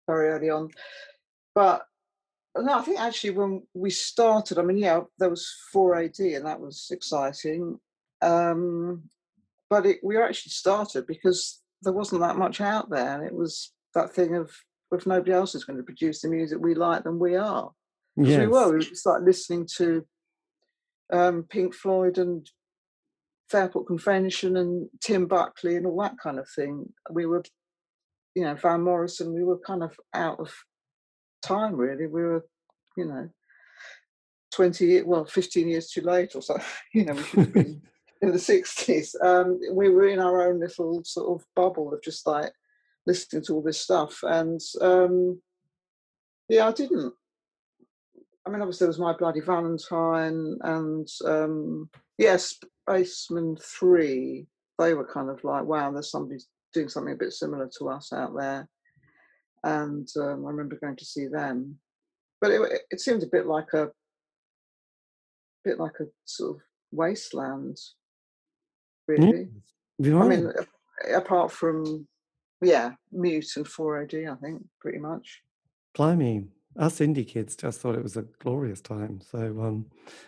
very 0.07 0.29
early 0.29 0.49
on, 0.49 0.69
but 1.55 1.86
no, 2.57 2.79
I 2.79 2.81
think 2.81 2.99
actually 2.99 3.31
when 3.31 3.63
we 3.73 3.89
started, 3.89 4.60
I 4.60 4.62
mean, 4.62 4.77
yeah, 4.77 5.01
there 5.17 5.29
was 5.29 5.49
4AD 5.73 6.36
and 6.36 6.45
that 6.45 6.60
was 6.60 6.89
exciting, 6.91 7.79
um, 8.21 9.03
but 9.69 9.86
it, 9.86 9.99
we 10.03 10.21
actually 10.21 10.51
started 10.51 11.07
because 11.07 11.62
there 11.81 11.93
wasn't 11.93 12.21
that 12.21 12.38
much 12.38 12.62
out 12.62 12.89
there, 12.89 13.15
and 13.15 13.25
it 13.25 13.34
was 13.34 13.71
that 13.95 14.13
thing 14.13 14.36
of 14.36 14.51
if 14.91 15.07
nobody 15.07 15.31
else 15.31 15.55
is 15.55 15.63
going 15.63 15.77
to 15.77 15.84
produce 15.84 16.21
the 16.21 16.27
music 16.27 16.60
we 16.60 16.75
like, 16.75 17.03
then 17.03 17.17
we 17.17 17.36
are. 17.36 17.71
Yes. 18.17 18.39
We 18.39 18.47
were. 18.47 18.78
We 18.78 18.84
started 18.95 19.26
listening 19.26 19.67
to 19.78 20.06
um, 21.12 21.43
Pink 21.43 21.74
Floyd 21.74 22.17
and 22.17 22.50
Fairport 23.50 23.88
Convention 23.88 24.58
and 24.58 24.89
Tim 25.02 25.28
Buckley 25.28 25.76
and 25.76 25.86
all 25.86 26.02
that 26.02 26.17
kind 26.21 26.39
of 26.39 26.47
thing. 26.50 26.91
We 27.10 27.26
were, 27.26 27.43
you 28.36 28.43
know, 28.43 28.56
Van 28.56 28.82
Morrison. 28.82 29.34
We 29.34 29.43
were 29.43 29.60
kind 29.60 29.84
of 29.84 29.97
out 30.13 30.39
of 30.39 30.54
time, 31.41 31.76
really. 31.76 32.08
We 32.08 32.21
were, 32.21 32.45
you 32.97 33.06
know, 33.06 33.30
twenty, 34.54 35.02
well, 35.04 35.26
fifteen 35.26 35.69
years 35.69 35.89
too 35.89 36.02
late 36.02 36.36
or 36.36 36.41
so. 36.41 36.58
You 36.93 37.06
know, 37.06 37.13
we 37.13 37.24
should 37.24 37.39
have 37.39 37.54
been 37.54 37.82
in 38.21 38.32
the 38.32 38.39
sixties. 38.39 39.15
Um, 39.21 39.60
we 39.74 39.89
were 39.89 40.08
in 40.08 40.19
our 40.19 40.47
own 40.47 40.60
little 40.60 41.04
sort 41.04 41.39
of 41.41 41.45
bubble 41.56 41.93
of 41.93 42.02
just 42.04 42.28
like 42.28 42.52
listening 43.06 43.43
to 43.43 43.56
all 43.56 43.62
this 43.62 43.80
stuff, 43.80 44.19
and 44.24 44.60
um, 44.82 45.41
yeah, 46.47 46.67
I 46.67 46.71
didn't 46.71 47.13
I 48.45 48.49
mean, 48.49 48.62
obviously 48.62 48.86
there 48.86 48.89
was 48.89 48.99
My 48.99 49.13
Bloody 49.13 49.41
Valentine 49.41 50.58
and 50.62 51.08
um, 51.25 51.89
yes, 52.17 52.56
Spacemen 52.89 53.58
Three. 53.62 54.47
They 54.80 54.93
were 54.93 55.06
kind 55.06 55.30
of 55.30 55.43
like, 55.43 55.63
wow, 55.63 55.91
there's 55.91 56.10
somebody 56.10 56.39
doing 56.73 56.89
something 56.89 57.13
a 57.13 57.17
bit 57.17 57.34
similar 57.34 57.69
to 57.77 57.89
us 57.89 58.12
out 58.12 58.36
there. 58.36 58.67
And 59.63 60.08
um, 60.17 60.45
I 60.45 60.49
remember 60.49 60.80
going 60.82 60.95
to 60.95 61.06
see 61.06 61.27
them, 61.27 61.77
but 62.39 62.49
it, 62.49 62.62
it 62.89 62.99
seemed 62.99 63.21
a 63.21 63.27
bit 63.27 63.45
like 63.45 63.73
a 63.73 63.89
bit 65.63 65.80
like 65.80 65.99
a 65.99 66.06
sort 66.25 66.56
of 66.56 66.62
wasteland, 66.91 67.77
really. 69.08 69.49
Yeah. 69.99 70.19
I 70.19 70.27
mean, 70.27 70.51
apart 71.13 71.51
from 71.51 72.08
yeah, 72.62 72.91
Mute 73.12 73.45
and 73.56 73.65
4AD, 73.65 74.32
I 74.32 74.36
think 74.36 74.63
pretty 74.80 74.99
much. 74.99 75.41
Blimey, 75.95 76.45
us 76.77 76.99
indie 76.99 77.27
kids 77.27 77.55
just 77.55 77.81
thought 77.81 77.95
it 77.95 78.03
was 78.03 78.17
a 78.17 78.23
glorious 78.39 78.81
time. 78.81 79.21
So, 79.29 79.39
um, 79.39 79.86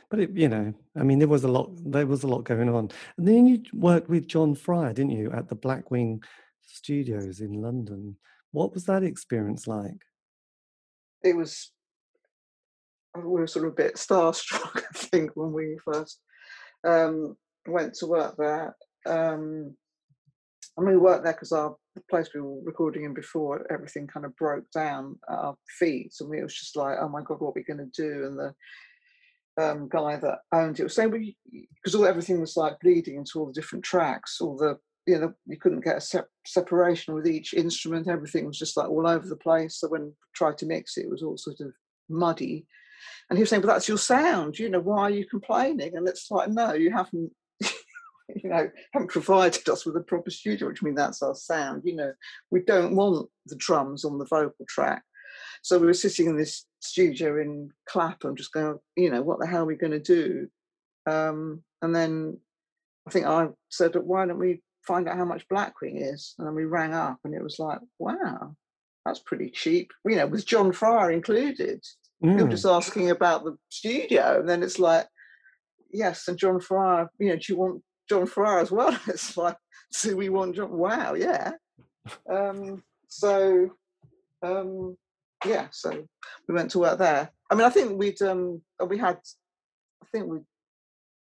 but 0.10 0.20
it, 0.20 0.32
you 0.32 0.50
know, 0.50 0.74
I 0.96 1.04
mean, 1.04 1.20
there 1.20 1.28
was 1.28 1.44
a 1.44 1.48
lot, 1.48 1.72
there 1.86 2.08
was 2.08 2.24
a 2.24 2.28
lot 2.28 2.44
going 2.44 2.70
on. 2.70 2.90
And 3.18 3.28
then 3.28 3.48
you 3.48 3.64
worked 3.74 4.10
with 4.10 4.28
John 4.28 4.56
Fryer, 4.56 4.94
didn't 4.94 5.12
you, 5.12 5.32
at 5.32 5.50
the 5.50 5.56
Blackwing 5.56 6.24
Studios 6.62 7.40
in 7.40 7.62
London? 7.62 8.18
What 8.52 8.74
was 8.74 8.86
that 8.86 9.04
experience 9.04 9.68
like? 9.68 10.04
It 11.24 11.36
was, 11.36 11.72
we 13.16 13.24
were 13.24 13.48
sort 13.48 13.66
of 13.66 13.74
a 13.74 13.76
bit 13.76 13.96
starstruck, 13.96 14.84
I 14.96 14.98
think, 14.98 15.32
when 15.36 15.54
we 15.54 15.78
first 15.86 16.20
um, 16.84 17.38
went 17.68 17.94
to 17.96 18.08
work 18.08 18.36
there. 18.38 18.76
Um, 19.06 19.76
and 20.78 20.88
we 20.88 20.98
worked 20.98 21.24
there 21.24 21.34
because 21.34 21.52
our 21.52 21.76
the 21.96 22.02
place 22.10 22.30
we 22.34 22.42
were 22.42 22.60
recording 22.64 23.04
in 23.04 23.14
before, 23.14 23.66
everything 23.72 24.08
kind 24.08 24.26
of 24.26 24.36
broke 24.36 24.70
down 24.72 25.20
our 25.30 25.56
feet, 25.80 26.14
and 26.20 26.30
we 26.30 26.42
was 26.42 26.56
just 26.56 26.76
like, 26.76 26.98
"Oh 27.00 27.10
my 27.10 27.22
god, 27.22 27.40
what 27.40 27.50
are 27.50 27.54
we 27.56 27.64
going 27.64 27.92
to 27.92 28.02
do?" 28.02 28.26
And 28.26 28.40
the 28.40 28.56
um, 29.64 29.88
guy 29.90 30.16
that 30.16 30.40
owned 30.52 30.80
it 30.80 30.84
was 30.84 30.96
saying, 30.96 31.36
because 31.52 31.94
all 31.94 32.08
everything 32.08 32.42
was 32.42 32.58
like 32.58 32.80
bleeding 32.80 33.18
into 33.18 33.40
all 33.40 33.46
the 33.46 33.54
different 33.54 33.86
tracks, 33.86 34.42
all 34.42 34.58
the 34.58 34.80
you 35.06 35.20
know 35.20 35.34
you 35.46 35.58
couldn't 35.58 35.84
get 35.84 35.98
a 35.98 36.02
sep- 36.02 36.30
separation 36.48 37.14
with 37.14 37.28
each 37.28 37.54
instrument. 37.54 38.08
Everything 38.08 38.46
was 38.48 38.58
just 38.58 38.76
like 38.76 38.90
all 38.90 39.08
over 39.08 39.28
the 39.28 39.36
place. 39.36 39.80
So 39.80 39.90
when 39.90 40.06
we 40.06 40.12
tried 40.34 40.58
to 40.60 40.66
mix 40.66 40.98
it, 40.98 41.06
it 41.06 41.12
was 41.12 41.22
all 41.22 41.38
sort 41.38 41.60
of 41.60 41.74
muddy. 42.10 42.66
And 43.30 43.38
he 43.38 43.44
was 43.44 43.50
saying, 43.50 43.62
"But 43.62 43.68
that's 43.68 43.88
your 43.88 43.98
sound. 44.00 44.58
You 44.58 44.70
know, 44.70 44.80
why 44.80 45.04
are 45.04 45.12
you 45.12 45.28
complaining?" 45.28 45.96
And 45.96 46.08
it's 46.08 46.32
like, 46.32 46.50
no, 46.50 46.74
you 46.74 46.92
haven't. 46.92 47.32
you 48.36 48.50
know, 48.50 48.70
haven't 48.94 49.10
provided 49.10 49.68
us 49.70 49.86
with 49.86 49.96
a 49.98 50.02
proper 50.02 50.30
studio, 50.30 50.68
which 50.68 50.84
means 50.84 50.98
that's 50.98 51.22
our 51.22 51.36
sound. 51.36 51.84
You 51.86 51.96
know, 51.96 52.14
we 52.52 52.62
don't 52.62 52.96
want 52.96 53.30
the 53.46 53.56
drums 53.56 54.06
on 54.06 54.18
the 54.18 54.26
vocal 54.26 54.66
track. 54.68 55.04
So 55.62 55.80
we 55.80 55.88
were 55.88 55.94
sitting 55.94 56.28
in 56.28 56.38
this 56.38 56.66
studio 56.82 57.42
in 57.42 57.72
Clapham, 57.88 58.36
just 58.36 58.52
going, 58.52 58.78
you 58.96 59.10
know, 59.10 59.22
what 59.22 59.40
the 59.40 59.48
hell 59.48 59.64
are 59.64 59.66
we 59.66 59.76
going 59.76 59.92
to 59.92 60.00
do? 60.00 60.48
Um, 61.06 61.64
and 61.82 61.96
then 61.96 62.38
I 63.08 63.12
think 63.12 63.26
I 63.26 63.48
said, 63.70 63.96
why 63.96 64.26
don't 64.26 64.40
we 64.40 64.62
find 64.86 65.08
out 65.08 65.18
how 65.18 65.26
much 65.26 65.48
Blackwing 65.48 66.02
is? 66.14 66.36
And 66.38 66.48
then 66.48 66.56
we 66.56 66.66
rang 66.66 66.94
up, 66.94 67.20
and 67.24 67.34
it 67.34 67.44
was 67.44 67.60
like, 67.60 67.80
wow, 68.00 68.56
that's 69.06 69.20
pretty 69.20 69.50
cheap. 69.50 69.92
You 70.06 70.18
know, 70.18 70.28
with 70.28 70.46
John 70.46 70.72
Fryer 70.72 71.12
included. 71.12 71.84
Mm. 72.24 72.40
You're 72.40 72.48
just 72.48 72.66
asking 72.66 73.10
about 73.10 73.44
the 73.44 73.58
studio, 73.70 74.40
and 74.40 74.48
then 74.48 74.64
it's 74.64 74.80
like, 74.80 75.08
yes, 75.92 76.28
and 76.28 76.38
John 76.38 76.60
Fryer. 76.60 77.10
You 77.20 77.30
know, 77.30 77.36
do 77.36 77.42
you 77.50 77.58
want 77.58 77.84
John 78.10 78.26
Fryer 78.26 78.60
as 78.60 78.72
well? 78.72 78.98
It's 79.08 79.38
like, 79.38 79.58
do 80.02 80.18
we 80.18 80.30
want 80.30 80.56
John? 80.56 80.72
Wow, 80.72 81.14
yeah. 81.14 81.52
Um, 82.30 82.84
so, 83.08 83.70
um, 84.42 84.98
yeah, 85.46 85.68
so 85.72 86.06
we 86.48 86.56
went 86.56 86.72
to 86.72 86.80
work 86.80 87.00
there. 87.00 87.30
I 87.50 87.56
mean, 87.56 87.66
I 87.66 87.70
think 87.70 87.98
we'd 87.98 88.22
um, 88.22 88.62
we 88.88 88.98
had, 88.98 89.18
I 90.02 90.06
think 90.12 90.28
we'd 90.28 90.46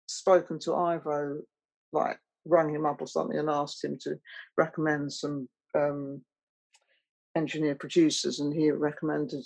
spoken 0.07 0.59
to 0.61 0.75
Ivo, 0.75 1.41
like 1.93 2.19
rang 2.47 2.71
him 2.71 2.87
up 2.87 3.01
or 3.01 3.07
something 3.07 3.39
and 3.39 3.49
asked 3.49 3.83
him 3.85 3.99
to 4.03 4.19
recommend 4.57 5.13
some 5.13 5.49
um, 5.75 6.23
engineer 7.37 7.75
producers, 7.75 8.41
and 8.41 8.55
he 8.55 8.71
recommended 8.71 9.45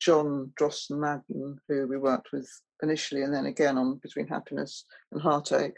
John 0.00 0.52
Drosten 0.58 0.98
Madden, 0.98 1.60
who 1.68 1.86
we 1.86 1.98
worked 1.98 2.32
with 2.32 2.48
initially, 2.82 3.22
and 3.22 3.34
then 3.34 3.46
again 3.46 3.76
on 3.76 3.96
Between 3.96 4.26
Happiness 4.26 4.86
and 5.12 5.20
Heartache. 5.20 5.76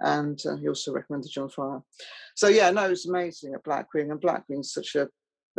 And 0.00 0.40
uh, 0.46 0.56
he 0.56 0.68
also 0.68 0.92
recommended 0.92 1.30
John 1.30 1.48
Fryer. 1.48 1.80
So 2.34 2.48
yeah, 2.48 2.70
no, 2.70 2.86
it 2.86 2.90
was 2.90 3.06
amazing 3.06 3.54
at 3.54 3.64
Blackwing, 3.64 4.10
and 4.10 4.20
Blackwing's 4.20 4.72
such 4.72 4.94
a. 4.94 5.08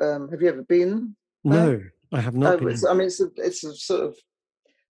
Um, 0.02 0.30
have 0.30 0.42
you 0.42 0.50
ever 0.50 0.64
been? 0.64 1.16
There? 1.44 1.78
No, 1.78 1.84
I 2.14 2.22
have 2.22 2.36
not. 2.36 2.62
Oh, 2.62 2.90
I 2.90 2.94
mean, 2.94 3.08
it's 3.08 3.22
a, 3.22 3.30
it's 3.38 3.64
a 3.64 3.76
sort 3.76 4.06
of. 4.06 4.18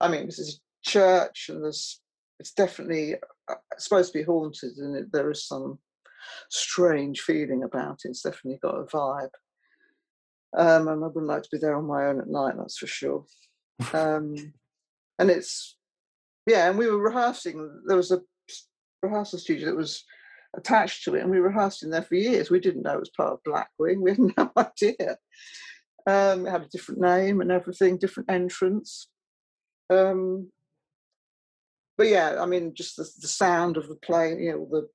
I 0.00 0.08
mean, 0.08 0.26
this 0.26 0.38
is 0.38 0.60
a 0.60 0.90
church, 0.90 1.46
and 1.48 1.64
there's. 1.64 2.00
It's 2.40 2.52
definitely 2.52 3.16
uh, 3.48 3.54
supposed 3.78 4.12
to 4.12 4.18
be 4.18 4.24
haunted, 4.24 4.76
and 4.76 4.96
it, 4.96 5.12
there 5.12 5.30
is 5.30 5.46
some 5.46 5.78
strange 6.50 7.20
feeling 7.20 7.64
about 7.64 8.00
it. 8.04 8.10
It's 8.10 8.22
definitely 8.22 8.60
got 8.62 8.78
a 8.78 8.84
vibe. 8.84 9.30
Um, 10.56 10.88
and 10.88 11.04
I 11.04 11.06
wouldn't 11.06 11.26
like 11.26 11.42
to 11.42 11.48
be 11.52 11.58
there 11.58 11.76
on 11.76 11.86
my 11.86 12.06
own 12.06 12.20
at 12.20 12.28
night, 12.28 12.54
that's 12.56 12.78
for 12.78 12.86
sure. 12.86 13.24
Um, 13.92 14.34
and 15.20 15.30
it's, 15.30 15.76
yeah, 16.46 16.68
and 16.68 16.76
we 16.76 16.88
were 16.88 16.98
rehearsing. 16.98 17.82
There 17.86 17.96
was 17.96 18.10
a 18.10 18.20
rehearsal 19.02 19.38
studio 19.38 19.66
that 19.66 19.76
was 19.76 20.04
attached 20.56 21.04
to 21.04 21.14
it, 21.14 21.22
and 21.22 21.30
we 21.30 21.38
rehearsed 21.38 21.82
in 21.82 21.90
there 21.90 22.02
for 22.02 22.14
years. 22.14 22.50
We 22.50 22.60
didn't 22.60 22.82
know 22.82 22.94
it 22.94 23.00
was 23.00 23.10
part 23.10 23.32
of 23.32 23.42
Blackwing. 23.44 24.00
We 24.02 24.10
had 24.10 24.20
no 24.36 24.52
idea. 24.56 25.16
Um, 26.06 26.46
it 26.46 26.50
had 26.50 26.62
a 26.62 26.68
different 26.68 27.00
name 27.00 27.40
and 27.40 27.52
everything, 27.52 27.98
different 27.98 28.30
entrance. 28.30 29.08
Um, 29.90 30.50
but 31.96 32.08
yeah, 32.08 32.36
I 32.40 32.46
mean, 32.46 32.74
just 32.74 32.96
the, 32.96 33.08
the 33.20 33.28
sound 33.28 33.76
of 33.76 33.88
the 33.88 33.96
play, 33.96 34.36
you 34.38 34.52
know, 34.52 34.68
the 34.70 34.88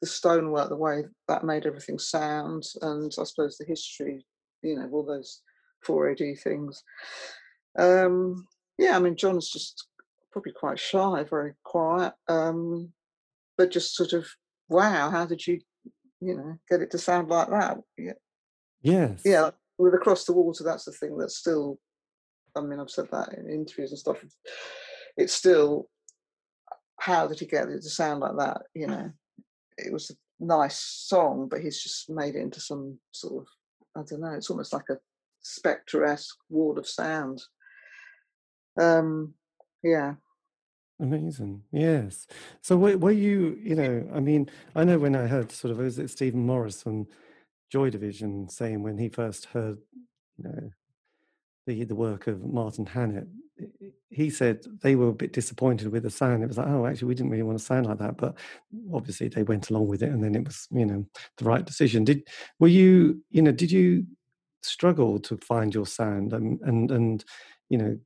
the 0.00 0.06
stonework, 0.06 0.70
the 0.70 0.76
way 0.76 1.04
that 1.28 1.44
made 1.44 1.66
everything 1.66 1.98
sound, 1.98 2.64
and 2.80 3.12
I 3.18 3.24
suppose 3.24 3.58
the 3.58 3.66
history 3.66 4.24
you 4.62 4.76
know, 4.76 4.88
all 4.92 5.04
those 5.04 5.42
4AD 5.86 6.40
things. 6.40 6.82
Um, 7.78 8.46
yeah, 8.78 8.96
I 8.96 9.00
mean, 9.00 9.16
John's 9.16 9.50
just 9.50 9.86
probably 10.32 10.52
quite 10.52 10.78
shy, 10.78 11.24
very 11.28 11.54
quiet, 11.64 12.14
um, 12.28 12.92
but 13.60 13.70
just 13.70 13.94
sort 13.94 14.14
of, 14.14 14.26
wow, 14.70 15.10
how 15.10 15.26
did 15.26 15.46
you, 15.46 15.60
you 16.22 16.34
know, 16.34 16.58
get 16.70 16.80
it 16.80 16.90
to 16.90 16.96
sound 16.96 17.28
like 17.28 17.50
that? 17.50 17.76
Yeah. 17.98 18.12
Yes. 18.80 19.20
Yeah, 19.22 19.50
with 19.76 19.92
Across 19.92 20.24
the 20.24 20.32
Water, 20.32 20.64
that's 20.64 20.86
the 20.86 20.92
thing 20.92 21.18
that's 21.18 21.36
still, 21.36 21.78
I 22.56 22.62
mean, 22.62 22.80
I've 22.80 22.88
said 22.88 23.08
that 23.12 23.34
in 23.34 23.50
interviews 23.50 23.90
and 23.90 23.98
stuff. 23.98 24.24
It's 25.18 25.34
still, 25.34 25.90
how 26.98 27.26
did 27.26 27.38
he 27.38 27.44
get 27.44 27.68
it 27.68 27.82
to 27.82 27.90
sound 27.90 28.20
like 28.20 28.38
that? 28.38 28.62
You 28.74 28.86
know, 28.86 29.10
it 29.76 29.92
was 29.92 30.08
a 30.08 30.14
nice 30.42 30.78
song, 30.78 31.46
but 31.50 31.60
he's 31.60 31.82
just 31.82 32.08
made 32.08 32.34
it 32.36 32.40
into 32.40 32.60
some 32.60 32.98
sort 33.12 33.42
of 33.42 33.46
I 33.94 34.04
don't 34.08 34.22
know, 34.22 34.32
it's 34.32 34.48
almost 34.48 34.72
like 34.72 34.88
a 34.88 34.96
Spector-esque 35.44 36.38
wall 36.48 36.78
of 36.78 36.88
sound. 36.88 37.42
Um, 38.80 39.34
yeah. 39.82 40.14
Amazing. 41.00 41.62
Yes. 41.72 42.26
So 42.60 42.76
were, 42.76 42.98
were 42.98 43.10
you, 43.10 43.58
you 43.62 43.74
know, 43.74 44.06
I 44.14 44.20
mean, 44.20 44.50
I 44.74 44.84
know 44.84 44.98
when 44.98 45.16
I 45.16 45.26
heard 45.26 45.50
sort 45.50 45.72
of, 45.72 45.78
was 45.78 45.98
it 45.98 46.10
Stephen 46.10 46.44
Morris 46.44 46.82
from 46.82 47.06
Joy 47.70 47.90
Division 47.90 48.48
saying 48.48 48.82
when 48.82 48.98
he 48.98 49.08
first 49.08 49.46
heard, 49.46 49.78
you 50.36 50.44
know, 50.44 50.70
the, 51.66 51.84
the 51.84 51.94
work 51.94 52.26
of 52.26 52.44
Martin 52.44 52.84
Hannett, 52.84 53.28
he 54.10 54.28
said 54.28 54.64
they 54.82 54.94
were 54.96 55.08
a 55.08 55.14
bit 55.14 55.32
disappointed 55.32 55.88
with 55.88 56.02
the 56.02 56.10
sound. 56.10 56.42
It 56.42 56.48
was 56.48 56.58
like, 56.58 56.66
oh, 56.68 56.86
actually, 56.86 57.08
we 57.08 57.14
didn't 57.14 57.30
really 57.30 57.44
want 57.44 57.58
to 57.58 57.64
sound 57.64 57.86
like 57.86 57.98
that, 57.98 58.16
but 58.16 58.34
obviously 58.92 59.28
they 59.28 59.42
went 59.42 59.70
along 59.70 59.86
with 59.88 60.02
it, 60.02 60.10
and 60.10 60.22
then 60.24 60.34
it 60.34 60.44
was, 60.44 60.66
you 60.70 60.86
know, 60.86 61.06
the 61.36 61.44
right 61.44 61.64
decision. 61.64 62.04
Did 62.04 62.26
were 62.58 62.68
you, 62.68 63.22
you 63.30 63.42
know, 63.42 63.52
did 63.52 63.70
you 63.70 64.06
struggle 64.62 65.18
to 65.20 65.36
find 65.38 65.74
your 65.74 65.86
sound 65.86 66.32
and 66.32 66.60
and 66.62 66.90
and 66.90 67.24
you 67.68 67.78
know 67.78 67.98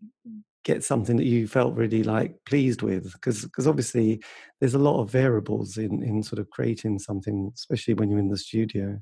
get 0.65 0.83
something 0.83 1.17
that 1.17 1.27
you 1.27 1.47
felt 1.47 1.75
really 1.75 2.03
like 2.03 2.35
pleased 2.47 2.83
with 2.83 3.13
because 3.13 3.43
because 3.43 3.69
obviously 3.69 4.21
there's 4.61 4.75
a 4.75 4.79
lot 4.79 5.01
of 5.01 5.11
variables 5.11 5.77
in 5.77 6.03
in 6.03 6.23
sort 6.23 6.39
of 6.39 6.51
creating 6.51 6.99
something 6.99 7.53
especially 7.55 7.95
when 7.95 8.11
you're 8.11 8.19
in 8.19 8.31
the 8.31 8.37
studio 8.37 8.99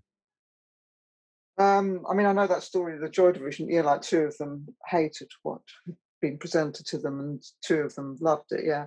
um, 1.58 2.04
I 2.10 2.14
mean, 2.14 2.26
I 2.26 2.32
know 2.32 2.46
that 2.46 2.62
story, 2.62 2.98
the 2.98 3.08
Joy 3.08 3.32
Division, 3.32 3.68
yeah, 3.68 3.82
like 3.82 4.00
two 4.00 4.20
of 4.20 4.36
them 4.38 4.66
hated 4.86 5.30
what 5.42 5.60
had 5.86 5.96
been 6.20 6.38
presented 6.38 6.86
to 6.86 6.98
them 6.98 7.20
and 7.20 7.42
two 7.62 7.80
of 7.80 7.94
them 7.94 8.16
loved 8.20 8.52
it, 8.52 8.64
yeah. 8.64 8.86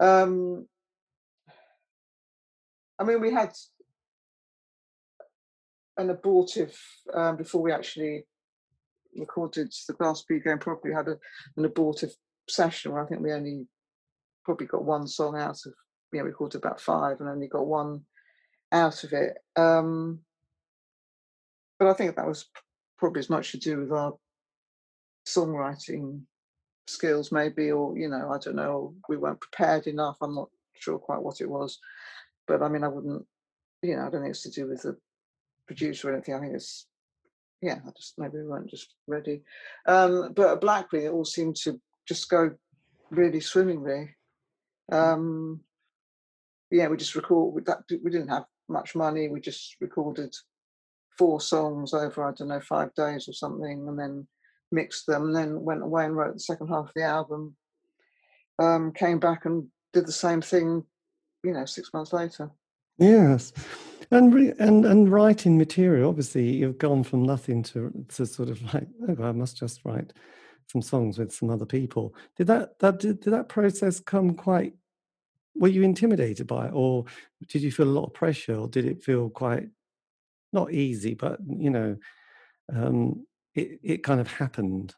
Um, 0.00 0.66
I 2.98 3.04
mean, 3.04 3.20
we 3.20 3.30
had 3.30 3.52
an 5.98 6.10
abortive, 6.10 6.76
um, 7.12 7.36
before 7.36 7.60
we 7.60 7.72
actually 7.72 8.24
recorded 9.16 9.72
the 9.86 9.94
Glass 9.94 10.24
Bead 10.28 10.44
Game 10.44 10.58
properly, 10.58 10.94
had 10.94 11.08
a, 11.08 11.18
an 11.56 11.64
abortive 11.64 12.14
session 12.48 12.92
where 12.92 13.04
I 13.04 13.06
think 13.06 13.20
we 13.20 13.32
only 13.32 13.66
probably 14.44 14.66
got 14.66 14.84
one 14.84 15.06
song 15.06 15.38
out 15.38 15.58
of, 15.66 15.72
you 16.12 16.18
know, 16.18 16.24
we 16.24 16.30
recorded 16.30 16.58
about 16.58 16.80
five 16.80 17.20
and 17.20 17.28
only 17.28 17.48
got 17.48 17.66
one 17.66 18.02
out 18.72 19.04
of 19.04 19.12
it. 19.12 19.38
Um, 19.56 20.20
but 21.78 21.88
I 21.88 21.94
think 21.94 22.16
that 22.16 22.26
was 22.26 22.48
probably 22.98 23.20
as 23.20 23.30
much 23.30 23.52
to 23.52 23.58
do 23.58 23.80
with 23.80 23.92
our 23.92 24.14
songwriting 25.26 26.22
skills, 26.86 27.32
maybe, 27.32 27.70
or 27.70 27.96
you 27.96 28.08
know, 28.08 28.30
I 28.30 28.38
don't 28.38 28.56
know, 28.56 28.94
we 29.08 29.16
weren't 29.16 29.40
prepared 29.40 29.86
enough. 29.86 30.16
I'm 30.20 30.34
not 30.34 30.48
sure 30.74 30.98
quite 30.98 31.22
what 31.22 31.40
it 31.40 31.48
was, 31.48 31.78
but 32.46 32.62
I 32.62 32.68
mean, 32.68 32.84
I 32.84 32.88
wouldn't, 32.88 33.24
you 33.82 33.96
know, 33.96 34.06
I 34.06 34.10
don't 34.10 34.22
think 34.22 34.30
it's 34.30 34.42
to 34.42 34.50
do 34.50 34.68
with 34.68 34.82
the 34.82 34.96
producer 35.66 36.10
or 36.10 36.14
anything. 36.14 36.34
I 36.34 36.40
think 36.40 36.54
it's, 36.54 36.86
yeah, 37.62 37.78
I 37.86 37.90
just 37.96 38.14
maybe 38.18 38.38
we 38.38 38.44
weren't 38.44 38.70
just 38.70 38.94
ready. 39.06 39.42
Um, 39.86 40.32
but 40.34 40.52
at 40.52 40.60
Blackwing, 40.60 41.04
it 41.04 41.12
all 41.12 41.24
seemed 41.24 41.56
to 41.56 41.80
just 42.06 42.28
go 42.28 42.50
really 43.10 43.40
swimmingly. 43.40 44.10
Um, 44.90 45.60
yeah, 46.70 46.88
we 46.88 46.96
just 46.96 47.14
record. 47.14 47.64
That 47.66 47.84
we 47.88 48.10
didn't 48.10 48.28
have 48.28 48.44
much 48.68 48.96
money. 48.96 49.28
We 49.28 49.40
just 49.40 49.76
recorded 49.80 50.34
four 51.16 51.40
songs 51.40 51.94
over 51.94 52.24
I 52.24 52.32
don't 52.32 52.48
know 52.48 52.60
five 52.60 52.92
days 52.94 53.28
or 53.28 53.32
something, 53.32 53.86
and 53.88 53.98
then 53.98 54.26
mixed 54.72 55.06
them, 55.06 55.26
and 55.26 55.36
then 55.36 55.62
went 55.62 55.82
away 55.82 56.04
and 56.04 56.16
wrote 56.16 56.34
the 56.34 56.40
second 56.40 56.66
half 56.66 56.86
of 56.86 56.92
the 56.96 57.04
album. 57.04 57.56
Um, 58.58 58.92
came 58.92 59.20
back 59.20 59.44
and 59.44 59.68
did 59.92 60.06
the 60.06 60.12
same 60.12 60.40
thing, 60.40 60.84
you 61.44 61.52
know, 61.52 61.64
six 61.64 61.90
months 61.94 62.12
later. 62.12 62.50
Yes, 62.98 63.52
and 64.12 64.34
re- 64.34 64.54
and 64.58 64.84
and 64.84 65.10
writing 65.10 65.58
material. 65.58 66.08
Obviously, 66.08 66.50
you've 66.50 66.78
gone 66.78 67.02
from 67.02 67.22
nothing 67.24 67.62
to 67.64 67.92
to 68.10 68.26
sort 68.26 68.50
of 68.50 68.62
like, 68.74 68.86
oh, 69.08 69.24
I 69.24 69.32
must 69.32 69.56
just 69.56 69.80
write 69.84 70.12
some 70.68 70.82
songs 70.82 71.18
with 71.18 71.32
some 71.32 71.50
other 71.50 71.66
people. 71.66 72.14
Did 72.36 72.46
that 72.46 72.78
that 72.78 73.00
did, 73.00 73.20
did 73.20 73.32
that 73.32 73.48
process 73.48 73.98
come 73.98 74.34
quite? 74.34 74.74
Were 75.54 75.68
you 75.68 75.82
intimidated 75.82 76.46
by 76.46 76.66
it, 76.66 76.72
or 76.72 77.04
did 77.48 77.62
you 77.62 77.72
feel 77.72 77.86
a 77.88 77.98
lot 77.98 78.06
of 78.06 78.14
pressure, 78.14 78.56
or 78.56 78.68
did 78.68 78.84
it 78.84 79.02
feel 79.02 79.28
quite 79.28 79.68
not 80.52 80.72
easy, 80.72 81.14
but 81.14 81.40
you 81.48 81.70
know, 81.70 81.96
um, 82.72 83.26
it 83.54 83.80
it 83.82 84.04
kind 84.04 84.20
of 84.20 84.28
happened. 84.28 84.94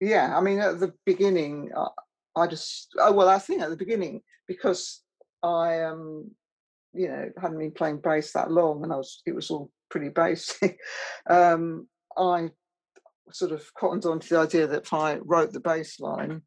Yeah, 0.00 0.36
I 0.36 0.40
mean, 0.40 0.58
at 0.60 0.80
the 0.80 0.94
beginning, 1.04 1.70
uh, 1.74 1.88
I 2.36 2.46
just 2.46 2.92
oh 2.98 3.12
well, 3.12 3.28
I 3.28 3.38
think 3.38 3.62
at 3.62 3.70
the 3.70 3.76
beginning 3.76 4.22
because 4.46 5.02
I 5.42 5.82
um, 5.82 6.30
you 6.92 7.08
know, 7.08 7.30
hadn't 7.40 7.58
been 7.58 7.70
playing 7.70 8.00
bass 8.00 8.32
that 8.32 8.50
long, 8.50 8.82
and 8.82 8.92
I 8.92 8.96
was 8.96 9.22
it 9.26 9.34
was 9.34 9.50
all 9.50 9.70
pretty 9.90 10.08
basic. 10.08 10.78
um, 11.30 11.88
I 12.16 12.50
sort 13.32 13.52
of 13.52 13.72
cottoned 13.74 14.04
on 14.06 14.20
to 14.20 14.28
the 14.28 14.38
idea 14.38 14.66
that 14.66 14.82
if 14.82 14.92
I 14.92 15.16
wrote 15.16 15.52
the 15.52 15.60
bass 15.60 16.00
line, 16.00 16.42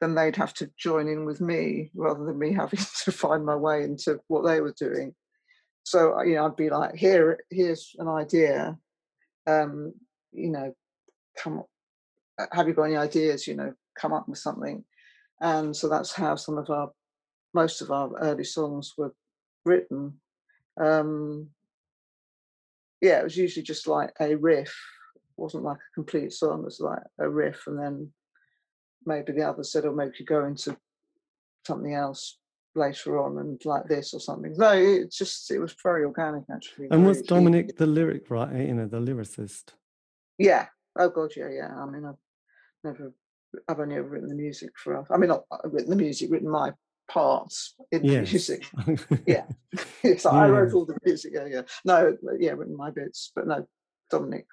then 0.00 0.14
they'd 0.14 0.36
have 0.36 0.52
to 0.54 0.70
join 0.78 1.08
in 1.08 1.24
with 1.24 1.40
me 1.40 1.90
rather 1.94 2.24
than 2.24 2.38
me 2.38 2.52
having 2.58 2.80
to 3.04 3.12
find 3.12 3.44
my 3.44 3.56
way 3.56 3.82
into 3.82 4.20
what 4.28 4.44
they 4.44 4.60
were 4.60 4.74
doing. 4.78 5.14
So 5.84 6.20
you 6.22 6.34
know, 6.34 6.46
I'd 6.46 6.56
be 6.56 6.70
like, 6.70 6.94
here, 6.94 7.38
here's 7.50 7.94
an 7.98 8.08
idea. 8.08 8.76
Um, 9.46 9.94
you 10.32 10.50
know, 10.50 10.74
come, 11.42 11.62
uh, 12.38 12.46
have 12.52 12.68
you 12.68 12.74
got 12.74 12.84
any 12.84 12.96
ideas? 12.96 13.46
You 13.46 13.56
know, 13.56 13.72
come 13.98 14.12
up 14.12 14.28
with 14.28 14.38
something. 14.38 14.84
And 15.40 15.74
so 15.74 15.88
that's 15.88 16.12
how 16.12 16.34
some 16.36 16.58
of 16.58 16.68
our, 16.68 16.90
most 17.54 17.80
of 17.80 17.90
our 17.90 18.10
early 18.18 18.44
songs 18.44 18.92
were 18.98 19.14
written. 19.68 20.14
Um, 20.80 21.48
yeah, 23.00 23.20
it 23.20 23.24
was 23.24 23.36
usually 23.36 23.62
just 23.62 23.86
like 23.86 24.12
a 24.20 24.34
riff. 24.34 24.74
It 25.14 25.20
wasn't 25.36 25.64
like 25.64 25.76
a 25.76 25.94
complete 25.94 26.32
song. 26.32 26.60
It 26.60 26.64
was 26.64 26.80
like 26.80 27.02
a 27.18 27.28
riff, 27.28 27.66
and 27.66 27.78
then 27.78 28.12
maybe 29.06 29.32
the 29.32 29.48
other 29.48 29.62
said, 29.62 29.84
"Oh, 29.84 29.92
maybe 29.92 30.16
you 30.18 30.26
go 30.26 30.44
into 30.44 30.76
something 31.66 31.94
else 31.94 32.38
later 32.74 33.18
on 33.18 33.38
and 33.38 33.60
like 33.64 33.86
this 33.86 34.14
or 34.14 34.20
something." 34.20 34.54
No, 34.56 34.72
it 34.72 35.12
just 35.12 35.50
it 35.50 35.60
was 35.60 35.74
very 35.82 36.04
organic 36.04 36.44
actually. 36.52 36.88
And 36.90 37.06
was 37.06 37.22
Dominic 37.22 37.76
the 37.76 37.86
lyric 37.86 38.30
writer? 38.30 38.62
You 38.62 38.74
know, 38.74 38.86
the 38.86 39.00
lyricist. 39.00 39.74
Yeah. 40.38 40.66
Oh 40.98 41.10
God, 41.10 41.32
yeah, 41.36 41.50
yeah. 41.50 41.70
I 41.76 41.86
mean, 41.86 42.04
I've 42.04 42.22
never, 42.82 43.12
I've 43.68 43.78
only 43.78 43.96
ever 43.96 44.08
written 44.08 44.28
the 44.28 44.34
music 44.34 44.70
for. 44.76 44.96
Us. 44.96 45.06
I 45.10 45.16
mean, 45.16 45.28
not 45.28 45.44
uh, 45.52 45.68
written 45.68 45.90
the 45.90 45.96
music, 45.96 46.30
written 46.32 46.50
my 46.50 46.72
parts 47.08 47.74
in 47.90 48.04
yes. 48.04 48.12
the 48.12 48.32
music. 48.32 48.66
yeah, 49.26 49.44
yes, 50.02 50.24
yeah. 50.24 50.30
I 50.30 50.48
wrote 50.48 50.72
all 50.74 50.84
the 50.84 50.98
music. 51.04 51.32
Yeah, 51.34 51.46
yeah. 51.46 51.62
No, 51.84 52.16
yeah, 52.38 52.52
written 52.52 52.76
my 52.76 52.90
bits, 52.90 53.32
but 53.34 53.46
no, 53.46 53.66
Dominic. 54.10 54.46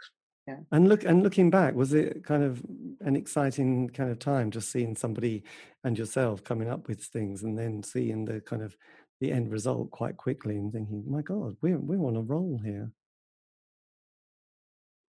Yeah. 0.47 0.57
And 0.71 0.87
look, 0.87 1.03
and 1.03 1.23
looking 1.23 1.49
back, 1.49 1.73
was 1.73 1.93
it 1.93 2.23
kind 2.23 2.43
of 2.43 2.63
an 3.01 3.15
exciting 3.15 3.89
kind 3.89 4.11
of 4.11 4.19
time 4.19 4.51
just 4.51 4.71
seeing 4.71 4.95
somebody 4.95 5.43
and 5.83 5.97
yourself 5.97 6.43
coming 6.43 6.69
up 6.69 6.87
with 6.87 7.03
things, 7.03 7.43
and 7.43 7.57
then 7.57 7.83
seeing 7.83 8.25
the 8.25 8.41
kind 8.41 8.61
of 8.61 8.75
the 9.21 9.31
end 9.31 9.51
result 9.51 9.91
quite 9.91 10.17
quickly, 10.17 10.55
and 10.55 10.71
thinking, 10.71 11.03
"My 11.07 11.21
God, 11.21 11.55
we're 11.61 11.79
we're 11.79 12.05
on 12.05 12.15
a 12.15 12.21
roll 12.21 12.59
here." 12.63 12.91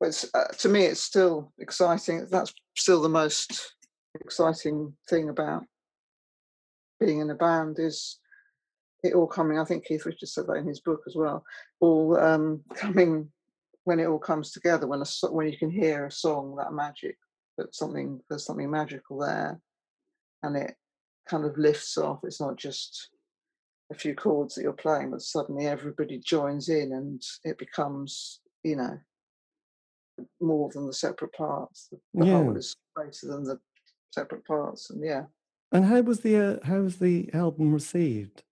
But 0.01 0.25
uh, 0.35 0.49
to 0.59 0.69
me, 0.69 0.85
it's 0.85 1.01
still 1.01 1.53
exciting. 1.59 2.27
That's 2.31 2.53
still 2.77 3.03
the 3.03 3.09
most 3.09 3.75
exciting 4.21 4.95
thing 5.09 5.29
about 5.29 5.65
being 7.05 7.21
in 7.21 7.31
a 7.31 7.35
band 7.35 7.77
is 7.79 8.19
it 9.03 9.15
all 9.15 9.27
coming. 9.27 9.59
I 9.59 9.65
think 9.65 9.85
Keith 9.85 10.07
Richards 10.07 10.33
said 10.33 10.47
that 10.47 10.55
in 10.55 10.67
his 10.67 10.81
book 10.81 11.03
as 11.07 11.15
well. 11.15 11.45
All 11.81 12.19
um, 12.19 12.63
coming 12.75 13.31
when 13.85 14.01
it 14.01 14.07
all 14.07 14.19
comes 14.19 14.51
together. 14.51 14.87
When 14.87 15.03
a 15.03 15.29
when 15.31 15.49
you 15.49 15.59
can 15.59 15.71
hear 15.71 16.07
a 16.07 16.11
song 16.11 16.57
that 16.57 16.73
magic, 16.73 17.17
that 17.59 17.75
something 17.75 18.21
there's 18.29 18.47
something 18.47 18.71
magical 18.71 19.19
there, 19.19 19.61
and 20.43 20.57
it 20.57 20.75
kind 21.29 21.45
of 21.45 21.59
lifts 21.59 21.99
off. 21.99 22.21
It's 22.25 22.41
not 22.41 22.57
just 22.57 23.11
a 23.93 23.95
few 23.95 24.15
chords 24.15 24.55
that 24.55 24.63
you're 24.63 24.73
playing, 24.73 25.11
but 25.11 25.21
suddenly 25.21 25.67
everybody 25.67 26.19
joins 26.19 26.69
in, 26.69 26.93
and 26.93 27.23
it 27.45 27.59
becomes 27.59 28.41
you 28.63 28.77
know 28.77 28.99
more 30.41 30.71
than 30.73 30.87
the 30.87 30.93
separate 30.95 31.33
parts. 31.35 31.89
The, 31.91 31.99
the 32.15 32.27
yeah. 32.27 32.33
whole 32.33 32.57
is 32.57 32.75
greater 32.95 33.27
than 33.27 33.45
the 33.45 33.61
separate 34.13 34.47
parts, 34.47 34.91
and 34.91 35.05
yeah. 35.05 35.25
And 35.75 35.87
how 35.87 36.01
was 36.03 36.21
the 36.21 36.37
uh, 36.37 36.57
how 36.65 36.83
was 36.83 36.99
the 36.99 37.29
album 37.35 37.73
received? 37.73 38.45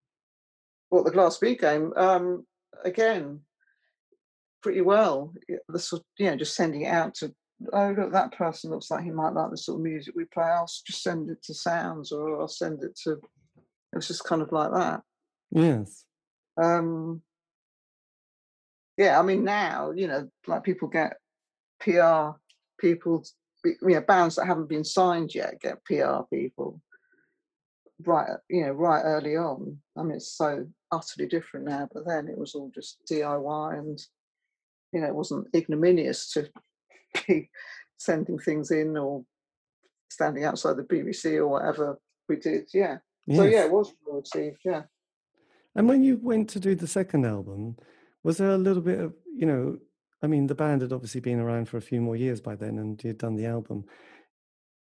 Well, 0.91 1.05
the 1.05 1.13
Glass 1.13 1.39
Bead 1.39 1.61
game, 1.61 1.93
um, 1.97 2.45
again, 2.85 3.43
pretty 4.61 4.81
well. 4.81 5.33
The 5.69 5.79
sort, 5.79 6.03
you 6.19 6.27
know, 6.27 6.37
just 6.37 6.57
sending 6.57 6.83
it 6.83 6.89
out 6.89 7.15
to 7.17 7.33
oh 7.73 7.95
look, 7.97 8.11
that 8.11 8.37
person 8.37 8.71
looks 8.71 8.91
like 8.91 9.05
he 9.05 9.13
might 9.13 9.35
like 9.35 9.53
the 9.53 9.57
sort 9.57 9.79
of 9.79 9.85
music 9.85 10.15
we 10.17 10.25
play. 10.25 10.43
I'll 10.43 10.67
just 10.67 11.01
send 11.01 11.31
it 11.31 11.41
to 11.45 11.55
Sounds, 11.55 12.11
or 12.11 12.41
I'll 12.41 12.49
send 12.49 12.83
it 12.83 12.99
to. 13.05 13.13
It 13.13 13.97
was 13.97 14.09
just 14.09 14.25
kind 14.25 14.43
of 14.43 14.51
like 14.51 14.73
that. 14.73 15.03
Yes. 15.53 16.05
Um. 16.61 17.23
Yeah, 18.99 19.21
I 19.21 19.23
mean 19.23 19.45
now, 19.45 19.93
you 19.93 20.09
know, 20.09 20.29
like 20.49 20.65
people 20.65 20.89
get 20.89 21.19
PR 21.79 22.37
people, 22.81 23.25
you 23.65 23.77
know, 23.81 24.01
bands 24.01 24.35
that 24.35 24.47
haven't 24.47 24.69
been 24.69 24.85
signed 24.85 25.37
yet 25.37 25.61
get 25.61 25.85
PR 25.85 26.23
people 26.29 26.81
right, 28.07 28.31
uh, 28.31 28.37
you 28.49 28.63
know, 28.63 28.73
right 28.73 29.03
early 29.03 29.37
on. 29.37 29.79
I 29.97 30.03
mean, 30.03 30.17
it's 30.17 30.37
so 30.37 30.67
utterly 30.91 31.29
different 31.29 31.67
now, 31.67 31.89
but 31.93 32.07
then 32.07 32.29
it 32.29 32.39
was 32.39 32.55
all 32.55 32.71
just 32.75 32.99
DIY 33.11 33.79
and, 33.79 33.99
you 34.93 35.01
know, 35.01 35.07
it 35.07 35.15
wasn't 35.15 35.49
ignominious 35.55 36.33
to 36.33 36.49
be 37.29 37.51
sending 37.99 38.39
things 38.39 38.71
in 38.71 38.97
or 38.97 39.25
standing 40.11 40.45
outside 40.45 40.77
the 40.77 40.83
BBC 40.83 41.37
or 41.37 41.49
whatever 41.49 41.99
we 42.29 42.37
did. 42.37 42.69
Yeah. 42.73 42.99
Yes. 43.27 43.39
So, 43.39 43.45
yeah, 43.45 43.65
it 43.65 43.73
was 43.73 43.93
well 44.05 44.21
received. 44.21 44.59
Yeah. 44.65 44.83
And 45.75 45.89
when 45.89 46.03
you 46.03 46.19
went 46.21 46.51
to 46.51 46.61
do 46.61 46.75
the 46.75 46.87
second 46.87 47.25
album, 47.25 47.77
was 48.23 48.39
there 48.39 48.51
a 48.51 48.59
little 48.59 48.83
bit 48.83 49.01
of, 49.01 49.15
you 49.35 49.47
know, 49.47 49.79
I 50.23 50.27
mean, 50.27 50.47
the 50.47 50.55
band 50.55 50.83
had 50.83 50.93
obviously 50.93 51.21
been 51.21 51.41
around 51.41 51.69
for 51.69 51.79
a 51.79 51.83
few 51.83 52.01
more 52.01 52.15
years 52.15 52.41
by 52.41 52.55
then, 52.55 52.79
and 52.79 53.03
you'd 53.03 53.19
done 53.19 53.35
the 53.35 53.47
album. 53.47 53.85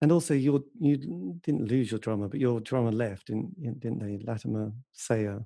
And 0.01 0.11
also, 0.11 0.33
you 0.33 0.65
you 0.79 0.97
didn't 1.43 1.67
lose 1.67 1.91
your 1.91 1.99
drummer, 1.99 2.27
but 2.27 2.39
your 2.39 2.59
drummer 2.59 2.91
left, 2.91 3.27
didn't, 3.27 3.79
didn't 3.79 3.99
they? 3.99 4.23
Latimer 4.25 4.71
Sayer. 4.93 5.43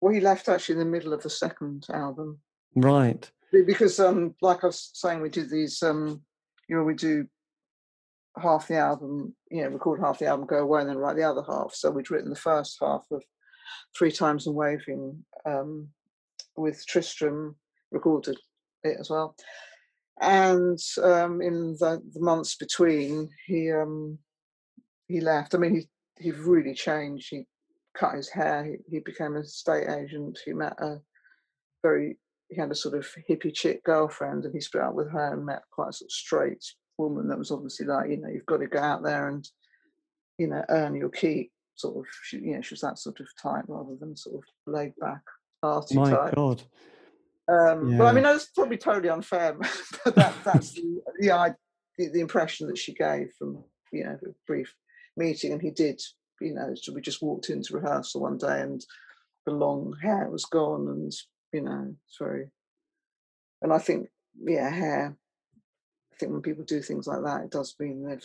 Well, 0.00 0.14
he 0.14 0.20
left 0.20 0.48
actually 0.48 0.74
in 0.74 0.78
the 0.78 0.84
middle 0.84 1.12
of 1.12 1.22
the 1.22 1.30
second 1.30 1.86
album. 1.92 2.38
Right. 2.76 3.28
Because, 3.52 3.98
um, 3.98 4.34
like 4.40 4.62
I 4.62 4.68
was 4.68 4.90
saying, 4.94 5.20
we 5.20 5.30
did 5.30 5.50
these. 5.50 5.82
Um, 5.82 6.22
you 6.68 6.76
know, 6.76 6.84
we 6.84 6.94
do 6.94 7.26
half 8.40 8.68
the 8.68 8.76
album, 8.76 9.34
you 9.50 9.62
know, 9.62 9.70
record 9.70 10.00
half 10.00 10.18
the 10.18 10.26
album, 10.26 10.46
go 10.46 10.58
away, 10.58 10.80
and 10.80 10.90
then 10.90 10.98
write 10.98 11.16
the 11.16 11.22
other 11.24 11.42
half. 11.48 11.74
So 11.74 11.90
we'd 11.90 12.10
written 12.10 12.30
the 12.30 12.36
first 12.36 12.78
half 12.80 13.04
of 13.10 13.24
Three 13.96 14.12
Times 14.12 14.46
and 14.46 14.54
Waving 14.54 15.24
um, 15.44 15.88
with 16.56 16.86
Tristram, 16.86 17.56
recorded 17.90 18.36
it 18.84 18.96
as 19.00 19.10
well. 19.10 19.34
And 20.20 20.78
um, 21.02 21.40
in 21.40 21.76
the, 21.78 22.02
the, 22.12 22.20
months 22.20 22.56
between, 22.56 23.30
he 23.46 23.72
um, 23.72 24.18
he 25.06 25.20
left. 25.20 25.54
I 25.54 25.58
mean, 25.58 25.76
he 25.76 25.88
he 26.22 26.32
really 26.32 26.74
changed. 26.74 27.28
He 27.30 27.46
cut 27.96 28.14
his 28.14 28.28
hair. 28.28 28.64
He, 28.64 28.96
he 28.96 28.98
became 29.00 29.36
a 29.36 29.44
state 29.44 29.88
agent. 29.88 30.38
He 30.44 30.52
met 30.52 30.74
a 30.80 31.00
very 31.82 32.18
he 32.48 32.56
had 32.56 32.70
a 32.70 32.74
sort 32.74 32.96
of 32.96 33.06
hippie 33.28 33.54
chick 33.54 33.84
girlfriend, 33.84 34.44
and 34.44 34.54
he 34.54 34.60
split 34.60 34.82
up 34.82 34.94
with 34.94 35.10
her 35.10 35.34
and 35.34 35.46
met 35.46 35.62
quite 35.70 35.90
a 35.90 35.92
sort 35.92 36.08
of 36.08 36.12
straight 36.12 36.64
woman 36.96 37.28
that 37.28 37.38
was 37.38 37.50
obviously 37.50 37.86
like, 37.86 38.10
you 38.10 38.16
know, 38.16 38.28
you've 38.28 38.46
got 38.46 38.58
to 38.58 38.66
go 38.66 38.80
out 38.80 39.02
there 39.02 39.28
and 39.28 39.48
you 40.38 40.48
know 40.48 40.64
earn 40.68 40.94
your 40.94 41.10
keep. 41.10 41.52
Sort 41.74 41.96
of, 41.96 42.06
she, 42.24 42.38
you 42.38 42.56
know, 42.56 42.60
she 42.60 42.74
was 42.74 42.80
that 42.80 42.98
sort 42.98 43.20
of 43.20 43.28
type 43.40 43.64
rather 43.68 43.94
than 44.00 44.16
sort 44.16 44.36
of 44.36 44.42
laid 44.66 44.94
back 45.00 45.20
arty 45.62 45.94
My 45.94 46.10
type. 46.10 46.34
God. 46.34 46.62
Um, 47.48 47.92
yeah. 47.92 47.98
But 47.98 48.04
I 48.04 48.12
mean, 48.12 48.24
that's 48.24 48.46
probably 48.46 48.76
totally 48.76 49.08
unfair, 49.08 49.56
but 50.04 50.14
that, 50.14 50.34
that's 50.44 50.72
the, 50.72 51.00
the, 51.18 51.56
the, 51.96 52.08
the 52.08 52.20
impression 52.20 52.66
that 52.68 52.78
she 52.78 52.92
gave 52.92 53.32
from 53.38 53.64
you 53.92 54.04
know 54.04 54.18
a 54.22 54.28
brief 54.46 54.74
meeting, 55.16 55.52
and 55.52 55.62
he 55.62 55.70
did. 55.70 56.00
You 56.40 56.54
know, 56.54 56.72
so 56.76 56.92
we 56.92 57.00
just 57.00 57.22
walked 57.22 57.50
into 57.50 57.74
rehearsal 57.74 58.20
one 58.20 58.38
day, 58.38 58.60
and 58.60 58.84
the 59.44 59.52
long 59.52 59.96
hair 60.02 60.28
was 60.30 60.44
gone, 60.44 60.86
and 60.88 61.12
you 61.52 61.62
know, 61.62 61.94
it's 62.06 62.18
very. 62.18 62.50
And 63.60 63.72
I 63.72 63.78
think, 63.78 64.08
yeah, 64.40 64.70
hair. 64.70 65.16
I 66.12 66.16
think 66.16 66.32
when 66.32 66.42
people 66.42 66.64
do 66.64 66.80
things 66.80 67.06
like 67.06 67.24
that, 67.24 67.44
it 67.44 67.50
does 67.50 67.74
mean 67.80 68.04
they've 68.04 68.24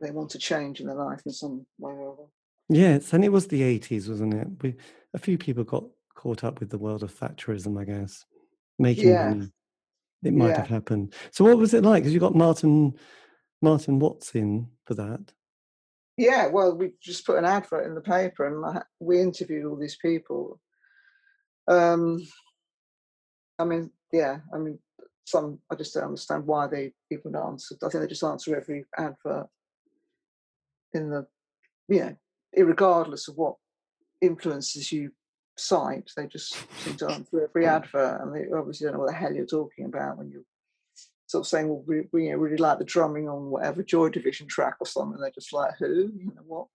they 0.00 0.10
want 0.10 0.30
to 0.30 0.38
change 0.38 0.80
in 0.80 0.86
their 0.86 0.96
life 0.96 1.22
in 1.24 1.32
some 1.32 1.66
way 1.78 1.92
or 1.92 2.12
other. 2.12 2.28
Yes, 2.68 3.12
and 3.12 3.24
it 3.24 3.32
was 3.32 3.48
the 3.48 3.62
eighties, 3.62 4.08
wasn't 4.08 4.34
it? 4.34 4.48
We 4.62 4.76
a 5.12 5.18
few 5.18 5.38
people 5.38 5.64
got 5.64 5.84
caught 6.26 6.42
up 6.42 6.58
with 6.58 6.70
the 6.70 6.78
world 6.78 7.04
of 7.04 7.14
Thatcherism, 7.14 7.80
I 7.80 7.84
guess, 7.84 8.24
making 8.80 9.10
yeah. 9.10 9.28
money. 9.28 9.52
It 10.24 10.34
might 10.34 10.48
yeah. 10.48 10.58
have 10.58 10.68
happened. 10.68 11.14
So, 11.30 11.44
what 11.44 11.56
was 11.56 11.72
it 11.72 11.84
like? 11.84 12.02
Because 12.02 12.12
you 12.12 12.18
got 12.18 12.34
Martin 12.34 12.94
Martin 13.62 14.00
Watts 14.00 14.34
in 14.34 14.66
for 14.86 14.94
that. 14.94 15.32
Yeah, 16.16 16.48
well, 16.48 16.76
we 16.76 16.94
just 17.00 17.24
put 17.24 17.38
an 17.38 17.44
advert 17.44 17.86
in 17.86 17.94
the 17.94 18.00
paper, 18.00 18.46
and 18.46 18.82
we 18.98 19.20
interviewed 19.20 19.66
all 19.66 19.76
these 19.76 19.96
people. 19.96 20.58
Um, 21.68 22.26
I 23.58 23.64
mean, 23.64 23.92
yeah, 24.12 24.38
I 24.52 24.58
mean, 24.58 24.80
some 25.26 25.60
I 25.70 25.76
just 25.76 25.94
don't 25.94 26.04
understand 26.04 26.44
why 26.44 26.66
they 26.66 26.92
even 27.12 27.36
answered. 27.36 27.78
I 27.84 27.88
think 27.88 28.02
they 28.02 28.08
just 28.08 28.24
answer 28.24 28.56
every 28.56 28.84
advert 28.98 29.46
in 30.92 31.10
the, 31.10 31.26
you 31.88 32.00
know, 32.00 32.16
regardless 32.64 33.28
of 33.28 33.36
what 33.36 33.56
influences 34.20 34.90
you 34.90 35.12
site. 35.56 36.10
They 36.16 36.26
just 36.26 36.56
seem 36.80 36.96
to 36.96 37.10
answer 37.10 37.44
every 37.44 37.66
advert, 37.66 38.20
and 38.20 38.34
they 38.34 38.46
obviously 38.56 38.86
don't 38.86 38.94
know 38.94 39.00
what 39.00 39.10
the 39.10 39.16
hell 39.16 39.34
you're 39.34 39.46
talking 39.46 39.86
about 39.86 40.18
when 40.18 40.30
you're 40.30 40.42
sort 41.26 41.42
of 41.42 41.48
saying, 41.48 41.68
"Well, 41.68 41.84
we, 41.86 42.08
we 42.12 42.24
you 42.26 42.32
know, 42.32 42.38
really 42.38 42.56
like 42.56 42.78
the 42.78 42.84
drumming 42.84 43.28
on 43.28 43.50
whatever 43.50 43.82
Joy 43.82 44.08
Division 44.10 44.46
track 44.46 44.76
or 44.80 44.86
something." 44.86 45.20
They're 45.20 45.30
just 45.30 45.52
like, 45.52 45.74
"Who? 45.78 46.12
You 46.16 46.32
know 46.34 46.42
what?" 46.46 46.66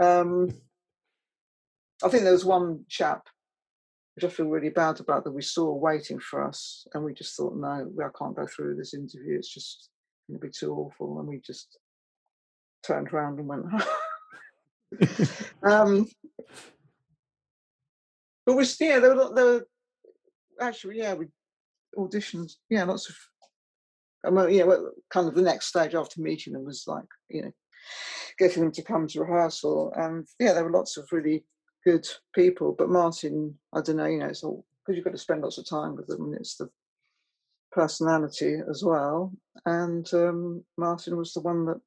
Um, 0.00 0.48
I 2.02 2.08
think 2.08 2.24
there 2.24 2.32
was 2.32 2.44
one 2.44 2.84
chap 2.88 3.28
which 4.14 4.24
I 4.24 4.28
feel 4.28 4.46
really 4.46 4.68
bad 4.68 5.00
about 5.00 5.24
that 5.24 5.32
we 5.32 5.40
saw 5.42 5.72
waiting 5.72 6.18
for 6.18 6.46
us, 6.46 6.86
and 6.92 7.02
we 7.02 7.14
just 7.14 7.36
thought, 7.36 7.56
"No, 7.56 7.90
I 7.98 8.08
can't 8.18 8.36
go 8.36 8.46
through 8.46 8.76
this 8.76 8.94
interview. 8.94 9.38
It's 9.38 9.52
just 9.52 9.88
going 10.28 10.38
to 10.38 10.46
be 10.46 10.52
too 10.52 10.74
awful, 10.74 11.18
and 11.18 11.28
we 11.28 11.38
just 11.38 11.78
turned 12.86 13.08
around 13.12 13.38
and 13.38 13.48
went. 13.48 13.66
um, 15.62 16.06
but 18.46 18.56
we 18.56 18.64
yeah, 18.80 18.98
there 18.98 19.14
were, 19.14 19.34
there 19.34 19.44
were 19.44 19.66
actually 20.60 20.98
yeah 20.98 21.14
we 21.14 21.26
auditions 21.96 22.54
yeah 22.70 22.84
lots 22.84 23.08
of 23.08 23.16
I 24.24 24.30
mean, 24.30 24.50
yeah, 24.50 24.64
kind 25.10 25.28
of 25.28 25.34
the 25.34 25.42
next 25.42 25.66
stage 25.66 25.94
after 25.94 26.20
meeting 26.20 26.52
them 26.52 26.64
was 26.64 26.84
like, 26.86 27.04
you 27.28 27.42
know, 27.42 27.52
getting 28.38 28.62
them 28.62 28.72
to 28.72 28.82
come 28.82 29.06
to 29.08 29.20
rehearsal. 29.20 29.92
And 29.96 30.26
yeah, 30.38 30.52
there 30.52 30.64
were 30.64 30.70
lots 30.70 30.96
of 30.96 31.08
really 31.10 31.44
good 31.84 32.06
people. 32.34 32.74
But 32.76 32.88
Martin, 32.88 33.58
I 33.72 33.80
don't 33.80 33.96
know, 33.96 34.06
you 34.06 34.18
know, 34.18 34.26
it's 34.26 34.44
all 34.44 34.64
because 34.84 34.96
you've 34.96 35.04
got 35.04 35.12
to 35.12 35.18
spend 35.18 35.42
lots 35.42 35.58
of 35.58 35.68
time 35.68 35.96
with 35.96 36.06
them 36.06 36.24
and 36.24 36.34
it's 36.34 36.56
the 36.56 36.68
personality 37.72 38.58
as 38.68 38.84
well. 38.84 39.32
And 39.66 40.08
um, 40.14 40.64
Martin 40.76 41.16
was 41.16 41.32
the 41.32 41.40
one 41.40 41.66
that 41.66 41.80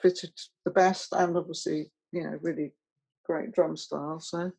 fitted 0.00 0.32
the 0.64 0.70
best 0.70 1.12
and 1.12 1.36
obviously, 1.36 1.90
you 2.12 2.22
know, 2.22 2.38
really 2.42 2.72
great 3.26 3.52
drum 3.52 3.76
style. 3.76 4.20
So 4.20 4.52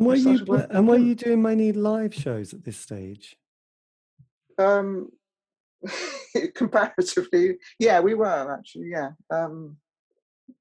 were 0.00 0.16
you 0.16 0.44
and 0.70 0.88
were 0.88 0.98
you 0.98 1.14
doing 1.14 1.42
many 1.42 1.72
live 1.72 2.14
shows 2.14 2.54
at 2.54 2.64
this 2.64 2.78
stage? 2.78 3.36
Um, 4.58 5.10
comparatively, 6.54 7.58
yeah, 7.78 8.00
we 8.00 8.14
were 8.14 8.56
actually, 8.56 8.90
yeah, 8.90 9.10
um, 9.30 9.76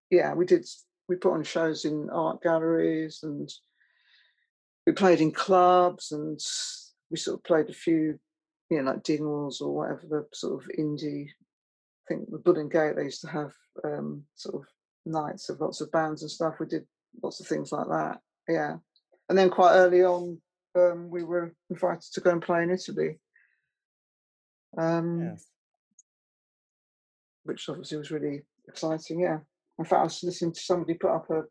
yeah, 0.09 0.33
we 0.33 0.45
did. 0.45 0.65
We 1.07 1.15
put 1.15 1.33
on 1.33 1.43
shows 1.43 1.85
in 1.85 2.09
art 2.11 2.43
galleries 2.43 3.21
and 3.23 3.51
we 4.85 4.93
played 4.93 5.21
in 5.21 5.31
clubs 5.31 6.11
and 6.11 6.39
we 7.09 7.17
sort 7.17 7.39
of 7.39 7.43
played 7.43 7.69
a 7.69 7.73
few, 7.73 8.19
you 8.69 8.77
know, 8.77 8.91
like 8.91 9.03
Dingwalls 9.03 9.59
or 9.59 9.73
whatever 9.73 10.01
the 10.07 10.25
sort 10.33 10.61
of 10.61 10.69
indie. 10.77 11.29
I 11.29 12.03
think 12.07 12.29
the 12.29 12.37
Bull 12.37 12.59
and 12.59 12.71
Gate 12.71 12.95
they 12.95 13.05
used 13.05 13.21
to 13.21 13.27
have 13.27 13.51
um, 13.83 14.23
sort 14.35 14.55
of 14.55 14.67
nights 15.05 15.49
of 15.49 15.59
lots 15.61 15.81
of 15.81 15.91
bands 15.91 16.21
and 16.21 16.29
stuff. 16.29 16.55
We 16.59 16.67
did 16.67 16.85
lots 17.23 17.39
of 17.39 17.47
things 17.47 17.71
like 17.71 17.87
that, 17.87 18.19
yeah. 18.47 18.75
And 19.29 19.37
then 19.37 19.49
quite 19.49 19.73
early 19.73 20.03
on, 20.03 20.41
um, 20.75 21.09
we 21.09 21.23
were 21.23 21.53
invited 21.69 22.11
to 22.13 22.21
go 22.21 22.31
and 22.31 22.41
play 22.41 22.63
in 22.63 22.71
Italy 22.71 23.19
um, 24.77 25.21
yes. 25.31 25.45
which 27.43 27.67
obviously 27.69 27.97
was 27.97 28.11
really 28.11 28.43
exciting. 28.67 29.21
Yeah, 29.21 29.39
in 29.77 29.85
fact, 29.85 29.99
I 29.99 30.03
was 30.03 30.23
listening 30.23 30.53
to 30.53 30.59
somebody 30.59 30.93
put 30.93 31.11
up 31.11 31.29
a 31.29 31.43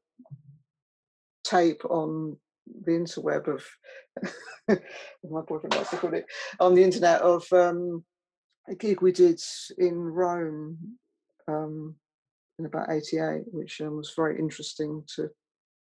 tape 1.44 1.84
on 1.86 2.36
the 2.84 2.92
interweb 2.92 3.48
of 3.48 3.64
my 4.68 5.40
boyfriend 5.46 5.74
likes 5.74 5.90
to 5.90 5.96
call 5.96 6.12
it 6.12 6.26
on 6.60 6.74
the 6.74 6.82
internet 6.82 7.22
of 7.22 7.50
um, 7.52 8.04
a 8.68 8.74
gig 8.74 9.00
we 9.00 9.12
did 9.12 9.40
in 9.78 9.94
Rome 9.94 10.76
um, 11.48 11.94
in 12.58 12.66
about 12.66 12.90
'88, 12.90 13.42
which 13.52 13.80
um, 13.80 13.96
was 13.96 14.12
very 14.14 14.38
interesting 14.38 15.02
to 15.16 15.30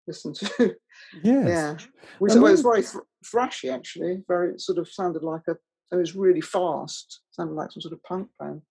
listen 0.07 0.33
to. 0.35 0.77
Yes. 1.23 1.47
yeah, 1.47 1.77
which 2.19 2.35
was 2.35 2.63
very 2.63 2.83
th- 2.83 3.05
thrashy 3.25 3.73
actually. 3.73 4.23
Very 4.27 4.59
sort 4.59 4.79
of 4.79 4.89
sounded 4.89 5.23
like 5.23 5.43
a 5.47 5.57
it 5.93 5.97
was 5.97 6.17
really 6.17 6.41
fast. 6.41 7.21
Sounded 7.33 7.53
like 7.53 7.71
some 7.71 7.83
sort 7.83 7.93
of 7.93 8.03
punk 8.03 8.29
band. 8.41 8.63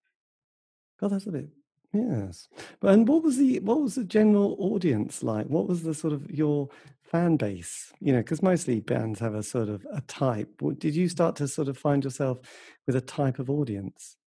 God, 1.00 1.12
that's 1.12 1.28
a 1.28 1.32
bit 1.32 1.48
yes. 1.96 2.48
But 2.80 2.94
and 2.94 3.08
what 3.08 3.24
was 3.24 3.38
the 3.38 3.60
what 3.60 3.82
was 3.82 3.96
the 3.96 4.04
general 4.04 4.56
audience 4.60 5.24
like? 5.24 5.48
What 5.48 5.68
was 5.68 5.84
the 5.84 5.94
sort 5.94 6.14
of 6.14 6.30
your 6.32 6.70
fan 7.04 7.38
base? 7.38 7.94
You 8.00 8.14
know, 8.14 8.20
because 8.20 8.44
mostly 8.44 8.80
bands 8.80 9.20
have 9.20 9.36
a 9.36 9.44
sort 9.44 9.70
of 9.70 9.86
a 9.92 10.02
type. 10.02 10.50
Did 10.78 10.96
you 10.96 11.10
start 11.10 11.36
to 11.38 11.48
sort 11.48 11.68
of 11.68 11.78
find 11.78 12.04
yourself 12.04 12.40
with 12.86 12.96
a 12.96 13.02
type 13.02 13.40
of 13.40 13.50
audience? 13.50 14.18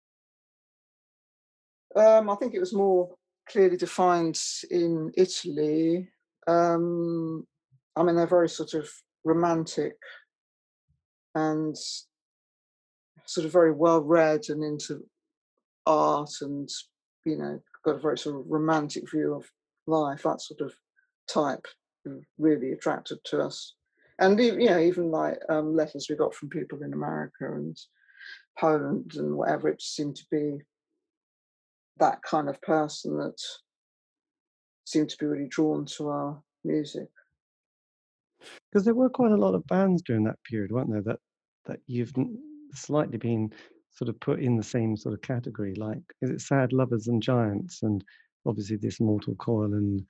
Um, 1.97 2.31
I 2.31 2.37
think 2.37 2.55
it 2.55 2.61
was 2.61 2.75
more 2.75 3.15
clearly 3.49 3.77
defined 3.77 4.41
in 4.71 5.13
Italy. 5.17 6.09
Um, 6.49 7.47
I 7.95 8.03
mean, 8.03 8.17
they're 8.17 8.27
very 8.27 8.49
sort 8.49 8.75
of 8.75 8.89
romantic 9.25 9.97
and 11.35 11.77
sort 13.27 13.45
of 13.45 13.53
very 13.53 13.73
well 13.73 14.01
read 14.01 14.49
and 14.49 14.65
into 14.65 15.05
art 15.87 16.31
and 16.41 16.69
you 17.25 17.37
know 17.37 17.61
got 17.85 17.97
a 17.97 18.01
very 18.01 18.19
sort 18.19 18.37
of 18.37 18.47
romantic 18.49 19.11
view 19.11 19.35
of 19.35 19.45
life 19.87 20.23
that 20.23 20.41
sort 20.41 20.61
of 20.61 20.73
type 21.29 21.67
really 22.39 22.73
attracted 22.73 23.19
to 23.25 23.41
us. 23.41 23.75
And 24.19 24.39
you 24.41 24.67
know 24.67 24.79
even 24.79 25.11
like 25.11 25.39
um, 25.49 25.75
letters 25.77 26.07
we 26.09 26.17
got 26.17 26.35
from 26.35 26.49
people 26.49 26.83
in 26.83 26.93
america 26.93 27.53
and 27.53 27.77
poland 28.59 29.13
and 29.15 29.37
whatever 29.37 29.69
it 29.69 29.81
seemed 29.81 30.17
to 30.17 30.25
be 30.31 30.59
that 31.99 32.21
kind 32.23 32.49
of 32.49 32.61
person 32.63 33.17
that 33.19 33.41
seemed 34.89 35.09
to 35.09 35.17
be 35.19 35.27
really 35.27 35.49
drawn 35.49 35.85
to 35.85 36.09
our 36.09 36.43
music 36.65 37.09
because 38.71 38.85
there 38.85 38.95
were 38.95 39.09
quite 39.11 39.33
a 39.33 39.37
lot 39.37 39.55
of 39.55 39.67
bands 39.67 40.03
during 40.03 40.25
that 40.25 40.43
period 40.45 40.71
weren't 40.71 40.91
there 40.91 41.03
that 41.03 41.19
that 41.67 41.81
you've 41.87 42.13
slightly 42.75 43.19
been 43.19 43.53
sort 43.91 44.09
of 44.09 44.19
put 44.21 44.41
in 44.41 44.57
the 44.57 44.63
same 44.63 44.97
sort 44.97 45.13
of 45.13 45.21
category. 45.23 45.75
Like, 45.75 46.03
is 46.23 46.31
it 46.31 46.41
Sad 46.41 46.73
Lovers 46.73 47.09
and 47.09 47.23
Giants, 47.23 47.83
and 47.83 48.03
obviously 48.47 48.77
this 48.77 49.01
Mortal 49.01 49.35
Coil 49.35 49.75
and 49.75 50.05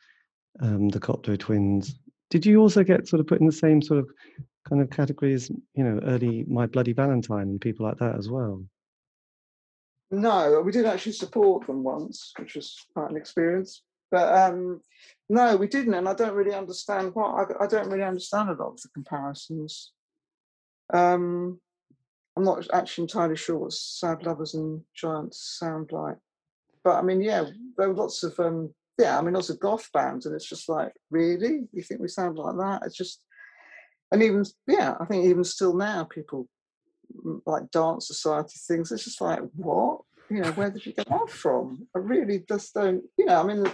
um, 0.60 0.88
the 0.88 1.00
Cocteau 1.00 1.38
Twins. 1.38 1.98
Did 2.30 2.44
you 2.44 2.60
also 2.60 2.84
get 2.84 3.08
sort 3.08 3.20
of 3.20 3.26
put 3.26 3.40
in 3.40 3.46
the 3.46 3.52
same 3.52 3.80
sort 3.80 4.00
of 4.00 4.10
kind 4.68 4.82
of 4.82 4.90
categories, 4.90 5.50
you 5.74 5.84
know, 5.84 6.00
early 6.04 6.44
My 6.46 6.66
Bloody 6.66 6.92
Valentine 6.92 7.48
and 7.48 7.60
people 7.60 7.86
like 7.86 7.98
that 7.98 8.16
as 8.16 8.28
well? 8.28 8.62
No, 10.10 10.62
we 10.64 10.72
did 10.72 10.86
actually 10.86 11.12
support 11.12 11.66
them 11.66 11.82
once, 11.82 12.32
which 12.38 12.54
was 12.54 12.76
quite 12.94 13.10
an 13.10 13.16
experience. 13.16 13.82
But 14.10 14.32
um, 14.32 14.80
no, 15.28 15.56
we 15.56 15.68
didn't, 15.68 15.94
and 15.94 16.08
I 16.08 16.14
don't 16.14 16.34
really 16.34 16.54
understand 16.54 17.14
what 17.14 17.28
I, 17.60 17.64
I 17.64 17.66
don't 17.66 17.90
really 17.90 18.04
understand 18.04 18.48
a 18.48 18.54
lot 18.54 18.72
of 18.72 18.80
the 18.80 18.88
comparisons. 18.94 19.92
Um, 20.92 21.60
I'm 22.38 22.44
not 22.44 22.66
actually 22.72 23.02
entirely 23.02 23.36
sure 23.36 23.58
what 23.58 23.72
Sad 23.72 24.22
Lovers 24.22 24.54
and 24.54 24.80
Giants 24.94 25.56
sound 25.58 25.90
like. 25.90 26.16
But 26.84 26.94
I 26.96 27.02
mean, 27.02 27.20
yeah, 27.20 27.44
there 27.76 27.88
were 27.88 27.94
lots 27.94 28.22
of 28.22 28.38
um 28.38 28.72
yeah, 28.96 29.18
I 29.18 29.22
mean 29.22 29.34
lots 29.34 29.50
of 29.50 29.58
goth 29.58 29.90
bands 29.92 30.24
and 30.24 30.34
it's 30.36 30.48
just 30.48 30.68
like, 30.68 30.92
really? 31.10 31.68
You 31.72 31.82
think 31.82 32.00
we 32.00 32.06
sound 32.06 32.38
like 32.38 32.56
that? 32.56 32.86
It's 32.86 32.96
just 32.96 33.24
and 34.12 34.22
even 34.22 34.44
yeah, 34.68 34.94
I 35.00 35.04
think 35.04 35.26
even 35.26 35.42
still 35.42 35.74
now 35.74 36.04
people 36.04 36.48
mm, 37.26 37.40
like 37.44 37.72
Danse 37.72 38.06
Society 38.06 38.54
things, 38.68 38.92
it's 38.92 39.04
just 39.04 39.20
like, 39.20 39.40
what? 39.56 40.02
You 40.30 40.42
know, 40.42 40.52
where 40.52 40.70
did 40.70 40.86
you 40.86 40.92
get 40.92 41.08
that 41.08 41.30
from? 41.30 41.88
I 41.96 41.98
really 41.98 42.44
just 42.48 42.72
don't 42.72 43.02
you 43.16 43.24
know, 43.24 43.40
I 43.40 43.42
mean 43.42 43.66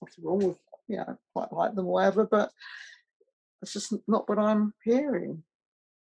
nothing 0.00 0.24
wrong 0.24 0.38
with 0.38 0.58
you 0.90 0.96
know, 0.96 1.16
quite 1.32 1.52
like 1.52 1.74
them 1.74 1.86
or 1.86 1.94
whatever, 1.94 2.26
but 2.26 2.50
it's 3.62 3.72
just 3.72 3.94
not 4.08 4.28
what 4.28 4.38
I'm 4.38 4.74
hearing. 4.84 5.42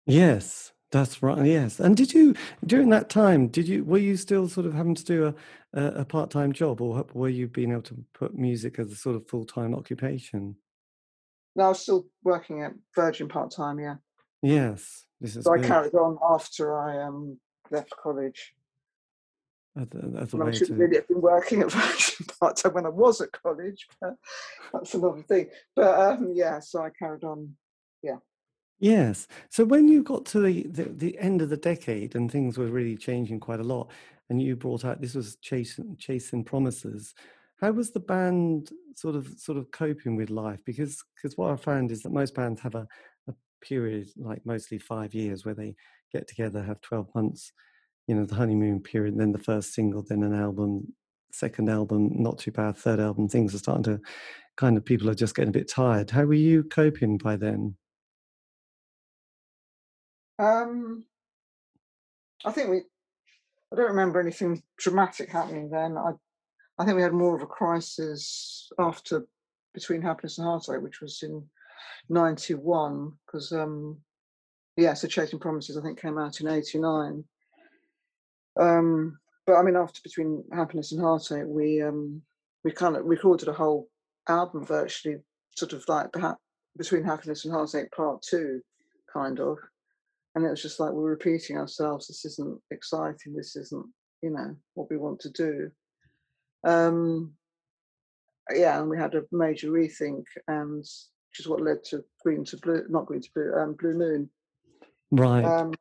Yes, 0.07 0.73
that's 0.91 1.21
right. 1.21 1.45
Yes. 1.45 1.79
And 1.79 1.95
did 1.95 2.13
you 2.13 2.33
during 2.65 2.89
that 2.89 3.09
time? 3.09 3.47
Did 3.47 3.67
you 3.67 3.83
were 3.83 3.99
you 3.99 4.17
still 4.17 4.49
sort 4.49 4.65
of 4.65 4.73
having 4.73 4.95
to 4.95 5.05
do 5.05 5.27
a 5.27 5.35
a, 5.73 6.05
part 6.05 6.31
time 6.31 6.51
job, 6.51 6.81
or 6.81 7.05
were 7.13 7.29
you 7.29 7.47
being 7.47 7.71
able 7.71 7.83
to 7.83 8.03
put 8.13 8.35
music 8.35 8.79
as 8.79 8.91
a 8.91 8.95
sort 8.95 9.15
of 9.15 9.27
full 9.27 9.45
time 9.45 9.75
occupation? 9.75 10.55
No, 11.55 11.65
I 11.65 11.69
was 11.69 11.81
still 11.81 12.07
working 12.23 12.63
at 12.63 12.73
Virgin 12.95 13.27
part 13.27 13.51
time. 13.51 13.79
Yeah. 13.79 13.95
Yes. 14.41 15.05
This 15.19 15.35
is. 15.35 15.45
So 15.45 15.53
good. 15.53 15.65
I 15.65 15.67
carried 15.67 15.93
on 15.93 16.17
after 16.27 16.77
I 16.77 17.03
um 17.03 17.37
left 17.69 17.93
college. 18.01 18.53
That's, 19.75 20.33
I 20.33 20.51
should 20.51 20.67
to... 20.67 20.73
really 20.75 20.97
have 20.97 21.07
been 21.07 21.21
working 21.21 21.61
at 21.61 21.71
Virgin 21.71 22.25
part 22.39 22.57
time 22.57 22.73
when 22.73 22.85
I 22.85 22.89
was 22.89 23.21
at 23.21 23.31
college, 23.31 23.87
but 24.01 24.15
that's 24.73 24.93
another 24.93 25.21
thing. 25.21 25.47
But 25.75 25.99
um, 25.99 26.31
yeah, 26.33 26.59
so 26.59 26.81
I 26.81 26.89
carried 26.89 27.23
on. 27.23 27.55
Yeah. 28.03 28.17
Yes. 28.79 29.27
So 29.49 29.63
when 29.63 29.87
you 29.87 30.03
got 30.03 30.25
to 30.27 30.41
the, 30.41 30.63
the, 30.63 30.83
the 30.83 31.19
end 31.19 31.41
of 31.41 31.49
the 31.49 31.57
decade 31.57 32.15
and 32.15 32.29
things 32.29 32.57
were 32.57 32.65
really 32.65 32.97
changing 32.97 33.39
quite 33.39 33.59
a 33.59 33.63
lot, 33.63 33.91
and 34.29 34.41
you 34.41 34.55
brought 34.55 34.85
out 34.85 35.01
this 35.01 35.15
was 35.15 35.37
chasing 35.37 35.95
chasing 35.97 36.43
promises. 36.43 37.13
How 37.61 37.71
was 37.71 37.91
the 37.91 37.99
band 37.99 38.71
sort 38.95 39.15
of 39.15 39.27
sort 39.37 39.57
of 39.57 39.71
coping 39.71 40.15
with 40.15 40.29
life? 40.29 40.59
Because 40.65 41.03
because 41.15 41.37
what 41.37 41.51
I 41.51 41.55
found 41.55 41.91
is 41.91 42.01
that 42.01 42.11
most 42.11 42.33
bands 42.33 42.59
have 42.61 42.75
a, 42.75 42.87
a 43.27 43.33
period 43.61 44.09
like 44.17 44.45
mostly 44.45 44.79
five 44.79 45.13
years 45.13 45.45
where 45.45 45.55
they 45.55 45.75
get 46.11 46.27
together, 46.27 46.63
have 46.63 46.81
twelve 46.81 47.13
months, 47.13 47.51
you 48.11 48.17
know, 48.17 48.25
the 48.25 48.35
honeymoon 48.35 48.81
period, 48.81 49.17
then 49.17 49.31
the 49.31 49.39
first 49.39 49.73
single, 49.73 50.03
then 50.03 50.21
an 50.21 50.35
album, 50.35 50.91
second 51.31 51.69
album, 51.69 52.11
not 52.13 52.37
too 52.37 52.51
bad, 52.51 52.75
third 52.75 52.99
album. 52.99 53.29
Things 53.29 53.55
are 53.55 53.57
starting 53.57 53.83
to 53.83 54.01
kind 54.57 54.75
of 54.75 54.83
people 54.83 55.09
are 55.09 55.15
just 55.15 55.33
getting 55.33 55.47
a 55.47 55.53
bit 55.53 55.69
tired. 55.69 56.11
How 56.11 56.25
were 56.25 56.33
you 56.33 56.65
coping 56.65 57.17
by 57.17 57.37
then? 57.37 57.77
Um, 60.39 61.05
I 62.43 62.51
think 62.51 62.69
we. 62.69 62.81
I 63.71 63.77
don't 63.77 63.91
remember 63.91 64.19
anything 64.19 64.61
dramatic 64.77 65.31
happening 65.31 65.69
then. 65.69 65.97
I, 65.97 66.11
I 66.77 66.83
think 66.83 66.97
we 66.97 67.01
had 67.01 67.13
more 67.13 67.37
of 67.37 67.41
a 67.41 67.47
crisis 67.47 68.69
after 68.77 69.25
between 69.73 70.01
happiness 70.01 70.37
and 70.37 70.45
heartache, 70.45 70.81
which 70.81 70.99
was 70.99 71.23
in 71.23 71.45
'91, 72.09 73.13
because 73.25 73.53
um, 73.53 73.99
yeah, 74.75 74.95
so 74.95 75.07
Chasing 75.07 75.39
Promises 75.39 75.77
I 75.77 75.81
think 75.81 76.01
came 76.01 76.17
out 76.17 76.41
in 76.41 76.49
'89. 76.49 77.23
Um, 78.59 79.17
but 79.45 79.55
I 79.55 79.63
mean, 79.63 79.75
after 79.75 79.99
between 80.03 80.43
happiness 80.53 80.91
and 80.91 81.01
heartache, 81.01 81.45
we 81.47 81.81
um, 81.81 82.21
we 82.63 82.71
kind 82.71 82.95
of 82.95 83.05
recorded 83.05 83.47
a 83.47 83.53
whole 83.53 83.87
album 84.27 84.65
virtually, 84.65 85.17
sort 85.55 85.73
of 85.73 85.83
like 85.87 86.09
between 86.77 87.03
happiness 87.03 87.45
and 87.45 87.53
heartache 87.53 87.91
part 87.91 88.21
two, 88.21 88.61
kind 89.11 89.39
of, 89.39 89.57
and 90.35 90.45
it 90.45 90.49
was 90.49 90.61
just 90.61 90.79
like 90.79 90.91
we're 90.91 91.09
repeating 91.09 91.57
ourselves. 91.57 92.07
This 92.07 92.25
isn't 92.25 92.59
exciting. 92.71 93.33
This 93.35 93.55
isn't 93.55 93.85
you 94.21 94.29
know 94.29 94.55
what 94.75 94.89
we 94.89 94.97
want 94.97 95.19
to 95.21 95.29
do. 95.31 95.71
Um, 96.63 97.33
yeah, 98.53 98.79
and 98.79 98.89
we 98.89 98.97
had 98.97 99.15
a 99.15 99.23
major 99.31 99.69
rethink, 99.69 100.23
and 100.47 100.77
which 100.77 101.39
is 101.39 101.47
what 101.47 101.61
led 101.61 101.83
to 101.85 102.03
Green 102.23 102.45
to 102.45 102.57
Blue, 102.57 102.83
not 102.89 103.05
Green 103.05 103.21
to 103.21 103.29
Blue, 103.33 103.53
um, 103.53 103.73
Blue 103.73 103.93
Moon. 103.93 104.29
Right. 105.11 105.43
Um, 105.43 105.73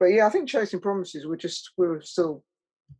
but 0.00 0.06
yeah, 0.06 0.26
I 0.26 0.30
think 0.30 0.48
Chasing 0.48 0.80
Promises 0.80 1.26
were 1.26 1.36
just 1.36 1.72
we 1.76 1.86
were 1.86 2.00
still, 2.00 2.44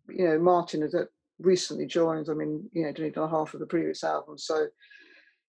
you 0.08 0.24
know, 0.24 0.38
Martin 0.38 0.82
had 0.82 0.94
uh, 0.94 1.04
recently 1.38 1.86
joined. 1.86 2.28
I 2.28 2.34
mean, 2.34 2.68
you 2.72 2.84
know, 2.84 2.92
didn't 2.92 3.14
done 3.14 3.30
half 3.30 3.54
of 3.54 3.60
the 3.60 3.66
previous 3.66 4.04
album, 4.04 4.38
so 4.38 4.56
it 4.56 4.72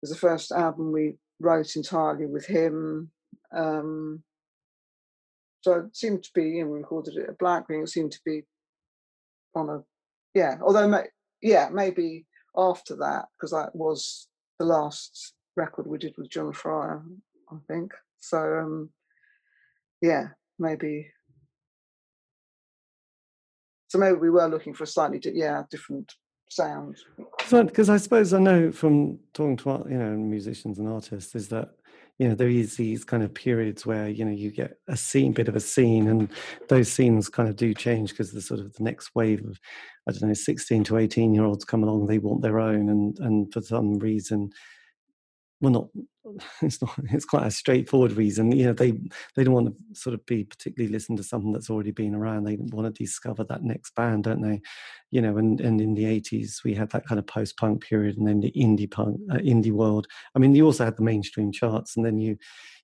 was 0.02 0.10
the 0.10 0.16
first 0.16 0.52
album 0.52 0.92
we 0.92 1.16
wrote 1.40 1.76
entirely 1.76 2.26
with 2.26 2.46
him. 2.46 3.10
Um, 3.54 4.22
so 5.62 5.80
it 5.80 5.96
seemed 5.96 6.22
to 6.24 6.30
be, 6.34 6.44
you 6.44 6.64
know, 6.64 6.70
we 6.70 6.78
recorded 6.78 7.16
it 7.16 7.28
at 7.28 7.38
Blackwing. 7.38 7.82
It 7.82 7.88
seemed 7.88 8.12
to 8.12 8.20
be 8.24 8.42
on 9.54 9.70
a, 9.70 9.82
yeah. 10.34 10.58
Although, 10.62 11.04
yeah, 11.40 11.70
maybe 11.72 12.26
after 12.56 12.96
that 12.96 13.26
because 13.32 13.50
that 13.50 13.74
was 13.74 14.28
the 14.58 14.64
last 14.64 15.34
record 15.56 15.86
we 15.86 15.98
did 15.98 16.14
with 16.16 16.30
John 16.30 16.52
Fryer, 16.52 17.02
I 17.50 17.56
think. 17.68 17.92
So 18.20 18.38
um, 18.38 18.90
yeah, 20.00 20.28
maybe. 20.58 21.10
So 23.94 24.00
maybe 24.00 24.16
we 24.16 24.28
were 24.28 24.48
looking 24.48 24.74
for 24.74 24.82
a 24.82 24.88
slightly 24.88 25.20
di- 25.20 25.30
yeah 25.36 25.62
different 25.70 26.12
sound. 26.50 26.96
Because 27.48 27.88
I 27.88 27.96
suppose 27.96 28.34
I 28.34 28.40
know 28.40 28.72
from 28.72 29.20
talking 29.34 29.56
to 29.58 29.86
you 29.88 29.98
know 29.98 30.16
musicians 30.16 30.80
and 30.80 30.88
artists 30.88 31.36
is 31.36 31.46
that 31.50 31.68
you 32.18 32.28
know 32.28 32.34
there 32.34 32.48
is 32.48 32.74
these 32.74 33.04
kind 33.04 33.22
of 33.22 33.32
periods 33.32 33.86
where 33.86 34.08
you 34.08 34.24
know 34.24 34.32
you 34.32 34.50
get 34.50 34.78
a 34.88 34.96
scene 34.96 35.30
bit 35.30 35.46
of 35.46 35.54
a 35.54 35.60
scene 35.60 36.08
and 36.08 36.28
those 36.68 36.90
scenes 36.90 37.28
kind 37.28 37.48
of 37.48 37.54
do 37.54 37.72
change 37.72 38.10
because 38.10 38.32
the 38.32 38.42
sort 38.42 38.58
of 38.58 38.72
the 38.72 38.82
next 38.82 39.14
wave 39.14 39.44
of 39.44 39.60
i 40.08 40.12
don't 40.12 40.28
know 40.28 40.32
16 40.32 40.84
to 40.84 40.96
18 40.96 41.34
year 41.34 41.44
olds 41.44 41.64
come 41.64 41.82
along 41.82 42.06
they 42.06 42.18
want 42.18 42.42
their 42.42 42.60
own 42.60 42.88
and 42.88 43.18
and 43.18 43.52
for 43.52 43.60
some 43.60 43.98
reason 43.98 44.50
well 45.60 45.72
not 45.72 45.88
it's 46.62 46.80
not 46.80 46.94
it's 47.10 47.24
quite 47.24 47.46
a 47.46 47.50
straightforward 47.50 48.12
reason. 48.12 48.52
You 48.52 48.66
know 48.66 48.72
they 48.72 48.92
they 49.36 49.44
don't 49.44 49.54
want 49.54 49.68
to 49.68 49.98
sort 49.98 50.14
of 50.14 50.24
be 50.26 50.44
particularly 50.44 50.92
listen 50.92 51.16
to 51.16 51.22
something 51.22 51.52
that's 51.52 51.70
already 51.70 51.90
been 51.90 52.14
around. 52.14 52.44
They 52.44 52.56
want 52.58 52.92
to 52.92 53.02
discover 53.02 53.44
that 53.44 53.62
next 53.62 53.94
band 53.94 54.24
don't 54.24 54.40
they? 54.40 54.60
You 55.10 55.20
know 55.20 55.36
and 55.36 55.60
and 55.60 55.80
in 55.80 55.94
the 55.94 56.04
80s 56.04 56.64
we 56.64 56.74
had 56.74 56.90
that 56.90 57.06
kind 57.06 57.18
of 57.18 57.26
post 57.26 57.56
punk 57.56 57.82
period 57.84 58.16
and 58.16 58.26
then 58.26 58.40
the 58.40 58.52
indie 58.52 58.90
punk 58.90 59.20
uh, 59.30 59.36
indie 59.36 59.72
world. 59.72 60.06
I 60.34 60.38
mean 60.38 60.54
you 60.54 60.64
also 60.64 60.84
had 60.84 60.96
the 60.96 61.02
mainstream 61.02 61.52
charts 61.52 61.96
and 61.96 62.04
then 62.04 62.18
you 62.18 62.36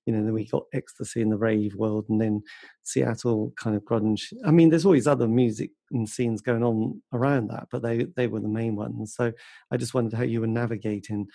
you 0.05 0.13
know 0.13 0.23
then 0.23 0.33
we 0.33 0.47
got 0.47 0.63
ecstasy 0.73 1.21
in 1.21 1.29
the 1.29 1.37
rave 1.37 1.75
world 1.75 2.05
and 2.09 2.21
then 2.21 2.41
seattle 2.83 3.53
kind 3.57 3.75
of 3.75 3.83
grunge. 3.83 4.33
I 4.45 4.51
mean 4.51 4.69
there's 4.69 4.85
always 4.85 5.07
other 5.07 5.27
music 5.27 5.71
and 5.91 6.07
scenes 6.07 6.41
going 6.41 6.63
on 6.63 7.01
around 7.11 7.49
that 7.49 7.67
but 7.71 7.81
they 7.81 8.05
they 8.15 8.27
were 8.27 8.39
the 8.39 8.47
main 8.47 8.75
ones. 8.75 9.15
So 9.15 9.31
i 9.71 9.77
just 9.77 9.93
wondered 9.93 10.17
how 10.17 10.23
you 10.23 10.41
were 10.41 10.47
navigating 10.47 11.27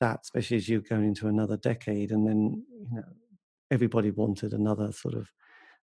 that, 0.00 0.20
especially 0.22 0.56
as 0.56 0.68
you're 0.68 0.80
going 0.80 1.04
into 1.04 1.28
another 1.28 1.56
decade, 1.56 2.10
and 2.10 2.26
then 2.26 2.64
you 2.70 2.96
know 2.96 3.04
everybody 3.70 4.10
wanted 4.10 4.52
another 4.52 4.92
sort 4.92 5.14
of 5.14 5.30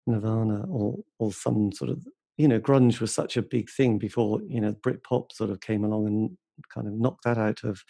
Nirvana 0.08 0.66
or 0.70 1.00
or 1.20 1.32
some 1.32 1.72
sort 1.72 1.92
of 1.92 2.06
you 2.38 2.48
know 2.48 2.60
grunge 2.60 3.00
was 3.00 3.14
such 3.14 3.38
a 3.38 3.42
big 3.42 3.70
thing 3.70 3.98
before 3.98 4.42
you 4.48 4.62
know 4.62 4.74
Britpop 4.74 5.32
sort 5.32 5.50
of 5.50 5.62
came 5.62 5.84
along 5.84 6.08
and 6.08 6.38
kind 6.74 6.88
of 6.88 6.94
knocked 6.94 7.24
that 7.24 7.38
out 7.38 7.64
of 7.64 7.84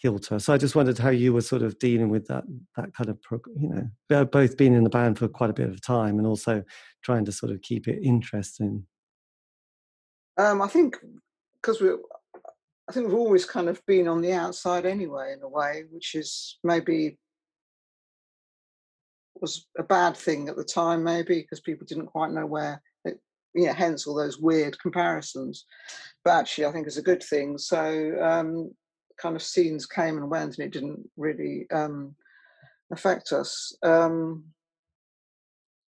kilter. 0.00 0.38
So 0.38 0.52
I 0.52 0.58
just 0.58 0.74
wondered 0.74 0.98
how 0.98 1.10
you 1.10 1.32
were 1.32 1.42
sort 1.42 1.62
of 1.62 1.78
dealing 1.78 2.08
with 2.08 2.26
that 2.28 2.44
that 2.76 2.94
kind 2.94 3.10
of 3.10 3.18
you 3.56 3.90
know 4.08 4.24
both 4.24 4.56
being 4.56 4.74
in 4.74 4.84
the 4.84 4.90
band 4.90 5.18
for 5.18 5.28
quite 5.28 5.50
a 5.50 5.54
bit 5.54 5.68
of 5.68 5.84
time 5.84 6.18
and 6.18 6.26
also 6.26 6.62
trying 7.02 7.24
to 7.26 7.32
sort 7.32 7.52
of 7.52 7.60
keep 7.62 7.88
it 7.88 8.00
interesting. 8.02 8.86
Um, 10.38 10.62
I 10.62 10.68
think 10.68 10.96
because 11.60 11.80
we 11.80 11.90
I 12.90 12.92
think 12.92 13.06
we've 13.06 13.14
always 13.14 13.44
kind 13.44 13.68
of 13.68 13.80
been 13.86 14.08
on 14.08 14.20
the 14.20 14.32
outside 14.32 14.84
anyway, 14.84 15.32
in 15.32 15.44
a 15.44 15.48
way, 15.48 15.84
which 15.92 16.16
is 16.16 16.58
maybe 16.64 17.16
was 19.40 19.68
a 19.78 19.84
bad 19.84 20.16
thing 20.16 20.48
at 20.48 20.56
the 20.56 20.64
time, 20.64 21.04
maybe 21.04 21.36
because 21.36 21.60
people 21.60 21.86
didn't 21.86 22.06
quite 22.06 22.32
know 22.32 22.46
where. 22.46 22.82
It, 23.04 23.20
yeah, 23.54 23.74
hence 23.74 24.08
all 24.08 24.16
those 24.16 24.40
weird 24.40 24.76
comparisons. 24.80 25.66
But 26.24 26.32
actually, 26.32 26.64
I 26.64 26.72
think 26.72 26.88
it's 26.88 26.96
a 26.96 27.02
good 27.02 27.22
thing. 27.22 27.58
So, 27.58 28.16
um, 28.20 28.72
kind 29.22 29.36
of 29.36 29.42
scenes 29.44 29.86
came 29.86 30.16
and 30.16 30.28
went, 30.28 30.58
and 30.58 30.66
it 30.66 30.72
didn't 30.72 31.08
really 31.16 31.68
um, 31.70 32.16
affect 32.92 33.30
us. 33.30 33.72
Um, 33.84 34.46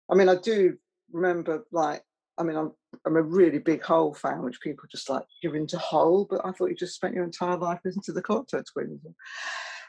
I 0.08 0.14
mean, 0.14 0.28
I 0.28 0.36
do 0.36 0.76
remember 1.10 1.64
like 1.72 2.04
I 2.38 2.44
mean, 2.44 2.56
I'm 2.56 2.70
I'm 3.06 3.16
a 3.16 3.22
really 3.22 3.58
big 3.58 3.82
Hole 3.82 4.14
fan, 4.14 4.42
which 4.42 4.60
people 4.60 4.84
just 4.90 5.08
like 5.08 5.24
you're 5.42 5.56
into 5.56 5.78
Hole, 5.78 6.26
but 6.28 6.44
I 6.44 6.52
thought 6.52 6.68
you 6.68 6.76
just 6.76 6.94
spent 6.94 7.14
your 7.14 7.24
entire 7.24 7.56
life 7.56 7.80
listening 7.84 8.02
to 8.04 8.12
the 8.12 8.22
Cocteau 8.22 8.62
Twins. 8.72 9.00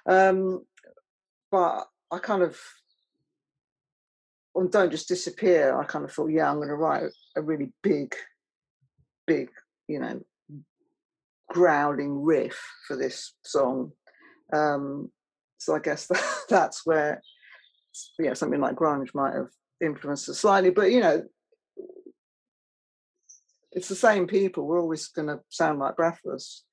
Um, 0.05 0.65
but 1.51 1.85
I 2.11 2.19
kind 2.19 2.43
of 2.43 2.59
on 4.55 4.69
Don't 4.69 4.91
Just 4.91 5.07
Disappear. 5.07 5.77
I 5.79 5.83
kind 5.83 6.05
of 6.05 6.11
thought, 6.11 6.27
yeah, 6.27 6.49
I'm 6.49 6.57
going 6.57 6.69
to 6.69 6.75
write 6.75 7.03
a 7.35 7.41
really 7.41 7.71
big, 7.81 8.15
big, 9.27 9.49
you 9.87 9.99
know, 9.99 10.21
growling 11.49 12.23
riff 12.23 12.59
for 12.87 12.95
this 12.95 13.33
song. 13.43 13.91
Um, 14.51 15.11
so 15.57 15.75
I 15.75 15.79
guess 15.79 16.07
that, 16.07 16.23
that's 16.49 16.85
where, 16.85 17.21
you 18.19 18.25
know, 18.25 18.33
something 18.33 18.59
like 18.59 18.75
grunge 18.75 19.13
might 19.13 19.33
have 19.33 19.49
influenced 19.81 20.29
us 20.29 20.39
slightly. 20.39 20.69
But 20.69 20.91
you 20.91 20.99
know, 20.99 21.23
it's 23.75 23.87
the 23.87 23.95
same 23.95 24.27
people. 24.27 24.65
We're 24.65 24.81
always 24.81 25.07
going 25.07 25.27
to 25.27 25.39
sound 25.49 25.79
like 25.79 25.95
Breathless, 25.95 26.63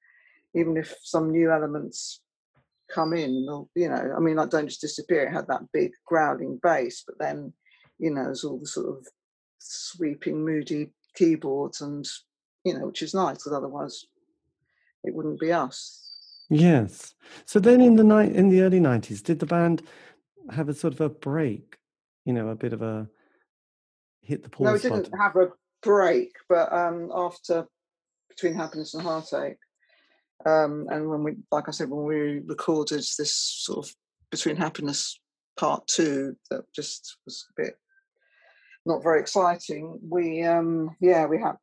even 0.54 0.76
if 0.76 0.94
some 1.02 1.30
new 1.30 1.50
elements 1.50 2.20
come 2.92 3.12
in. 3.12 3.46
Or, 3.50 3.66
you 3.74 3.88
know, 3.88 4.14
I 4.16 4.20
mean, 4.20 4.36
like 4.36 4.50
Don't 4.50 4.68
Just 4.68 4.80
Disappear. 4.80 5.24
It 5.24 5.32
had 5.32 5.48
that 5.48 5.72
big 5.72 5.92
growling 6.06 6.58
bass, 6.62 7.02
but 7.06 7.18
then, 7.18 7.52
you 7.98 8.10
know, 8.10 8.24
there's 8.24 8.44
all 8.44 8.58
the 8.58 8.66
sort 8.66 8.88
of 8.88 9.06
sweeping, 9.58 10.44
moody 10.44 10.92
keyboards, 11.14 11.80
and 11.80 12.06
you 12.64 12.78
know, 12.78 12.86
which 12.86 13.02
is 13.02 13.14
nice 13.14 13.38
because 13.38 13.52
otherwise 13.52 14.04
it 15.04 15.14
wouldn't 15.14 15.40
be 15.40 15.52
us. 15.52 15.96
Yes. 16.48 17.14
So 17.46 17.60
then, 17.60 17.80
in 17.80 17.96
the 17.96 18.04
night, 18.04 18.32
in 18.32 18.48
the 18.48 18.62
early 18.62 18.80
'90s, 18.80 19.22
did 19.22 19.38
the 19.38 19.46
band 19.46 19.82
have 20.50 20.68
a 20.68 20.74
sort 20.74 20.94
of 20.94 21.00
a 21.00 21.08
break? 21.08 21.76
You 22.24 22.32
know, 22.32 22.48
a 22.48 22.54
bit 22.54 22.72
of 22.72 22.82
a 22.82 23.08
hit 24.22 24.42
the 24.42 24.48
pause. 24.50 24.64
No, 24.64 24.72
we 24.72 24.78
didn't 24.78 25.10
button. 25.10 25.18
have 25.18 25.36
a 25.36 25.48
break, 25.82 26.32
but 26.48 26.72
um, 26.72 27.10
after 27.14 27.66
between 28.28 28.54
happiness 28.54 28.94
and 28.94 29.02
heartache, 29.02 29.58
um, 30.46 30.86
and 30.90 31.08
when 31.08 31.22
we, 31.22 31.36
like 31.50 31.68
I 31.68 31.72
said, 31.72 31.90
when 31.90 32.04
we 32.04 32.40
recorded 32.46 33.04
this 33.18 33.34
sort 33.34 33.86
of 33.86 33.94
between 34.30 34.56
happiness 34.56 35.18
part 35.58 35.86
two, 35.86 36.36
that 36.50 36.64
just 36.74 37.18
was 37.26 37.46
a 37.50 37.62
bit 37.62 37.76
not 38.86 39.02
very 39.02 39.20
exciting. 39.20 39.98
We, 40.02 40.42
um, 40.42 40.96
yeah, 41.00 41.26
we 41.26 41.38
had 41.38 41.56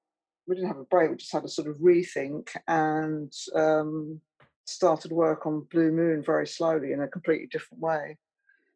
we 0.47 0.55
didn't 0.55 0.70
have 0.70 0.78
a 0.78 0.86
break. 0.86 1.09
We 1.09 1.18
just 1.18 1.34
had 1.34 1.43
a 1.43 1.49
sort 1.49 1.68
of 1.68 1.78
rethink 1.78 2.49
and 2.68 3.34
um, 3.53 4.22
started 4.65 5.11
work 5.11 5.45
on 5.45 5.68
Blue 5.72 5.91
Moon 5.91 6.24
very 6.24 6.47
slowly 6.47 6.93
in 6.93 7.01
a 7.01 7.07
completely 7.07 7.47
different 7.51 7.82
way. 7.82 8.18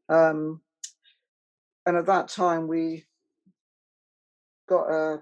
Um, 0.10 0.62
and 1.86 1.96
at 1.96 2.08
that 2.08 2.28
time, 2.28 2.68
we 2.68 3.06
got 4.68 4.90
a 4.90 5.22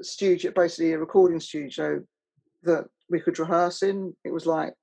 studio, 0.00 0.52
basically 0.54 0.92
a 0.92 0.98
recording 0.98 1.40
studio 1.40 2.02
that 2.62 2.86
we 3.10 3.20
could 3.20 3.38
rehearse 3.38 3.82
in. 3.82 4.14
It 4.24 4.32
was 4.32 4.46
like 4.46 4.74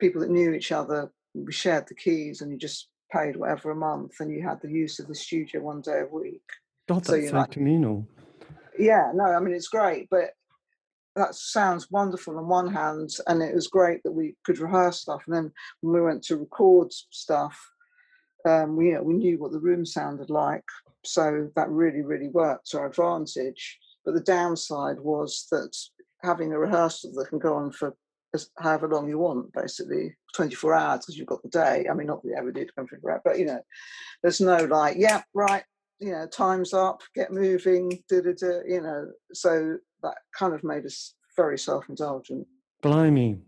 people 0.00 0.20
that 0.22 0.30
knew 0.30 0.52
each 0.52 0.72
other. 0.72 1.10
We 1.34 1.52
shared 1.52 1.86
the 1.86 1.94
keys, 1.94 2.40
and 2.40 2.50
you 2.50 2.58
just 2.58 2.88
paid 3.12 3.36
whatever 3.36 3.70
a 3.70 3.76
month, 3.76 4.12
and 4.20 4.30
you 4.30 4.42
had 4.42 4.60
the 4.60 4.70
use 4.70 4.98
of 4.98 5.08
the 5.08 5.14
studio 5.14 5.60
one 5.60 5.80
day 5.80 6.00
a 6.00 6.14
week. 6.14 6.42
God, 6.88 7.04
that's 7.04 7.08
so, 7.08 7.26
so 7.26 7.36
like, 7.36 7.50
communal. 7.50 8.06
Yeah, 8.78 9.10
no, 9.14 9.24
I 9.24 9.40
mean 9.40 9.54
it's 9.54 9.68
great, 9.68 10.08
but 10.10 10.30
that 11.16 11.34
sounds 11.34 11.90
wonderful 11.90 12.38
on 12.38 12.48
one 12.48 12.72
hand, 12.72 13.10
and 13.26 13.42
it 13.42 13.54
was 13.54 13.68
great 13.68 14.02
that 14.04 14.12
we 14.12 14.36
could 14.44 14.58
rehearse 14.58 15.00
stuff. 15.00 15.22
And 15.26 15.36
then 15.36 15.52
when 15.80 15.94
we 15.94 16.00
went 16.00 16.22
to 16.24 16.36
record 16.36 16.92
stuff, 16.92 17.60
um, 18.46 18.76
we 18.76 18.88
you 18.88 18.94
know, 18.94 19.02
we 19.02 19.14
knew 19.14 19.38
what 19.38 19.52
the 19.52 19.60
room 19.60 19.84
sounded 19.84 20.30
like, 20.30 20.64
so 21.04 21.50
that 21.56 21.68
really 21.68 22.02
really 22.02 22.28
worked 22.28 22.70
to 22.70 22.78
our 22.78 22.86
advantage. 22.86 23.78
But 24.08 24.14
the 24.14 24.20
downside 24.22 24.98
was 25.00 25.46
that 25.50 25.76
having 26.22 26.50
a 26.54 26.58
rehearsal 26.58 27.12
that 27.12 27.28
can 27.28 27.38
go 27.38 27.52
on 27.52 27.70
for 27.70 27.94
however 28.56 28.88
long 28.88 29.06
you 29.06 29.18
want, 29.18 29.52
basically 29.52 30.16
24 30.34 30.74
hours 30.74 31.00
because 31.00 31.18
you've 31.18 31.26
got 31.26 31.42
the 31.42 31.50
day. 31.50 31.84
I 31.90 31.92
mean, 31.92 32.06
not 32.06 32.22
that 32.22 32.28
you 32.30 32.34
ever 32.34 32.50
did 32.50 32.70
24 32.74 33.10
hours, 33.12 33.20
but 33.22 33.38
you 33.38 33.44
know, 33.44 33.60
there's 34.22 34.40
no 34.40 34.64
like, 34.64 34.96
yeah, 34.96 35.20
right, 35.34 35.62
you 35.98 36.12
know, 36.12 36.26
time's 36.26 36.72
up, 36.72 37.02
get 37.14 37.30
moving, 37.30 38.02
da 38.08 38.22
da 38.22 38.32
da. 38.32 38.60
You 38.66 38.80
know, 38.80 39.08
so 39.34 39.76
that 40.02 40.14
kind 40.34 40.54
of 40.54 40.64
made 40.64 40.86
us 40.86 41.12
very 41.36 41.58
self-indulgent. 41.58 42.46
Blimey, 42.80 43.42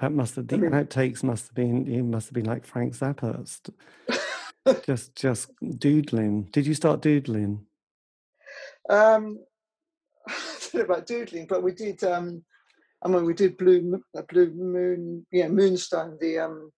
that 0.00 0.12
must 0.12 0.36
have 0.36 0.48
the 0.48 0.54
I 0.54 0.58
mean- 0.58 0.70
outtakes 0.70 1.22
must 1.22 1.48
have 1.48 1.54
been 1.54 1.84
you 1.84 2.02
must 2.02 2.28
have 2.28 2.34
been 2.34 2.46
like 2.46 2.64
Frank 2.64 2.94
Zappa, 2.94 3.46
st- 3.46 4.86
just 4.86 5.14
just 5.14 5.50
doodling. 5.78 6.44
Did 6.50 6.66
you 6.66 6.72
start 6.72 7.02
doodling? 7.02 7.66
Um, 8.88 8.94
I 8.94 8.94
don't 8.94 9.34
know 9.34 9.40
about 10.74 11.06
doodling, 11.06 11.46
but 11.46 11.62
we 11.62 11.72
did. 11.72 12.02
Um, 12.04 12.42
I 13.02 13.08
mean, 13.08 13.24
we 13.24 13.34
did 13.34 13.56
Blue 13.56 14.00
uh, 14.16 14.22
Blue 14.28 14.50
Moon, 14.50 15.26
yeah, 15.30 15.48
Moonstone, 15.48 16.18
the 16.20 16.38
um, 16.38 16.72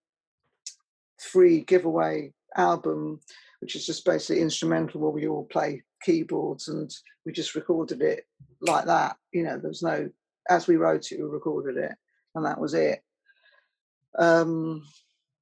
free 1.18 1.60
giveaway 1.60 2.32
album, 2.56 3.20
which 3.60 3.76
is 3.76 3.86
just 3.86 4.04
basically 4.04 4.42
instrumental 4.42 5.00
where 5.00 5.10
we 5.10 5.26
all 5.26 5.44
play 5.44 5.82
keyboards, 6.02 6.68
and 6.68 6.90
we 7.24 7.32
just 7.32 7.54
recorded 7.54 8.02
it 8.02 8.24
like 8.60 8.86
that. 8.86 9.16
You 9.32 9.44
know, 9.44 9.58
there's 9.58 9.82
no 9.82 10.10
as 10.48 10.66
we 10.66 10.76
wrote 10.76 11.12
it, 11.12 11.18
we 11.18 11.28
recorded 11.28 11.76
it, 11.76 11.92
and 12.34 12.44
that 12.44 12.60
was 12.60 12.74
it. 12.74 13.02
Um, 14.18 14.84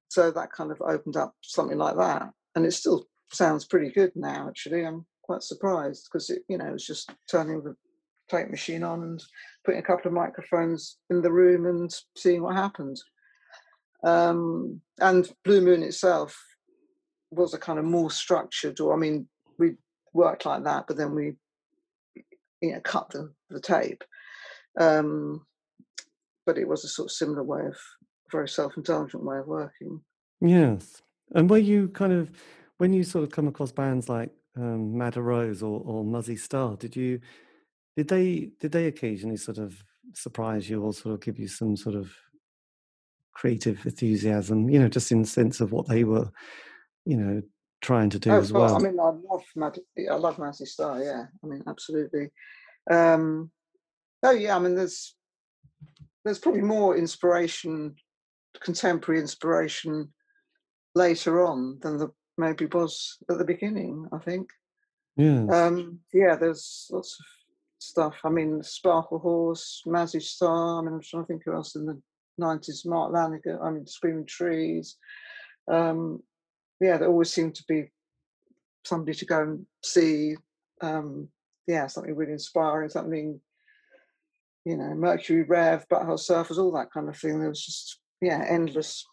so 0.09 0.31
that 0.31 0.51
kind 0.51 0.71
of 0.71 0.81
opened 0.81 1.17
up 1.17 1.35
something 1.41 1.77
like 1.77 1.97
that, 1.97 2.29
and 2.55 2.65
it 2.65 2.71
still 2.71 3.05
sounds 3.31 3.65
pretty 3.65 3.91
good 3.91 4.11
now. 4.15 4.47
Actually, 4.47 4.85
I'm 4.85 5.05
quite 5.23 5.43
surprised 5.43 6.07
because 6.11 6.29
it, 6.29 6.43
you 6.47 6.57
know, 6.57 6.73
it's 6.73 6.85
just 6.85 7.11
turning 7.29 7.61
the 7.63 7.75
tape 8.29 8.49
machine 8.49 8.83
on 8.83 9.03
and 9.03 9.23
putting 9.65 9.79
a 9.79 9.83
couple 9.83 10.07
of 10.07 10.13
microphones 10.13 10.97
in 11.09 11.21
the 11.21 11.31
room 11.31 11.65
and 11.65 11.93
seeing 12.15 12.41
what 12.41 12.55
happens. 12.55 13.03
Um, 14.03 14.81
and 14.99 15.29
Blue 15.43 15.61
Moon 15.61 15.83
itself 15.83 16.37
was 17.31 17.53
a 17.53 17.57
kind 17.57 17.79
of 17.79 17.85
more 17.85 18.11
structured, 18.11 18.79
or 18.79 18.93
I 18.93 18.97
mean, 18.97 19.27
we 19.57 19.75
worked 20.13 20.45
like 20.45 20.63
that, 20.63 20.85
but 20.87 20.97
then 20.97 21.13
we, 21.13 21.33
you 22.61 22.71
know, 22.71 22.81
cut 22.81 23.09
the, 23.09 23.31
the 23.49 23.59
tape. 23.59 24.03
Um, 24.79 25.45
but 26.45 26.57
it 26.57 26.67
was 26.67 26.83
a 26.83 26.87
sort 26.87 27.07
of 27.07 27.11
similar 27.11 27.43
way 27.43 27.65
of, 27.65 27.77
very 28.31 28.47
self-indulgent 28.47 29.23
way 29.23 29.39
of 29.39 29.47
working. 29.47 30.01
Yes. 30.39 31.01
And 31.33 31.49
were 31.49 31.57
you 31.57 31.87
kind 31.89 32.13
of 32.13 32.31
when 32.77 32.93
you 32.93 33.03
sort 33.03 33.23
of 33.23 33.31
come 33.31 33.47
across 33.47 33.71
bands 33.71 34.09
like 34.09 34.31
um, 34.55 34.97
Madder 34.97 35.21
Rose 35.21 35.61
or, 35.61 35.81
or 35.85 36.03
Mazzy 36.03 36.39
Star, 36.39 36.75
did 36.75 36.95
you 36.95 37.19
did 37.99 38.07
they 38.07 38.49
did 38.61 38.71
they 38.71 38.85
occasionally 38.85 39.35
sort 39.35 39.57
of 39.57 39.83
surprise 40.13 40.69
you 40.69 40.81
or 40.81 40.93
sort 40.93 41.15
of 41.15 41.19
give 41.19 41.37
you 41.37 41.49
some 41.49 41.75
sort 41.75 41.95
of 41.95 42.15
creative 43.33 43.85
enthusiasm, 43.85 44.69
you 44.69 44.79
know, 44.79 44.87
just 44.87 45.11
in 45.11 45.21
the 45.21 45.27
sense 45.27 45.59
of 45.59 45.73
what 45.73 45.85
they 45.89 46.05
were, 46.05 46.31
you 47.03 47.17
know, 47.17 47.41
trying 47.81 48.09
to 48.09 48.17
do 48.17 48.31
Oh, 48.31 48.37
as 48.37 48.53
well? 48.53 48.73
I 48.73 48.79
mean, 48.79 48.97
I 48.97 49.09
love 49.09 49.43
Mad. 49.53 49.79
I 50.09 50.15
love 50.15 50.37
Mazzy 50.37 50.65
Star. 50.65 51.03
Yeah, 51.03 51.25
I 51.43 51.47
mean, 51.47 51.61
absolutely. 51.67 52.29
Um, 52.89 53.51
oh 54.23 54.31
yeah, 54.31 54.55
I 54.55 54.59
mean, 54.59 54.75
there's 54.75 55.13
there's 56.23 56.39
probably 56.39 56.61
more 56.61 56.95
inspiration, 56.95 57.95
contemporary 58.61 59.19
inspiration, 59.19 60.13
later 60.95 61.45
on 61.45 61.79
than 61.81 61.97
there 61.97 62.11
maybe 62.37 62.65
was 62.67 63.17
at 63.29 63.39
the 63.39 63.43
beginning. 63.43 64.07
I 64.13 64.19
think. 64.19 64.51
yes. 65.17 65.51
Um, 65.51 65.99
yeah, 66.13 66.37
there's 66.37 66.87
lots 66.93 67.19
of 67.19 67.25
stuff. 67.79 68.15
I 68.23 68.29
mean, 68.29 68.61
Sparkle 68.63 69.19
Horse, 69.19 69.81
Mazzy 69.87 70.21
Star. 70.21 70.79
I 70.79 70.81
mean, 70.81 70.93
I'm 70.93 71.01
trying 71.01 71.23
to 71.23 71.27
think 71.27 71.43
who 71.45 71.53
else 71.53 71.75
in 71.75 71.85
the 71.85 71.99
'90s. 72.39 72.85
Mark 72.85 73.11
Lanegan. 73.11 73.63
I 73.63 73.71
mean, 73.71 73.87
Screaming 73.87 74.25
Trees. 74.25 74.97
Um, 75.69 76.21
yeah, 76.79 76.97
there 76.97 77.09
always 77.09 77.33
seemed 77.33 77.55
to 77.55 77.63
be 77.67 77.91
somebody 78.85 79.17
to 79.17 79.25
go 79.25 79.41
and 79.41 79.65
see. 79.83 80.35
Um, 80.81 81.29
yeah, 81.67 81.87
something 81.87 82.15
really 82.15 82.31
inspiring, 82.33 82.89
something, 82.89 83.39
you 84.65 84.77
know, 84.77 84.95
Mercury 84.95 85.43
Rev, 85.43 85.87
Butthole 85.87 86.19
Surfers, 86.19 86.57
all 86.57 86.71
that 86.71 86.91
kind 86.91 87.07
of 87.07 87.17
thing. 87.17 87.39
There 87.39 87.49
was 87.49 87.63
just, 87.63 87.99
yeah, 88.21 88.43
endless 88.49 89.05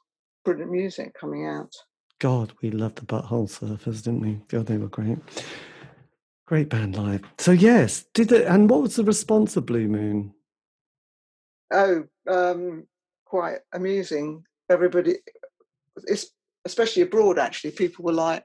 brilliant 0.45 0.71
music 0.71 1.13
coming 1.21 1.47
out. 1.47 1.73
God, 2.19 2.55
we 2.63 2.71
loved 2.71 2.97
the 2.97 3.05
Butthole 3.05 3.51
Surfers, 3.51 4.03
didn't 4.05 4.21
we? 4.21 4.41
God, 4.49 4.67
they 4.67 4.79
were 4.79 4.89
great. 4.89 5.19
Great 6.47 6.69
band 6.69 6.97
live. 6.97 7.23
So 7.39 7.51
yes, 7.51 8.05
did 8.15 8.31
it? 8.31 8.47
And 8.47 8.71
what 8.71 8.83
was 8.83 8.95
the 8.95 9.03
response 9.03 9.57
of 9.57 9.67
Blue 9.67 9.89
Moon? 9.89 10.33
Oh, 11.73 12.05
um, 12.29 12.87
quite 13.25 13.59
amusing. 13.75 14.45
Everybody, 14.71 15.17
especially 16.65 17.03
abroad, 17.03 17.41
actually, 17.41 17.73
people 17.73 18.05
were 18.05 18.13
like, 18.13 18.45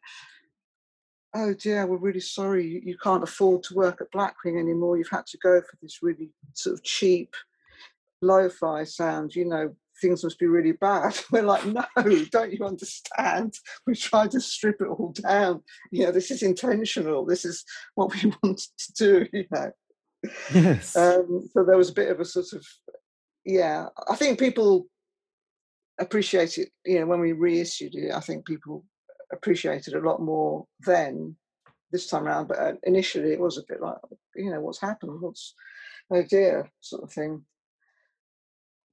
"Oh 1.35 1.53
dear, 1.53 1.85
we're 1.85 1.97
really 1.97 2.19
sorry. 2.19 2.65
You, 2.65 2.81
you 2.83 2.97
can't 2.97 3.23
afford 3.23 3.61
to 3.63 3.75
work 3.75 4.01
at 4.01 4.11
Blackwing 4.11 4.59
anymore. 4.59 4.97
You've 4.97 5.07
had 5.09 5.27
to 5.27 5.37
go 5.37 5.61
for 5.61 5.77
this 5.79 6.01
really 6.01 6.31
sort 6.53 6.73
of 6.73 6.83
cheap, 6.83 7.35
lo-fi 8.23 8.83
sound. 8.83 9.35
You 9.35 9.45
know, 9.45 9.75
things 10.01 10.23
must 10.23 10.39
be 10.39 10.47
really 10.47 10.73
bad." 10.73 11.17
We're 11.31 11.43
like, 11.43 11.65
"No, 11.65 11.85
don't 12.31 12.53
you 12.53 12.65
understand? 12.65 13.53
We 13.85 13.95
tried 13.95 14.31
to 14.31 14.41
strip 14.41 14.81
it 14.81 14.87
all 14.87 15.13
down. 15.13 15.63
You 15.91 16.05
know, 16.05 16.11
this 16.11 16.31
is 16.31 16.43
intentional. 16.43 17.25
This 17.25 17.45
is 17.45 17.63
what 17.95 18.13
we 18.13 18.33
wanted 18.43 18.67
to 18.77 18.93
do. 18.93 19.27
You 19.33 19.45
know." 19.51 19.71
Yes. 20.53 20.95
Um, 20.95 21.49
so 21.51 21.63
there 21.63 21.77
was 21.77 21.89
a 21.89 21.93
bit 21.93 22.11
of 22.11 22.19
a 22.19 22.25
sort 22.25 22.53
of, 22.53 22.63
yeah. 23.43 23.87
I 24.07 24.15
think 24.15 24.37
people 24.37 24.85
appreciate 25.99 26.57
it. 26.57 26.69
You 26.85 26.99
know, 26.99 27.07
when 27.07 27.19
we 27.19 27.31
reissued 27.31 27.95
it, 27.95 28.13
I 28.13 28.19
think 28.19 28.45
people 28.45 28.85
appreciated 29.31 29.93
it 29.93 30.03
a 30.03 30.07
lot 30.07 30.21
more 30.21 30.65
then 30.81 31.35
this 31.91 32.07
time 32.07 32.25
around. 32.25 32.47
But 32.47 32.59
uh, 32.59 32.73
initially, 32.83 33.31
it 33.31 33.39
was 33.39 33.57
a 33.57 33.63
bit 33.67 33.81
like, 33.81 33.97
you 34.35 34.51
know, 34.51 34.61
what's 34.61 34.81
happened? 34.81 35.21
What's 35.21 35.53
oh 36.11 36.23
dear, 36.23 36.69
sort 36.79 37.03
of 37.03 37.11
thing. 37.11 37.45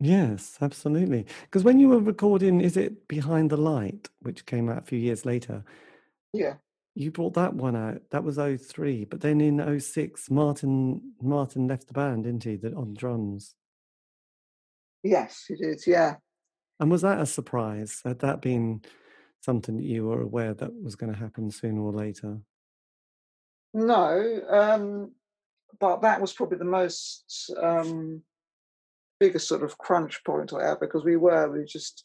Yes, 0.01 0.59
absolutely. 0.61 1.27
Because 1.43 1.65
when 1.65 1.81
you 1.81 1.89
were 1.89 1.99
recording, 1.99 2.61
is 2.61 2.77
it 2.77 3.09
Behind 3.09 3.51
the 3.51 3.57
Light, 3.57 4.09
which 4.21 4.47
came 4.47 4.69
out 4.69 4.79
a 4.79 4.83
few 4.83 4.99
years 4.99 5.27
later? 5.27 5.65
Yeah. 6.33 6.55
You 6.95 7.11
brought 7.11 7.35
that 7.35 7.55
one 7.55 7.75
out. 7.75 8.03
That 8.11 8.25
was 8.25 8.37
03. 8.37 9.05
But 9.05 9.21
then 9.21 9.41
in 9.41 9.81
06, 9.81 10.31
Martin 10.31 11.13
Martin 11.21 11.67
left 11.67 11.89
the 11.89 11.95
band, 11.95 12.25
didn't 12.25 12.45
he? 12.45 12.57
The, 12.57 12.75
on 12.75 12.95
drums. 12.95 13.55
Yes, 15.03 15.47
it 15.49 15.59
is. 15.61 15.87
Yeah. 15.87 16.17
And 16.81 16.91
was 16.91 17.03
that 17.03 17.21
a 17.21 17.27
surprise? 17.27 18.01
Had 18.05 18.21
that 18.21 18.41
been 18.41 18.83
something 19.41 19.77
that 19.77 19.85
you 19.85 20.07
were 20.07 20.21
aware 20.21 20.55
that 20.55 20.83
was 20.83 20.97
going 20.97 21.13
to 21.13 21.19
happen 21.19 21.51
sooner 21.51 21.81
or 21.81 21.93
later? 21.93 22.39
No, 23.75 24.41
um, 24.49 25.13
but 25.79 26.03
that 26.03 26.21
was 26.21 26.33
probably 26.33 26.59
the 26.59 26.65
most 26.65 27.53
um, 27.61 28.23
biggest 29.21 29.49
sort 29.49 29.63
of 29.63 29.79
crunch 29.79 30.23
point 30.25 30.53
or 30.53 30.59
whatever 30.59 30.81
because 30.81 31.05
we 31.05 31.17
were 31.17 31.51
we 31.51 31.65
just 31.65 32.05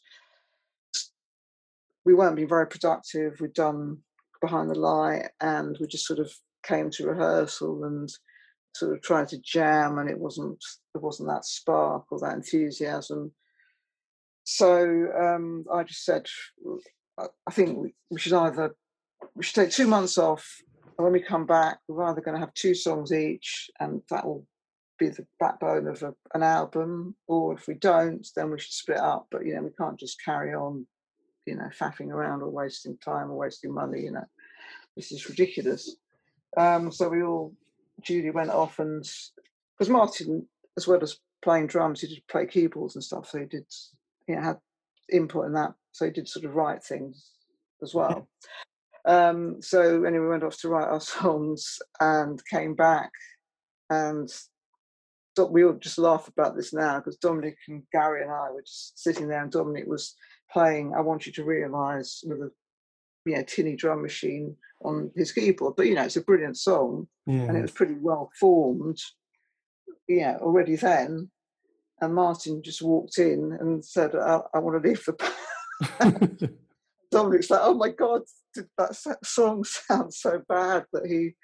we 2.04 2.14
weren't 2.14 2.36
being 2.36 2.48
very 2.48 2.66
productive. 2.66 3.40
We'd 3.40 3.54
done 3.54 3.98
behind 4.40 4.70
the 4.70 4.78
light 4.78 5.30
and 5.40 5.76
we 5.80 5.86
just 5.86 6.06
sort 6.06 6.18
of 6.18 6.30
came 6.62 6.90
to 6.90 7.06
rehearsal 7.06 7.84
and 7.84 8.10
sort 8.74 8.94
of 8.94 9.02
tried 9.02 9.28
to 9.28 9.38
jam 9.38 9.98
and 9.98 10.10
it 10.10 10.18
wasn't 10.18 10.62
there 10.92 11.00
wasn't 11.00 11.28
that 11.28 11.44
spark 11.44 12.04
or 12.10 12.18
that 12.20 12.34
enthusiasm. 12.34 13.32
So 14.44 15.08
um, 15.18 15.64
I 15.72 15.84
just 15.84 16.04
said 16.04 16.26
I 17.18 17.26
I 17.46 17.50
think 17.52 17.78
we, 17.78 17.94
we 18.10 18.18
should 18.18 18.32
either 18.32 18.74
we 19.34 19.44
should 19.44 19.54
take 19.54 19.70
two 19.70 19.86
months 19.86 20.18
off 20.18 20.46
and 20.98 21.04
when 21.04 21.12
we 21.12 21.20
come 21.20 21.46
back 21.46 21.78
we're 21.88 22.04
either 22.04 22.20
going 22.20 22.34
to 22.34 22.40
have 22.40 22.52
two 22.54 22.74
songs 22.74 23.12
each 23.12 23.70
and 23.80 24.02
that 24.10 24.26
will 24.26 24.46
be 24.98 25.08
the 25.08 25.26
backbone 25.40 25.86
of 25.86 26.02
a, 26.02 26.14
an 26.34 26.42
album 26.42 27.14
or 27.26 27.54
if 27.54 27.66
we 27.66 27.74
don't 27.74 28.26
then 28.36 28.50
we 28.50 28.58
should 28.58 28.72
split 28.72 28.98
up 28.98 29.26
but 29.30 29.44
you 29.44 29.54
know 29.54 29.62
we 29.62 29.70
can't 29.78 29.98
just 29.98 30.22
carry 30.24 30.54
on 30.54 30.86
you 31.46 31.56
know 31.56 31.68
faffing 31.78 32.08
around 32.08 32.42
or 32.42 32.50
wasting 32.50 32.96
time 32.98 33.30
or 33.30 33.36
wasting 33.36 33.72
money 33.72 34.02
you 34.02 34.12
know. 34.12 34.24
This 34.96 35.10
is 35.10 35.28
ridiculous. 35.28 35.96
Um 36.56 36.92
so 36.92 37.08
we 37.08 37.22
all 37.22 37.52
julie 38.00 38.30
went 38.30 38.50
off 38.50 38.78
and 38.78 39.04
because 39.76 39.90
martin 39.90 40.46
as 40.76 40.86
well 40.86 41.02
as 41.02 41.18
playing 41.42 41.66
drums 41.66 42.00
he 42.00 42.08
did 42.08 42.26
play 42.28 42.46
keyboards 42.46 42.94
and 42.94 43.04
stuff 43.04 43.28
so 43.28 43.38
he 43.38 43.44
did 43.46 43.66
you 44.28 44.36
know 44.36 44.42
had 44.42 44.58
input 45.12 45.46
in 45.46 45.52
that 45.52 45.72
so 45.92 46.04
he 46.04 46.10
did 46.10 46.28
sort 46.28 46.44
of 46.44 46.54
write 46.54 46.82
things 46.82 47.30
as 47.82 47.94
well. 47.94 48.28
Um 49.06 49.60
so 49.60 50.04
anyway 50.04 50.24
we 50.24 50.28
went 50.28 50.44
off 50.44 50.58
to 50.60 50.70
write 50.70 50.88
our 50.88 51.00
songs 51.18 51.78
and 52.00 52.40
came 52.46 52.74
back 52.74 53.10
and 53.90 54.30
so 55.36 55.46
we 55.46 55.64
all 55.64 55.74
just 55.74 55.98
laugh 55.98 56.28
about 56.28 56.56
this 56.56 56.72
now 56.72 56.98
because 56.98 57.16
Dominic 57.16 57.56
and 57.68 57.82
Gary 57.92 58.22
and 58.22 58.30
I 58.30 58.50
were 58.50 58.62
just 58.62 58.98
sitting 58.98 59.28
there, 59.28 59.42
and 59.42 59.50
Dominic 59.50 59.86
was 59.86 60.14
playing 60.50 60.94
"I 60.94 61.00
Want 61.00 61.26
You 61.26 61.32
to 61.32 61.44
Realize" 61.44 62.22
with 62.24 62.38
a 62.38 62.50
you 63.26 63.36
know 63.36 63.42
tinny 63.42 63.76
drum 63.76 64.02
machine 64.02 64.56
on 64.82 65.10
his 65.16 65.32
keyboard. 65.32 65.74
But 65.76 65.86
you 65.86 65.94
know, 65.94 66.04
it's 66.04 66.16
a 66.16 66.22
brilliant 66.22 66.56
song, 66.56 67.08
and 67.26 67.56
it 67.56 67.62
was 67.62 67.72
pretty 67.72 67.94
well 67.94 68.30
formed, 68.38 68.98
yeah, 70.08 70.36
already 70.40 70.76
then. 70.76 71.30
And 72.00 72.14
Martin 72.14 72.62
just 72.62 72.82
walked 72.82 73.18
in 73.18 73.56
and 73.60 73.84
said, 73.84 74.14
"I, 74.14 74.40
I 74.54 74.58
want 74.58 74.82
to 74.82 74.88
leave 74.88 75.04
the 75.04 75.12
band." 76.00 76.50
Dominic's 77.14 77.48
like, 77.48 77.60
oh 77.62 77.74
my 77.74 77.90
god, 77.90 78.22
did 78.54 78.66
that 78.76 78.96
song 79.24 79.62
sound 79.64 80.12
so 80.12 80.42
bad 80.48 80.84
that 80.92 81.06
he, 81.06 81.34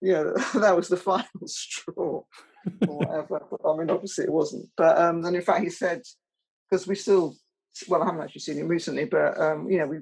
you 0.00 0.12
know, 0.12 0.34
that 0.60 0.76
was 0.76 0.88
the 0.88 0.96
final 0.96 1.26
straw 1.46 1.94
or 1.96 2.24
whatever. 2.86 3.40
I 3.64 3.76
mean, 3.76 3.90
obviously 3.90 4.24
it 4.24 4.32
wasn't, 4.32 4.68
but 4.76 4.98
um, 4.98 5.24
and 5.24 5.36
in 5.36 5.42
fact 5.42 5.62
he 5.62 5.70
said 5.70 6.02
because 6.70 6.86
we 6.86 6.94
still, 6.94 7.34
well, 7.88 8.02
I 8.02 8.06
haven't 8.06 8.22
actually 8.22 8.40
seen 8.40 8.58
him 8.58 8.68
recently, 8.68 9.04
but 9.04 9.40
um, 9.40 9.70
you 9.70 9.78
know, 9.78 9.86
we 9.86 9.98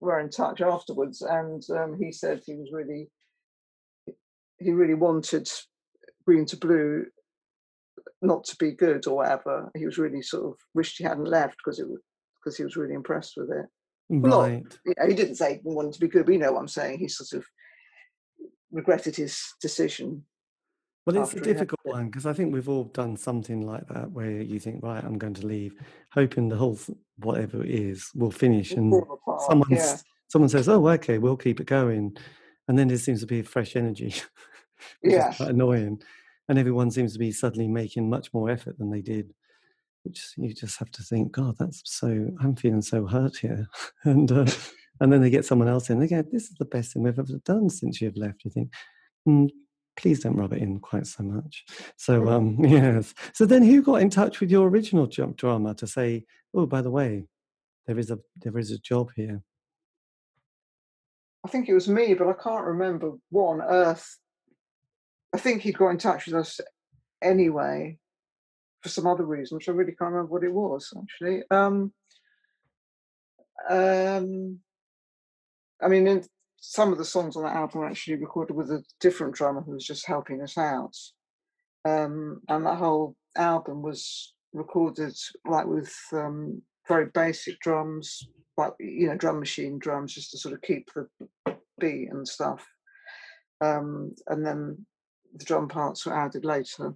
were 0.00 0.20
in 0.20 0.30
touch 0.30 0.60
afterwards, 0.60 1.22
and 1.22 1.62
um, 1.70 1.96
he 1.98 2.12
said 2.12 2.42
he 2.44 2.54
was 2.54 2.70
really, 2.72 3.08
he 4.58 4.70
really 4.70 4.94
wanted 4.94 5.48
Green 6.26 6.44
to 6.46 6.56
Blue 6.56 7.06
not 8.20 8.44
to 8.44 8.56
be 8.56 8.72
good 8.72 9.06
or 9.06 9.16
whatever. 9.16 9.70
He 9.76 9.86
was 9.86 9.98
really 9.98 10.22
sort 10.22 10.46
of 10.46 10.54
wished 10.74 10.98
he 10.98 11.04
hadn't 11.04 11.24
left 11.24 11.56
because 11.56 11.78
it 11.78 11.88
was 11.88 12.00
because 12.42 12.56
he 12.56 12.64
was 12.64 12.76
really 12.76 12.94
impressed 12.94 13.34
with 13.36 13.50
it. 13.50 13.66
Right. 14.10 14.62
Not, 14.62 14.78
you 14.86 14.94
know, 14.98 15.06
he 15.06 15.14
didn't 15.14 15.36
say 15.36 15.54
he 15.54 15.60
wanted 15.62 15.92
to 15.92 16.00
be 16.00 16.08
good, 16.08 16.26
but 16.26 16.32
you 16.32 16.38
know 16.38 16.52
what 16.52 16.60
I'm 16.60 16.68
saying. 16.68 16.98
He 16.98 17.08
sort 17.08 17.40
of 17.40 17.46
regretted 18.72 19.16
his 19.16 19.54
decision. 19.60 20.24
Well, 21.06 21.22
it's 21.22 21.32
a 21.32 21.40
difficult 21.40 21.80
one 21.84 22.06
because 22.06 22.26
I 22.26 22.34
think 22.34 22.52
we've 22.52 22.68
all 22.68 22.84
done 22.84 23.16
something 23.16 23.66
like 23.66 23.88
that 23.88 24.10
where 24.10 24.42
you 24.42 24.60
think, 24.60 24.82
right, 24.82 25.02
I'm 25.02 25.16
going 25.16 25.34
to 25.34 25.46
leave, 25.46 25.74
hoping 26.12 26.48
the 26.48 26.56
whole 26.56 26.78
whatever 27.16 27.64
it 27.64 27.70
is 27.70 28.10
will 28.14 28.30
finish, 28.30 28.72
and 28.72 28.92
someone 29.46 29.70
yeah. 29.70 29.96
someone 30.28 30.50
says, 30.50 30.68
"Oh, 30.68 30.86
okay, 30.88 31.16
we'll 31.16 31.38
keep 31.38 31.60
it 31.60 31.66
going," 31.66 32.14
and 32.68 32.78
then 32.78 32.88
there 32.88 32.98
seems 32.98 33.20
to 33.20 33.26
be 33.26 33.40
fresh 33.40 33.74
energy, 33.74 34.14
yeah. 35.02 35.32
annoying, 35.40 36.02
and 36.46 36.58
everyone 36.58 36.90
seems 36.90 37.14
to 37.14 37.18
be 37.18 37.32
suddenly 37.32 37.68
making 37.68 38.10
much 38.10 38.34
more 38.34 38.50
effort 38.50 38.76
than 38.78 38.90
they 38.90 39.00
did 39.00 39.32
which 40.04 40.32
you 40.36 40.54
just 40.54 40.78
have 40.78 40.90
to 40.92 41.02
think, 41.02 41.32
God, 41.32 41.56
that's 41.58 41.82
so. 41.84 42.30
I'm 42.40 42.56
feeling 42.56 42.82
so 42.82 43.06
hurt 43.06 43.36
here, 43.36 43.68
and 44.04 44.30
uh, 44.30 44.46
and 45.00 45.12
then 45.12 45.20
they 45.20 45.30
get 45.30 45.44
someone 45.44 45.68
else 45.68 45.90
in. 45.90 45.98
They 45.98 46.08
go, 46.08 46.22
"This 46.22 46.44
is 46.44 46.56
the 46.58 46.64
best 46.64 46.92
thing 46.92 47.02
we've 47.02 47.18
ever 47.18 47.38
done 47.44 47.70
since 47.70 48.00
you've 48.00 48.16
left." 48.16 48.44
You 48.44 48.50
think, 48.50 48.72
mm, 49.28 49.50
please 49.96 50.20
don't 50.20 50.36
rub 50.36 50.52
it 50.52 50.62
in 50.62 50.78
quite 50.80 51.06
so 51.06 51.22
much. 51.22 51.64
So 51.96 52.28
um, 52.28 52.56
yes. 52.64 53.14
So 53.34 53.46
then, 53.46 53.62
who 53.62 53.82
got 53.82 54.02
in 54.02 54.10
touch 54.10 54.40
with 54.40 54.50
your 54.50 54.68
original 54.68 55.06
jump 55.06 55.36
drama 55.36 55.74
to 55.74 55.86
say, 55.86 56.24
"Oh, 56.54 56.66
by 56.66 56.82
the 56.82 56.90
way, 56.90 57.24
there 57.86 57.98
is 57.98 58.10
a 58.10 58.18
there 58.36 58.58
is 58.58 58.70
a 58.70 58.78
job 58.78 59.10
here"? 59.16 59.42
I 61.44 61.48
think 61.48 61.68
it 61.68 61.74
was 61.74 61.88
me, 61.88 62.14
but 62.14 62.28
I 62.28 62.32
can't 62.32 62.64
remember 62.64 63.12
what 63.30 63.44
on 63.44 63.62
earth. 63.62 64.18
I 65.34 65.38
think 65.38 65.62
he 65.62 65.72
got 65.72 65.90
in 65.90 65.98
touch 65.98 66.26
with 66.26 66.34
us 66.34 66.60
anyway 67.22 67.98
for 68.82 68.88
some 68.88 69.06
other 69.06 69.24
reason, 69.24 69.56
which 69.56 69.68
I 69.68 69.72
really 69.72 69.92
can't 69.92 70.12
remember 70.12 70.32
what 70.32 70.44
it 70.44 70.52
was 70.52 70.92
actually. 70.96 71.42
Um, 71.50 71.92
um, 73.68 74.60
I 75.80 75.88
mean, 75.88 76.06
in, 76.06 76.24
some 76.60 76.92
of 76.92 76.98
the 76.98 77.04
songs 77.04 77.36
on 77.36 77.44
that 77.44 77.56
album 77.56 77.80
were 77.80 77.88
actually 77.88 78.16
recorded 78.16 78.56
with 78.56 78.70
a 78.70 78.82
different 79.00 79.34
drummer 79.34 79.60
who 79.60 79.72
was 79.72 79.86
just 79.86 80.06
helping 80.06 80.42
us 80.42 80.58
out. 80.58 80.96
Um, 81.84 82.40
and 82.48 82.66
that 82.66 82.78
whole 82.78 83.16
album 83.36 83.82
was 83.82 84.34
recorded 84.52 85.16
like 85.46 85.66
with 85.66 85.94
um, 86.12 86.62
very 86.86 87.06
basic 87.06 87.60
drums, 87.60 88.28
like 88.56 88.72
you 88.80 89.08
know, 89.08 89.16
drum 89.16 89.38
machine 89.38 89.78
drums, 89.78 90.14
just 90.14 90.32
to 90.32 90.38
sort 90.38 90.54
of 90.54 90.62
keep 90.62 90.90
the 90.94 91.56
beat 91.78 92.08
and 92.10 92.26
stuff. 92.26 92.66
Um, 93.60 94.14
and 94.26 94.44
then 94.44 94.84
the 95.34 95.44
drum 95.44 95.68
parts 95.68 96.06
were 96.06 96.16
added 96.16 96.44
later. 96.44 96.94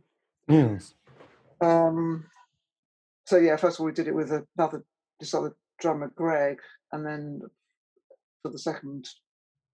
Yes. 0.48 0.94
Um, 1.60 2.26
so 3.26 3.36
yeah, 3.36 3.56
first 3.56 3.76
of 3.76 3.80
all, 3.80 3.86
we 3.86 3.92
did 3.92 4.08
it 4.08 4.14
with 4.14 4.32
another 4.56 4.84
this 5.20 5.34
other 5.34 5.54
drummer, 5.78 6.10
Greg, 6.16 6.58
and 6.90 7.06
then 7.06 7.42
for 8.42 8.50
the 8.50 8.58
second 8.58 9.08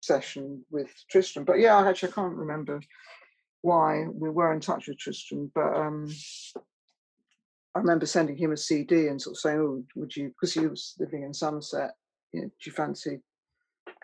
session 0.02 0.64
with 0.70 0.90
Tristram. 1.10 1.46
But 1.46 1.60
yeah, 1.60 1.88
actually, 1.88 2.12
I 2.12 2.16
can't 2.16 2.36
remember 2.36 2.82
why 3.62 4.06
we 4.14 4.30
were 4.30 4.54
in 4.54 4.60
touch 4.60 4.88
with 4.88 5.00
Tristram, 5.00 5.52
but 5.56 5.74
um, 5.76 6.10
I 7.76 7.80
remember 7.80 8.06
sending 8.06 8.38
him 8.38 8.52
a 8.52 8.58
CD 8.58 9.08
and 9.08 9.22
sort 9.22 9.36
of 9.36 9.40
saying, 9.40 9.60
"Oh, 9.60 9.84
would 9.96 10.16
you?" 10.16 10.30
Because 10.30 10.54
he 10.54 10.68
was 10.68 10.96
living 11.00 11.24
in 11.24 11.34
Somerset. 11.34 11.92
You 12.34 12.42
know, 12.42 12.48
do 12.48 12.54
you 12.66 12.72
fancy 12.72 13.20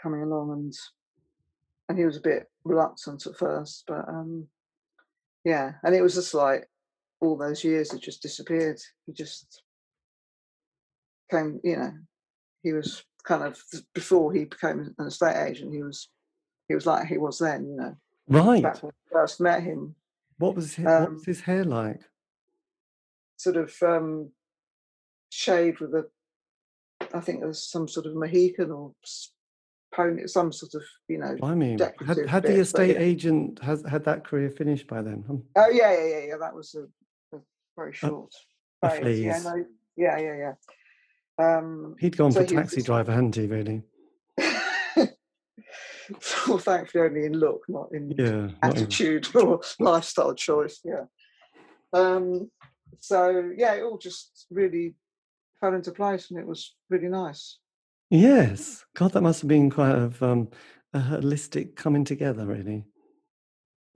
coming 0.01 0.24
along? 0.24 0.51
And 0.51 0.74
and 1.89 1.97
he 1.97 2.05
was 2.05 2.18
a 2.18 2.22
bit 2.22 2.49
reluctant 2.64 3.26
at 3.26 3.38
first, 3.38 3.84
but 3.88 4.07
um, 4.07 4.47
yeah, 5.43 5.74
and 5.84 5.93
it 5.93 6.01
was 6.01 6.16
just 6.16 6.34
like 6.34 6.70
all 7.20 7.38
those 7.38 7.64
years 7.64 7.91
had 7.91 8.01
just 8.01 8.22
disappeared. 8.22 8.80
He 9.05 9.14
just 9.14 9.64
came, 11.30 11.59
you 11.64 11.78
know, 11.78 11.93
he 12.64 12.74
was 12.74 13.03
kind 13.24 13.43
of 13.43 13.61
before 13.93 14.34
he 14.34 14.45
became 14.45 14.93
an 14.97 15.07
estate 15.07 15.47
agent. 15.47 15.74
He 15.74 15.84
was 15.84 16.09
he 16.67 16.76
was 16.76 16.86
like 16.86 17.07
he 17.07 17.17
was 17.17 17.39
then, 17.39 17.65
you 17.67 17.76
know. 17.76 17.95
Right. 18.28 18.63
Back 18.63 18.82
when 18.84 18.91
I 18.91 19.11
first 19.11 19.41
met 19.41 19.63
him. 19.63 19.95
What 20.38 20.55
was 20.55 20.76
his, 20.76 20.86
um, 20.86 21.01
what 21.01 21.13
was 21.13 21.26
his 21.26 21.41
hair 21.41 21.63
like? 21.63 22.01
Sort 23.38 23.57
of 23.57 23.74
um, 23.82 24.32
shaved 25.30 25.80
with 25.80 25.93
a, 25.93 26.07
I 27.13 27.19
think 27.19 27.41
it 27.41 27.45
was 27.45 27.63
some 27.63 27.88
sort 27.88 28.05
of 28.05 28.15
Mohican 28.15 28.71
or 28.71 28.93
pony, 29.93 30.26
some 30.28 30.51
sort 30.51 30.74
of, 30.74 30.84
you 31.07 31.17
know. 31.17 31.38
I 31.43 31.53
mean, 31.53 31.80
had, 31.80 32.28
had 32.28 32.43
bit, 32.43 32.53
the 32.53 32.59
estate 32.59 32.97
agent 32.97 33.61
has 33.61 33.84
had 33.88 34.05
that 34.05 34.26
career 34.26 34.49
finished 34.49 34.88
by 34.88 35.01
then? 35.01 35.24
Oh 35.55 35.69
yeah, 35.69 35.93
yeah, 35.93 36.07
yeah, 36.07 36.26
yeah. 36.30 36.38
That 36.39 36.55
was 36.55 36.76
a, 36.76 37.38
very 37.76 37.93
short. 37.93 38.34
Uh, 38.82 38.93
yeah, 39.03 39.39
no, 39.43 39.65
yeah, 39.95 40.17
yeah, 40.17 40.36
yeah. 40.36 40.53
Um, 41.38 41.95
He'd 41.99 42.17
gone 42.17 42.31
so 42.31 42.41
for 42.41 42.47
taxi 42.47 42.81
driver, 42.81 43.11
hadn't 43.11 43.36
he? 43.36 43.47
Really? 43.47 43.84
well, 46.47 46.57
thankfully, 46.57 47.03
only 47.03 47.25
in 47.25 47.34
look, 47.34 47.63
not 47.67 47.89
in 47.93 48.13
yeah, 48.17 48.49
attitude 48.61 49.27
not 49.34 49.43
in... 49.43 49.47
or 49.49 49.61
lifestyle 49.79 50.36
choice. 50.36 50.79
Yeah. 50.84 51.05
Um, 51.91 52.49
so 52.99 53.51
yeah, 53.55 53.73
it 53.73 53.84
all 53.84 53.97
just 53.97 54.45
really 54.51 54.95
fell 55.59 55.73
into 55.73 55.91
place, 55.91 56.29
and 56.29 56.39
it 56.39 56.47
was 56.47 56.75
really 56.89 57.09
nice. 57.09 57.59
Yes, 58.09 58.86
God, 58.95 59.13
that 59.13 59.21
must 59.21 59.41
have 59.41 59.47
been 59.47 59.71
quite 59.71 59.95
a, 59.95 60.11
um, 60.21 60.49
a 60.93 60.99
holistic 60.99 61.75
coming 61.75 62.05
together, 62.05 62.45
really. 62.45 62.86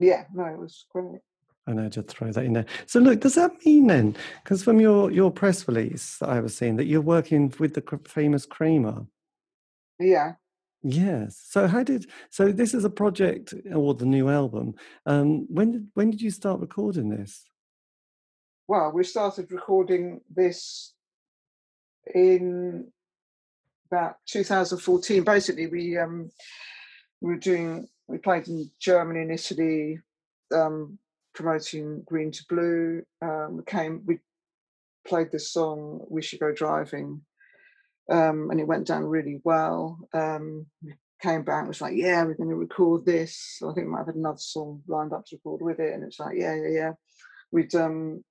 Yeah, 0.00 0.24
no, 0.34 0.44
it 0.46 0.58
was 0.58 0.86
great. 0.90 1.20
I 1.68 1.72
know 1.72 1.88
to 1.90 2.02
throw 2.02 2.32
that 2.32 2.44
in 2.44 2.54
there. 2.54 2.66
So, 2.86 2.98
look, 2.98 3.20
does 3.20 3.34
that 3.34 3.52
mean 3.64 3.88
then, 3.88 4.16
because 4.42 4.64
from 4.64 4.80
your 4.80 5.10
your 5.10 5.30
press 5.30 5.68
release 5.68 6.16
that 6.18 6.30
I 6.30 6.40
was 6.40 6.56
seeing, 6.56 6.76
that 6.76 6.86
you're 6.86 7.02
working 7.02 7.52
with 7.58 7.74
the 7.74 8.00
famous 8.06 8.46
Kramer? 8.46 9.06
Yeah. 10.00 10.34
Yes. 10.82 11.44
So, 11.46 11.66
how 11.66 11.82
did 11.82 12.06
so 12.30 12.50
this 12.50 12.72
is 12.72 12.84
a 12.84 12.90
project 12.90 13.52
or 13.74 13.94
the 13.94 14.06
new 14.06 14.30
album? 14.30 14.76
Um, 15.04 15.46
when 15.52 15.72
did 15.72 15.88
when 15.94 16.10
did 16.10 16.22
you 16.22 16.30
start 16.30 16.60
recording 16.60 17.10
this? 17.10 17.44
Well, 18.66 18.92
we 18.92 19.04
started 19.04 19.52
recording 19.52 20.20
this 20.34 20.94
in 22.14 22.90
about 23.90 24.16
2014. 24.26 25.22
Basically, 25.22 25.66
we 25.66 25.98
um, 25.98 26.30
we 27.20 27.32
were 27.32 27.38
doing 27.38 27.88
we 28.06 28.16
played 28.16 28.48
in 28.48 28.70
Germany 28.80 29.20
and 29.20 29.32
Italy. 29.32 30.00
Um, 30.54 30.98
promoting 31.38 32.02
Green 32.04 32.32
to 32.32 32.44
Blue. 32.48 33.02
Um, 33.22 33.58
we 33.58 33.62
came, 33.62 34.02
we 34.04 34.18
played 35.06 35.30
this 35.30 35.52
song, 35.52 36.04
We 36.10 36.20
Should 36.20 36.40
Go 36.40 36.52
Driving, 36.52 37.20
um, 38.10 38.50
and 38.50 38.58
it 38.58 38.66
went 38.66 38.88
down 38.88 39.04
really 39.04 39.40
well. 39.44 40.00
Um, 40.12 40.66
came 41.22 41.44
back, 41.44 41.68
was 41.68 41.80
like, 41.80 41.94
yeah, 41.94 42.24
we're 42.24 42.34
going 42.34 42.48
to 42.48 42.56
record 42.56 43.06
this. 43.06 43.60
I 43.62 43.72
think 43.72 43.86
we 43.86 43.92
might 43.92 43.98
have 43.98 44.08
had 44.08 44.16
another 44.16 44.38
song 44.38 44.82
lined 44.88 45.12
up 45.12 45.26
to 45.26 45.36
record 45.36 45.62
with 45.62 45.78
it, 45.78 45.94
and 45.94 46.02
it's 46.02 46.18
like, 46.18 46.36
yeah, 46.36 46.56
yeah, 46.56 46.70
yeah. 46.70 46.92
We'd 47.52 47.72
um, 47.76 48.24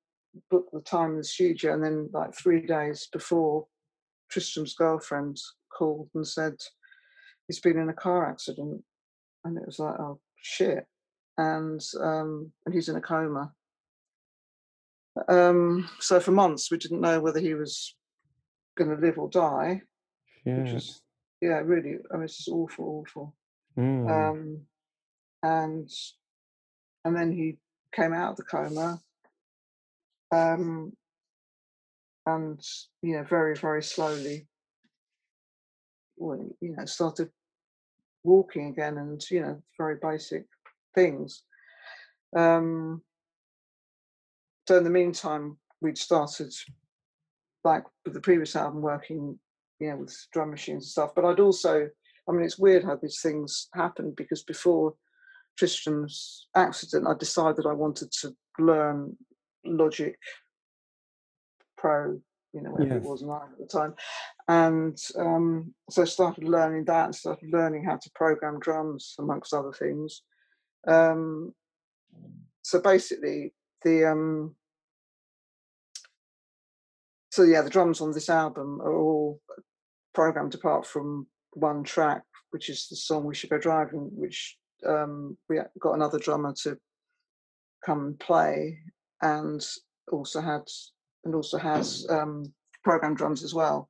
booked 0.51 0.73
the 0.73 0.81
time 0.81 1.11
in 1.11 1.17
the 1.17 1.23
studio, 1.23 1.75
and 1.75 1.83
then 1.83 2.09
like 2.11 2.35
three 2.35 2.65
days 2.65 3.07
before, 3.13 3.67
Tristram's 4.29 4.75
girlfriend 4.75 5.37
called 5.77 6.09
and 6.13 6.27
said 6.27 6.55
he's 7.47 7.61
been 7.61 7.79
in 7.79 7.87
a 7.87 7.93
car 7.93 8.29
accident, 8.29 8.83
and 9.45 9.57
it 9.57 9.65
was 9.65 9.79
like, 9.79 9.97
oh 9.97 10.19
shit 10.41 10.85
and 11.37 11.81
um, 12.01 12.51
and 12.65 12.73
he's 12.73 12.89
in 12.89 12.95
a 12.95 13.01
coma. 13.01 13.51
Um, 15.27 15.89
so 15.99 16.19
for 16.19 16.31
months 16.31 16.69
we 16.69 16.77
didn't 16.77 17.01
know 17.01 17.19
whether 17.19 17.39
he 17.39 17.53
was 17.53 17.95
going 18.77 18.89
to 18.89 19.01
live 19.03 19.17
or 19.17 19.29
die, 19.29 19.81
yeah. 20.45 20.61
which 20.61 20.73
is 20.73 21.01
yeah, 21.41 21.61
really. 21.63 21.97
I 22.11 22.15
mean, 22.15 22.23
it's 22.23 22.37
just 22.37 22.49
awful, 22.49 23.03
awful. 23.05 23.35
Mm. 23.77 24.09
Um, 24.09 24.61
and 25.43 25.89
and 27.05 27.15
then 27.15 27.31
he 27.31 27.57
came 27.93 28.13
out 28.13 28.31
of 28.31 28.37
the 28.37 28.43
coma, 28.43 28.99
um, 30.31 30.93
and 32.25 32.59
you 33.01 33.17
know, 33.17 33.23
very 33.23 33.55
very 33.55 33.83
slowly, 33.83 34.47
well, 36.15 36.49
you 36.59 36.75
know, 36.75 36.85
started 36.85 37.29
walking 38.23 38.69
again, 38.69 38.97
and 38.97 39.21
you 39.29 39.41
know, 39.41 39.61
very 39.77 39.97
basic 40.01 40.45
things. 40.97 41.43
Um, 42.35 43.01
so 44.67 44.77
in 44.77 44.83
the 44.83 44.89
meantime, 44.89 45.57
we'd 45.81 45.97
started, 45.97 46.51
like 47.63 47.83
with 48.03 48.13
the 48.13 48.21
previous 48.21 48.55
album, 48.55 48.81
working 48.81 49.39
you 49.79 49.89
know, 49.89 49.97
with 49.97 50.15
drum 50.33 50.49
machines 50.49 50.83
and 50.83 50.91
stuff. 50.95 51.11
But 51.15 51.25
I'd 51.25 51.39
also, 51.39 51.87
I 52.27 52.31
mean, 52.31 52.43
it's 52.43 52.59
weird 52.59 52.83
how 52.83 52.95
these 52.95 53.21
things 53.21 53.69
happen 53.73 54.13
because 54.15 54.43
before 54.43 54.95
Tristram's 55.57 56.47
accident, 56.55 57.07
I 57.07 57.13
decided 57.17 57.65
I 57.65 57.73
wanted 57.73 58.11
to 58.21 58.35
learn 58.59 59.15
Logic 59.65 60.17
Pro, 61.77 62.19
you 62.53 62.61
know, 62.61 62.71
whatever 62.71 62.95
Yes. 62.95 63.05
it 63.05 63.09
was 63.09 63.21
nine 63.21 63.51
at 63.53 63.59
the 63.59 63.67
time. 63.79 63.93
And 64.47 64.97
um, 65.17 65.73
so 65.89 66.01
I 66.01 66.05
started 66.05 66.43
learning 66.43 66.85
that 66.85 67.05
and 67.05 67.15
started 67.15 67.49
learning 67.51 67.83
how 67.83 67.97
to 67.97 68.11
program 68.15 68.59
drums, 68.59 69.15
amongst 69.19 69.53
other 69.53 69.73
things. 69.73 70.23
Um, 70.85 71.53
so 72.61 72.81
basically, 72.81 73.53
the 73.83 74.05
um, 74.11 74.55
so 77.31 77.43
yeah, 77.43 77.61
the 77.61 77.69
drums 77.69 78.01
on 78.01 78.11
this 78.11 78.29
album 78.29 78.81
are 78.81 78.95
all 78.95 79.41
programmed 80.13 80.55
apart 80.55 80.85
from 80.85 81.27
one 81.53 81.83
track, 81.83 82.23
which 82.51 82.69
is 82.69 82.87
the 82.89 82.95
song 82.95 83.25
"We 83.25 83.35
Should 83.35 83.51
Go 83.51 83.57
Driving," 83.57 84.09
which 84.13 84.57
um, 84.85 85.37
we 85.49 85.59
got 85.79 85.93
another 85.93 86.19
drummer 86.19 86.53
to 86.63 86.77
come 87.85 88.05
and 88.05 88.19
play, 88.19 88.79
and 89.21 89.65
also 90.11 90.41
had 90.41 90.63
and 91.23 91.35
also 91.35 91.57
has 91.57 92.05
um, 92.09 92.53
programmed 92.83 93.17
drums 93.17 93.43
as 93.43 93.53
well. 93.53 93.89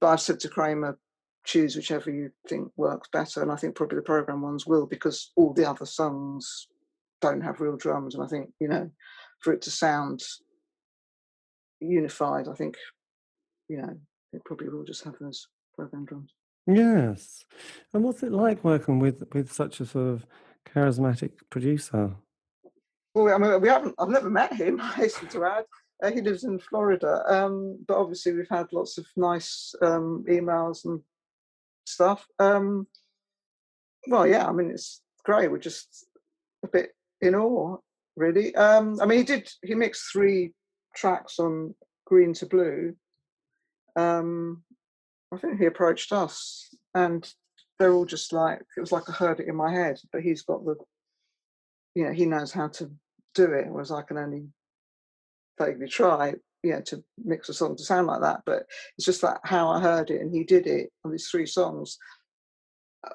But 0.00 0.08
I've 0.08 0.20
said 0.20 0.40
to 0.40 0.48
Kramer, 0.48 0.98
choose 1.44 1.76
whichever 1.76 2.10
you 2.10 2.30
think 2.48 2.70
works 2.76 3.08
better, 3.12 3.42
and 3.42 3.52
I 3.52 3.56
think 3.56 3.74
probably 3.74 3.96
the 3.96 4.02
program 4.02 4.42
ones 4.42 4.66
will 4.66 4.86
because 4.86 5.32
all 5.36 5.52
the 5.52 5.68
other 5.68 5.86
songs 5.86 6.68
don't 7.20 7.42
have 7.42 7.60
real 7.60 7.76
drums, 7.76 8.14
and 8.14 8.24
I 8.24 8.26
think 8.26 8.50
you 8.60 8.68
know 8.68 8.90
for 9.40 9.52
it 9.52 9.62
to 9.62 9.70
sound 9.70 10.22
unified, 11.80 12.48
I 12.48 12.54
think 12.54 12.76
you 13.68 13.78
know 13.78 13.96
it 14.32 14.44
probably 14.44 14.68
will 14.68 14.84
just 14.84 15.04
have 15.04 15.14
those 15.20 15.48
program 15.76 16.04
drums. 16.04 16.32
Yes. 16.66 17.44
And 17.92 18.02
what's 18.02 18.22
it 18.22 18.32
like 18.32 18.64
working 18.64 18.98
with 18.98 19.22
with 19.32 19.52
such 19.52 19.80
a 19.80 19.86
sort 19.86 20.08
of 20.08 20.26
charismatic 20.66 21.32
producer? 21.50 22.14
Well, 23.14 23.34
I 23.34 23.38
mean, 23.38 23.60
we 23.60 23.68
haven't. 23.68 23.94
I've 23.98 24.08
never 24.08 24.30
met 24.30 24.52
him. 24.52 24.80
I 24.82 24.92
hasten 24.92 25.28
to 25.28 25.44
add. 25.44 25.64
Uh, 26.02 26.10
he 26.10 26.20
lives 26.20 26.44
in 26.44 26.58
Florida, 26.58 27.22
um, 27.28 27.78
but 27.86 27.96
obviously 27.96 28.32
we've 28.32 28.48
had 28.50 28.66
lots 28.72 28.98
of 28.98 29.06
nice 29.16 29.74
um, 29.80 30.24
emails 30.28 30.84
and 30.84 31.00
stuff. 31.84 32.26
Um, 32.38 32.86
well, 34.06 34.26
yeah, 34.26 34.46
I 34.46 34.52
mean 34.52 34.70
it's 34.70 35.00
great. 35.24 35.50
We're 35.50 35.58
just 35.58 36.06
a 36.64 36.68
bit 36.68 36.90
in 37.20 37.34
awe, 37.34 37.78
really. 38.16 38.54
Um, 38.54 39.00
I 39.00 39.06
mean, 39.06 39.18
he 39.18 39.24
did. 39.24 39.50
He 39.62 39.74
mixed 39.74 40.10
three 40.12 40.52
tracks 40.94 41.38
on 41.38 41.74
Green 42.06 42.32
to 42.34 42.46
Blue. 42.46 42.94
Um, 43.96 44.62
I 45.32 45.38
think 45.38 45.58
he 45.58 45.66
approached 45.66 46.12
us, 46.12 46.68
and 46.94 47.28
they're 47.78 47.92
all 47.92 48.04
just 48.04 48.32
like 48.32 48.60
it 48.76 48.80
was 48.80 48.92
like 48.92 49.08
I 49.08 49.12
heard 49.12 49.40
it 49.40 49.48
in 49.48 49.56
my 49.56 49.72
head, 49.72 49.98
but 50.12 50.22
he's 50.22 50.42
got 50.42 50.64
the, 50.64 50.76
you 51.94 52.04
know, 52.04 52.12
he 52.12 52.26
knows 52.26 52.52
how 52.52 52.68
to 52.68 52.90
do 53.34 53.52
it, 53.52 53.66
whereas 53.68 53.90
I 53.90 54.02
can 54.02 54.18
only 54.18 54.46
vaguely 55.58 55.88
try, 55.88 56.34
you 56.64 56.72
know, 56.72 56.80
to 56.80 57.04
mix 57.22 57.48
a 57.48 57.54
song 57.54 57.76
to 57.76 57.82
sound 57.84 58.06
like 58.06 58.22
that. 58.22 58.42
But 58.46 58.66
it's 58.96 59.04
just 59.04 59.22
like 59.22 59.38
how 59.44 59.68
I 59.68 59.80
heard 59.80 60.10
it, 60.10 60.20
and 60.20 60.34
he 60.34 60.44
did 60.44 60.66
it 60.66 60.90
on 61.04 61.12
these 61.12 61.28
three 61.28 61.46
songs, 61.46 61.98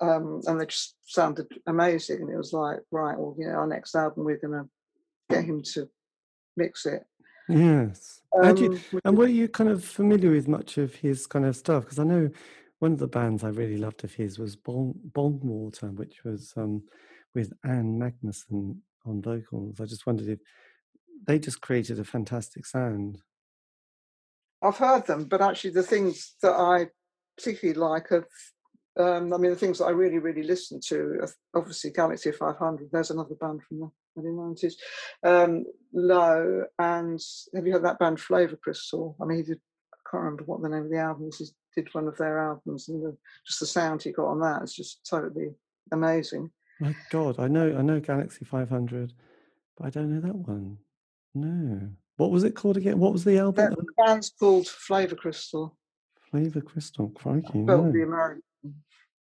um, 0.01 0.41
and 0.45 0.59
they 0.59 0.65
just 0.65 0.95
sounded 1.05 1.47
amazing. 1.67 2.21
And 2.21 2.29
it 2.29 2.37
was 2.37 2.53
like, 2.53 2.79
right, 2.91 3.17
well, 3.17 3.35
you 3.37 3.47
know, 3.47 3.53
our 3.53 3.67
next 3.67 3.95
album 3.95 4.23
we're 4.23 4.37
gonna 4.37 4.67
get 5.29 5.45
him 5.45 5.61
to 5.73 5.89
mix 6.55 6.85
it. 6.85 7.03
Yes. 7.47 8.21
Do 8.53 8.63
you, 8.63 8.71
Um, 8.73 9.01
and 9.05 9.17
were 9.17 9.27
you 9.27 9.47
kind 9.47 9.71
of 9.71 9.83
familiar 9.83 10.29
with 10.31 10.47
much 10.47 10.77
of 10.77 10.93
his 10.93 11.25
kind 11.25 11.45
of 11.45 11.55
stuff? 11.55 11.83
Because 11.83 11.97
I 11.97 12.03
know 12.03 12.29
one 12.77 12.93
of 12.93 12.99
the 12.99 13.07
bands 13.07 13.43
I 13.43 13.49
really 13.49 13.77
loved 13.77 14.03
of 14.03 14.13
his 14.13 14.37
was 14.37 14.55
Bon 14.55 14.93
Bongwater, 15.11 15.93
which 15.95 16.23
was 16.23 16.53
um, 16.55 16.83
with 17.33 17.51
Ann 17.63 17.99
Magnuson 17.99 18.77
on 19.05 19.21
vocals. 19.21 19.79
I 19.81 19.85
just 19.85 20.05
wondered 20.05 20.27
if 20.27 20.39
they 21.25 21.39
just 21.39 21.61
created 21.61 21.99
a 21.99 22.03
fantastic 22.03 22.65
sound. 22.65 23.21
I've 24.61 24.77
heard 24.77 25.07
them, 25.07 25.25
but 25.25 25.41
actually 25.41 25.71
the 25.71 25.83
things 25.83 26.35
that 26.41 26.53
I 26.53 26.87
particularly 27.37 27.79
like 27.79 28.11
are, 28.11 28.27
um, 28.97 29.33
I 29.33 29.37
mean, 29.37 29.51
the 29.51 29.57
things 29.57 29.79
that 29.79 29.85
I 29.85 29.91
really, 29.91 30.19
really 30.19 30.43
listen 30.43 30.79
to, 30.87 31.25
obviously 31.55 31.91
Galaxy 31.91 32.31
500. 32.31 32.89
There's 32.91 33.11
another 33.11 33.35
band 33.35 33.61
from 33.63 33.79
the 33.79 33.91
early 34.17 34.29
90s. 34.31 34.73
Um, 35.23 35.65
Low, 35.93 36.65
and 36.77 37.19
have 37.55 37.65
you 37.65 37.73
heard 37.73 37.85
that 37.85 37.99
band 37.99 38.19
Flavor 38.19 38.57
Crystal? 38.57 39.15
I 39.21 39.25
mean, 39.25 39.37
he 39.37 39.43
did, 39.43 39.59
I 39.93 39.97
can't 40.09 40.23
remember 40.23 40.43
what 40.43 40.61
the 40.61 40.69
name 40.69 40.83
of 40.83 40.91
the 40.91 40.97
album 40.97 41.29
is. 41.29 41.37
He 41.73 41.81
did 41.81 41.93
one 41.93 42.07
of 42.07 42.17
their 42.17 42.37
albums, 42.39 42.89
and 42.89 43.03
the, 43.03 43.17
just 43.45 43.59
the 43.59 43.65
sound 43.65 44.03
he 44.03 44.11
got 44.11 44.27
on 44.27 44.41
that 44.41 44.63
is 44.63 44.75
just 44.75 45.07
totally 45.09 45.49
amazing. 45.91 46.51
My 46.79 46.95
God, 47.09 47.39
I 47.39 47.47
know 47.47 47.75
I 47.77 47.81
know 47.81 47.99
Galaxy 47.99 48.45
500, 48.45 49.13
but 49.77 49.87
I 49.87 49.89
don't 49.89 50.13
know 50.13 50.21
that 50.21 50.35
one. 50.35 50.77
No. 51.33 51.89
What 52.19 52.31
was 52.31 52.43
it 52.43 52.53
called 52.53 52.75
again? 52.75 52.99
What 52.99 53.13
was 53.13 53.23
the 53.23 53.37
album? 53.37 53.75
The 53.77 54.03
band's 54.05 54.29
called 54.37 54.67
Flavor 54.67 55.15
Crystal, 55.15 55.77
Flavor 56.29 56.59
Crystal. 56.59 57.07
Crikey. 57.07 57.63
spelled 57.63 57.93
the 57.93 58.03
American, 58.03 58.43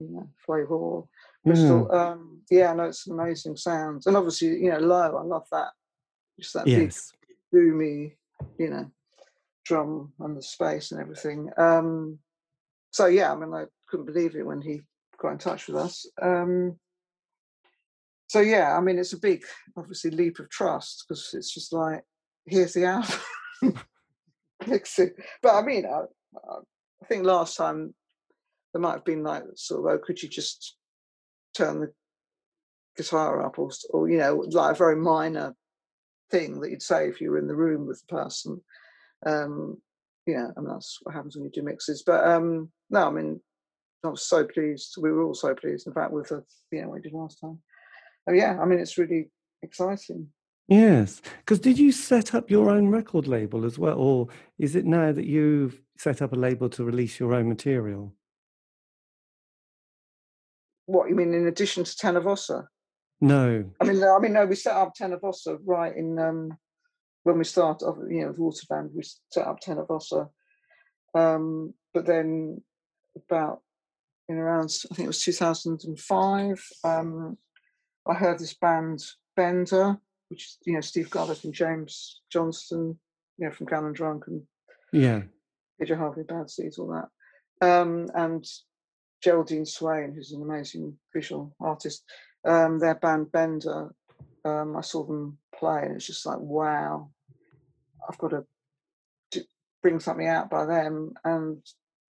know, 0.01 0.30
flavor. 0.47 1.03
Yeah. 1.44 1.53
Crystal. 1.53 1.92
Um, 1.94 2.40
yeah, 2.51 2.72
no, 2.72 2.84
it's 2.84 3.07
an 3.07 3.20
amazing 3.20 3.59
sounds, 3.59 4.07
and 4.07 4.16
obviously, 4.16 4.49
you 4.49 4.70
know, 4.70 4.78
low. 4.78 5.14
I 5.14 5.22
love 5.24 5.47
that. 5.53 5.72
Just 6.40 6.55
that 6.55 6.66
Yes. 6.66 7.12
big, 7.28 7.36
boomy, 7.55 8.16
you 8.59 8.70
know, 8.70 8.90
drum 9.66 10.14
and 10.20 10.34
the 10.34 10.42
space 10.42 10.90
and 10.90 10.99
everything. 10.99 11.51
Um, 11.59 12.18
so 12.92 13.05
yeah, 13.09 13.30
I 13.30 13.36
mean, 13.36 13.53
I 13.53 13.66
couldn't 13.90 14.07
believe 14.07 14.36
it 14.36 14.47
when 14.47 14.62
he 14.62 14.80
got 15.20 15.32
in 15.32 15.38
touch 15.38 15.66
with 15.66 15.76
us. 15.76 16.07
Um, 16.22 16.80
so 18.28 18.40
yeah, 18.40 18.74
I 18.74 18.80
mean, 18.80 18.99
it's 18.99 19.12
a 19.12 19.18
big, 19.20 19.44
obviously, 19.76 20.12
leap 20.12 20.38
of 20.38 20.49
trust 20.49 21.05
because 21.07 21.34
it's 21.34 21.53
just 21.53 21.74
like, 21.74 22.03
here's 22.47 22.74
the 22.74 22.84
album. 22.84 23.18
Mix 24.66 24.99
it. 24.99 25.14
But 25.42 25.55
I 25.55 25.62
mean, 25.62 25.86
I, 25.86 26.03
I 26.36 27.07
think 27.07 27.24
last 27.24 27.57
time 27.57 27.94
there 28.72 28.80
might 28.80 28.94
have 28.94 29.05
been 29.05 29.22
like 29.22 29.44
sort 29.55 29.80
of, 29.80 29.86
oh, 29.86 30.03
could 30.05 30.22
you 30.22 30.28
just 30.28 30.76
turn 31.57 31.80
the 31.80 31.92
guitar 32.97 33.44
up 33.44 33.59
or, 33.59 33.70
or 33.90 34.09
you 34.09 34.18
know, 34.18 34.44
like 34.51 34.74
a 34.74 34.78
very 34.78 34.97
minor 34.97 35.55
thing 36.30 36.61
that 36.61 36.70
you'd 36.70 36.82
say 36.82 37.09
if 37.09 37.20
you 37.20 37.30
were 37.30 37.38
in 37.38 37.47
the 37.47 37.55
room 37.55 37.86
with 37.86 38.01
the 38.01 38.14
person. 38.14 38.61
Um, 39.24 39.78
yeah, 40.26 40.49
and 40.57 40.68
that's 40.68 40.99
what 41.03 41.14
happens 41.14 41.36
when 41.36 41.44
you 41.44 41.51
do 41.51 41.62
mixes. 41.62 42.03
But 42.05 42.26
um, 42.26 42.70
no, 42.90 43.07
I 43.07 43.11
mean, 43.11 43.40
I 44.05 44.09
was 44.09 44.28
so 44.28 44.44
pleased. 44.44 44.94
We 44.99 45.12
were 45.12 45.22
all 45.22 45.34
so 45.34 45.55
pleased, 45.55 45.86
in 45.86 45.92
fact, 45.92 46.12
with 46.12 46.28
the 46.28 46.44
you 46.72 46.82
know 46.82 46.88
what 46.88 46.97
we 46.97 47.03
did 47.03 47.12
last 47.12 47.40
time. 47.40 47.59
Oh 48.28 48.32
yeah, 48.32 48.59
I 48.61 48.64
mean, 48.64 48.80
it's 48.80 48.99
really 48.99 49.30
exciting. 49.62 50.28
Yes. 50.68 51.22
Because 51.38 51.60
did 51.60 51.78
you 51.78 51.92
set 51.92 52.34
up 52.34 52.50
your 52.50 52.70
own 52.70 52.88
record 52.88 53.26
label 53.28 53.64
as 53.64 53.78
well? 53.78 53.98
Or 53.98 54.28
is 54.58 54.74
it 54.74 54.84
now 54.84 55.12
that 55.12 55.26
you've 55.26 55.80
set 55.96 56.20
up 56.22 56.32
a 56.32 56.36
label 56.36 56.68
to 56.70 56.84
release 56.84 57.20
your 57.20 57.34
own 57.34 57.48
material? 57.48 58.12
What 60.86 61.08
you 61.08 61.14
mean? 61.14 61.34
In 61.34 61.46
addition 61.46 61.84
to 61.84 61.96
Tenor 61.96 62.20
Vossa, 62.20 62.66
No. 63.20 63.64
I 63.80 63.84
mean, 63.84 64.02
I 64.02 64.18
mean, 64.20 64.32
no, 64.32 64.46
we 64.46 64.54
set 64.54 64.74
up 64.74 64.94
Tenor 64.94 65.18
Vossa 65.18 65.58
right 65.64 65.96
in 65.96 66.18
um, 66.18 66.56
when 67.24 67.38
we 67.38 67.44
started, 67.44 67.84
off, 67.84 67.96
you 68.08 68.22
know, 68.22 68.28
with 68.28 68.38
Waterband, 68.38 68.90
we 68.94 69.02
set 69.30 69.46
up 69.46 69.58
Tenor 69.60 69.86
Vossa. 69.86 70.28
Um, 71.14 71.74
but 71.92 72.06
then 72.06 72.62
about 73.16 73.62
in 74.28 74.36
around, 74.36 74.72
I 74.90 74.94
think 74.94 75.06
it 75.06 75.08
was 75.08 75.22
2005, 75.22 76.64
um, 76.84 77.38
I 78.06 78.14
heard 78.14 78.38
this 78.38 78.54
band 78.54 79.02
Bender, 79.34 79.98
which 80.28 80.44
is, 80.44 80.58
you 80.64 80.74
know, 80.74 80.80
Steve 80.80 81.10
Goddard 81.10 81.38
and 81.44 81.54
James 81.54 82.20
Johnston, 82.30 82.98
you 83.38 83.46
know, 83.46 83.52
from 83.52 83.66
Gallon 83.66 83.92
Drunk 83.92 84.24
and 84.26 84.42
Yeah. 84.92 85.22
Peter 85.78 85.96
Harvey 85.96 86.22
Bad 86.22 86.50
Seeds, 86.50 86.78
all 86.78 86.88
that. 86.88 87.08
Um, 87.66 88.08
and 88.14 88.44
Geraldine 89.22 89.66
Swayne, 89.66 90.14
who's 90.14 90.32
an 90.32 90.42
amazing 90.42 90.98
visual 91.14 91.54
artist, 91.60 92.04
um, 92.44 92.78
their 92.78 92.94
band 92.94 93.30
Bender, 93.32 93.90
um, 94.44 94.76
I 94.76 94.80
saw 94.80 95.04
them 95.04 95.38
play 95.54 95.82
and 95.82 95.96
it's 95.96 96.06
just 96.06 96.26
like, 96.26 96.38
wow, 96.38 97.10
I've 98.08 98.18
got 98.18 98.28
to 98.30 98.46
d- 99.30 99.48
bring 99.82 100.00
something 100.00 100.28
out 100.28 100.50
by 100.50 100.64
them. 100.66 101.12
And 101.24 101.62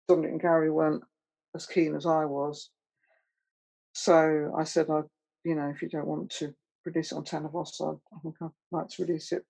Dominic 0.07 0.31
and 0.31 0.41
Gary 0.41 0.69
weren't 0.69 1.03
as 1.55 1.65
keen 1.65 1.95
as 1.95 2.05
I 2.05 2.25
was. 2.25 2.69
So 3.93 4.53
I 4.57 4.65
said, 4.65 4.89
I, 4.89 5.01
you 5.43 5.55
know, 5.55 5.69
if 5.73 5.81
you 5.81 5.87
don't 5.89 6.07
want 6.07 6.29
to 6.31 6.53
release 6.85 7.11
it 7.11 7.15
on 7.15 7.23
Tenor 7.23 7.49
Vossa, 7.49 7.99
I 8.13 8.19
think 8.19 8.35
I'd 8.41 8.49
like 8.71 8.89
to 8.89 9.03
release 9.05 9.31
it 9.31 9.43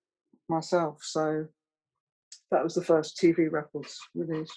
myself. 0.48 0.98
So 1.02 1.46
that 2.50 2.64
was 2.64 2.74
the 2.74 2.84
first 2.84 3.18
TV 3.18 3.50
records 3.50 3.98
release. 4.14 4.50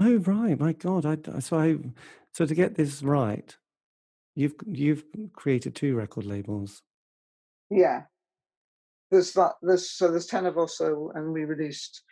Oh 0.00 0.16
right, 0.18 0.58
my 0.58 0.72
God! 0.72 1.06
I, 1.06 1.16
I- 1.34 1.38
so 1.40 1.58
I 1.58 1.76
so 2.34 2.44
to 2.46 2.54
get 2.54 2.74
this 2.74 3.02
right, 3.02 3.56
you've 4.34 4.54
you've 4.66 5.04
created 5.34 5.74
two 5.74 5.94
record 5.96 6.24
labels. 6.24 6.82
Yeah. 7.70 8.02
There's 9.10 9.32
that 9.34 9.52
there's 9.62 9.90
so 9.90 10.10
there's 10.10 10.26
ten 10.26 10.46
of 10.46 10.58
us 10.58 10.78
so 10.78 11.12
and 11.14 11.32
we 11.32 11.44
released 11.44 12.02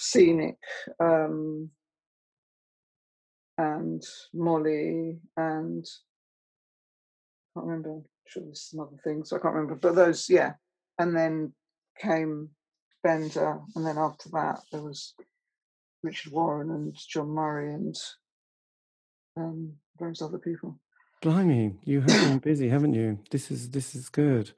Scenic 0.00 0.56
um 1.00 1.70
and 3.58 4.02
Molly 4.34 5.18
and 5.36 5.84
I 7.56 7.60
can't 7.60 7.66
remember. 7.66 8.00
Sure 8.26 8.42
there's 8.44 8.70
some 8.70 8.80
other 8.80 8.96
things 9.04 9.32
I 9.32 9.38
can't 9.38 9.54
remember, 9.54 9.74
but 9.74 9.94
those, 9.94 10.28
yeah. 10.28 10.54
And 10.98 11.16
then 11.16 11.52
came 12.00 12.50
Bender, 13.02 13.58
and 13.74 13.86
then 13.86 13.98
after 13.98 14.28
that 14.30 14.60
there 14.70 14.82
was 14.82 15.14
Richard 16.02 16.32
Warren 16.32 16.70
and 16.70 16.94
John 16.94 17.28
Murray 17.28 17.74
and 17.74 17.96
um, 19.36 19.72
various 19.98 20.22
other 20.22 20.38
people. 20.38 20.78
Blimey, 21.20 21.74
you 21.84 22.00
have 22.00 22.08
been 22.08 22.38
busy, 22.50 22.68
haven't 22.68 22.94
you? 22.94 23.18
This 23.30 23.50
is 23.50 23.70
this 23.70 23.94
is 23.94 24.08
good 24.08 24.52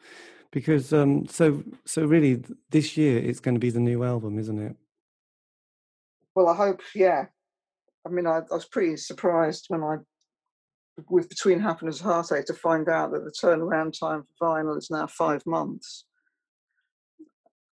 because 0.51 0.93
um, 0.93 1.27
so 1.27 1.63
so 1.85 2.05
really 2.05 2.43
this 2.71 2.97
year 2.97 3.19
it's 3.19 3.41
going 3.41 3.55
to 3.55 3.61
be 3.61 3.71
the 3.71 3.81
new 3.81 4.05
album, 4.05 4.39
isn't 4.39 4.59
it? 4.59 4.77
Well, 6.35 6.49
I 6.49 6.57
hope, 6.57 6.81
yeah. 6.95 7.27
I 8.07 8.11
mean, 8.11 8.27
I, 8.27 8.39
I 8.39 8.55
was 8.55 8.65
pretty 8.65 8.97
surprised 8.97 9.67
when 9.69 9.83
I, 9.83 9.97
with 11.09 11.29
Between 11.29 11.61
Happiness 11.61 12.01
and 12.01 12.11
Heartache, 12.11 12.47
to 12.47 12.55
find 12.55 12.89
out 12.89 13.13
that 13.13 13.25
the 13.25 13.33
turnaround 13.33 13.99
time 13.99 14.25
for 14.39 14.49
vinyl 14.49 14.79
is 14.79 14.91
now 14.91 15.07
five 15.07 15.45
months. 15.47 16.05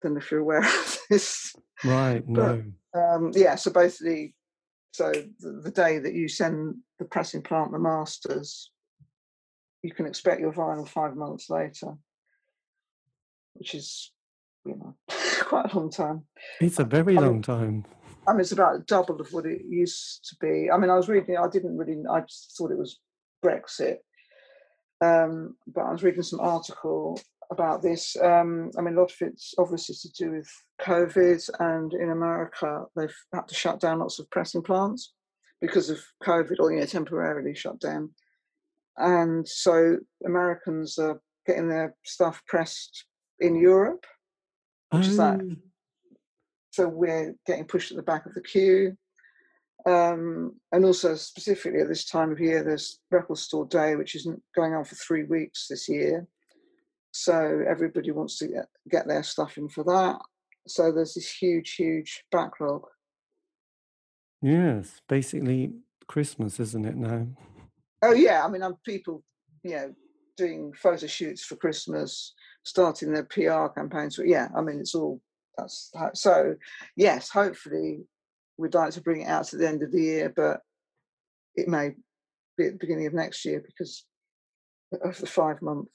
Don't 0.01 0.13
know 0.13 0.19
if 0.19 0.29
you're 0.29 0.41
aware 0.41 0.59
of 0.65 0.99
this. 1.09 1.55
Right, 1.83 2.27
no. 2.27 2.63
But, 2.93 2.99
um, 2.99 3.31
yeah, 3.33 3.55
so 3.55 3.71
basically, 3.71 4.35
so 4.91 5.11
the, 5.11 5.61
the 5.63 5.71
day 5.71 5.99
that 5.99 6.13
you 6.13 6.27
send 6.27 6.75
the 6.99 7.05
pressing 7.05 7.41
plant 7.41 7.71
the 7.71 7.79
masters, 7.79 8.71
you 9.83 9.91
can 9.91 10.05
expect 10.05 10.41
your 10.41 10.53
vinyl 10.53 10.87
five 10.87 11.15
months 11.15 11.49
later, 11.49 11.93
which 13.53 13.73
is, 13.75 14.11
you 14.65 14.75
know, 14.75 14.95
quite 15.41 15.71
a 15.71 15.77
long 15.77 15.89
time. 15.89 16.23
It's 16.59 16.79
a 16.79 16.83
very 16.83 17.17
I 17.17 17.21
long 17.21 17.33
mean, 17.33 17.41
time. 17.41 17.85
I 18.27 18.33
mean, 18.33 18.41
it's 18.41 18.51
about 18.51 18.87
double 18.87 19.21
of 19.21 19.31
what 19.31 19.45
it 19.45 19.61
used 19.67 20.25
to 20.29 20.35
be. 20.41 20.69
I 20.69 20.77
mean, 20.77 20.89
I 20.89 20.95
was 20.95 21.07
reading, 21.07 21.37
I 21.37 21.47
didn't 21.47 21.77
really, 21.77 22.03
I 22.11 22.21
just 22.21 22.55
thought 22.57 22.71
it 22.71 22.77
was 22.77 22.99
Brexit. 23.43 23.97
Um, 25.01 25.55
but 25.67 25.81
I 25.81 25.91
was 25.91 26.03
reading 26.03 26.23
some 26.23 26.39
article 26.39 27.19
about 27.51 27.81
this. 27.81 28.15
Um, 28.21 28.71
I 28.77 28.81
mean, 28.81 28.95
a 28.95 28.99
lot 28.99 29.11
of 29.11 29.17
it's 29.21 29.53
obviously 29.57 29.95
to 30.01 30.09
do 30.25 30.31
with 30.31 30.49
COVID, 30.81 31.49
and 31.59 31.93
in 31.93 32.09
America, 32.09 32.85
they've 32.95 33.15
had 33.33 33.47
to 33.47 33.55
shut 33.55 33.79
down 33.79 33.99
lots 33.99 34.19
of 34.19 34.29
pressing 34.31 34.63
plants 34.63 35.13
because 35.61 35.89
of 35.89 35.99
COVID, 36.23 36.55
or 36.59 36.71
you 36.71 36.79
know, 36.79 36.85
temporarily 36.85 37.55
shut 37.55 37.79
down. 37.79 38.11
And 38.97 39.47
so 39.47 39.97
Americans 40.25 40.97
are 40.97 41.21
getting 41.45 41.69
their 41.69 41.95
stuff 42.03 42.41
pressed 42.47 43.05
in 43.39 43.55
Europe, 43.55 44.05
which 44.91 45.07
is 45.07 45.17
that 45.17 45.39
oh 45.41 45.55
so 46.77 46.87
we're 46.87 47.33
getting 47.47 47.65
pushed 47.65 47.89
at 47.89 47.97
the 47.97 48.03
back 48.03 48.27
of 48.27 48.35
the 48.35 48.41
queue. 48.41 48.95
Um, 49.85 50.55
and 50.71 50.83
also 50.83 51.15
specifically 51.15 51.81
at 51.81 51.87
this 51.87 52.05
time 52.05 52.31
of 52.31 52.39
year, 52.39 52.63
there's 52.63 52.99
Record 53.11 53.37
Store 53.37 53.65
Day, 53.65 53.95
which 53.95 54.15
isn't 54.15 54.41
going 54.55 54.73
on 54.73 54.83
for 54.83 54.95
three 54.95 55.23
weeks 55.23 55.67
this 55.69 55.87
year. 55.87 56.27
So 57.11 57.63
everybody 57.67 58.11
wants 58.11 58.37
to 58.39 58.47
get, 58.47 58.65
get 58.89 59.07
their 59.07 59.23
stuff 59.23 59.57
in 59.57 59.69
for 59.69 59.83
that. 59.85 60.19
So 60.67 60.91
there's 60.91 61.13
this 61.13 61.31
huge, 61.31 61.75
huge 61.75 62.23
backlog. 62.31 62.83
Yes, 64.41 65.01
basically 65.07 65.71
Christmas, 66.07 66.59
isn't 66.59 66.85
it 66.85 66.95
now? 66.95 67.27
Oh 68.01 68.13
yeah, 68.13 68.45
I 68.45 68.49
mean, 68.49 68.61
I'm 68.61 68.75
people, 68.85 69.23
you 69.63 69.71
know, 69.71 69.93
doing 70.37 70.73
photo 70.73 71.07
shoots 71.07 71.43
for 71.43 71.55
Christmas, 71.55 72.33
starting 72.63 73.11
their 73.11 73.23
PR 73.23 73.67
campaigns. 73.67 74.17
But 74.17 74.27
yeah, 74.27 74.49
I 74.55 74.61
mean, 74.61 74.79
it's 74.79 74.93
all 74.93 75.21
that's 75.57 75.91
so. 76.13 76.55
Yes, 76.95 77.29
hopefully, 77.29 78.01
we'd 78.57 78.73
like 78.73 78.93
to 78.93 79.01
bring 79.01 79.21
it 79.21 79.27
out 79.27 79.45
to 79.45 79.57
the 79.57 79.67
end 79.67 79.83
of 79.83 79.91
the 79.91 80.01
year, 80.01 80.33
but 80.35 80.61
it 81.55 81.67
may 81.67 81.91
be 82.57 82.65
at 82.65 82.73
the 82.73 82.79
beginning 82.79 83.07
of 83.07 83.13
next 83.13 83.45
year 83.45 83.63
because 83.65 84.05
of 85.03 85.17
the 85.17 85.27
five 85.27 85.61
month. 85.61 85.89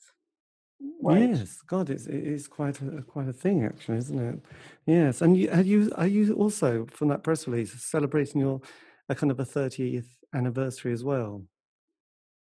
Wait. 1.00 1.30
Yes, 1.30 1.60
God, 1.62 1.90
it's 1.90 2.06
it 2.06 2.24
is 2.24 2.48
quite 2.48 2.80
a 2.80 3.02
quite 3.02 3.28
a 3.28 3.32
thing, 3.32 3.64
actually, 3.64 3.98
isn't 3.98 4.18
it? 4.18 4.40
Yes, 4.86 5.22
and 5.22 5.36
you 5.36 5.50
are 5.50 5.60
you 5.60 5.92
are 5.96 6.06
you 6.06 6.34
also 6.34 6.86
from 6.86 7.08
that 7.08 7.22
press 7.22 7.46
release 7.46 7.72
celebrating 7.84 8.40
your 8.40 8.60
a 9.08 9.14
kind 9.14 9.30
of 9.30 9.38
a 9.38 9.44
thirtieth 9.44 10.08
anniversary 10.34 10.92
as 10.92 11.04
well? 11.04 11.44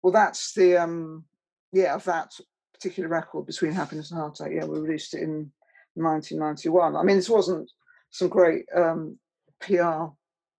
Well, 0.02 0.12
that's 0.12 0.54
the 0.54 0.76
um 0.76 1.24
yeah 1.72 1.94
of 1.94 2.04
that 2.04 2.32
particular 2.72 3.08
record 3.08 3.46
between 3.46 3.72
happiness 3.72 4.10
and 4.10 4.20
heartache. 4.20 4.52
Yeah, 4.54 4.64
we 4.64 4.80
released 4.80 5.14
it 5.14 5.22
in 5.22 5.50
1991. 5.94 6.96
I 6.96 7.02
mean, 7.02 7.16
this 7.16 7.30
wasn't 7.30 7.70
some 8.10 8.28
great 8.28 8.64
um, 8.74 9.18
PR 9.60 10.06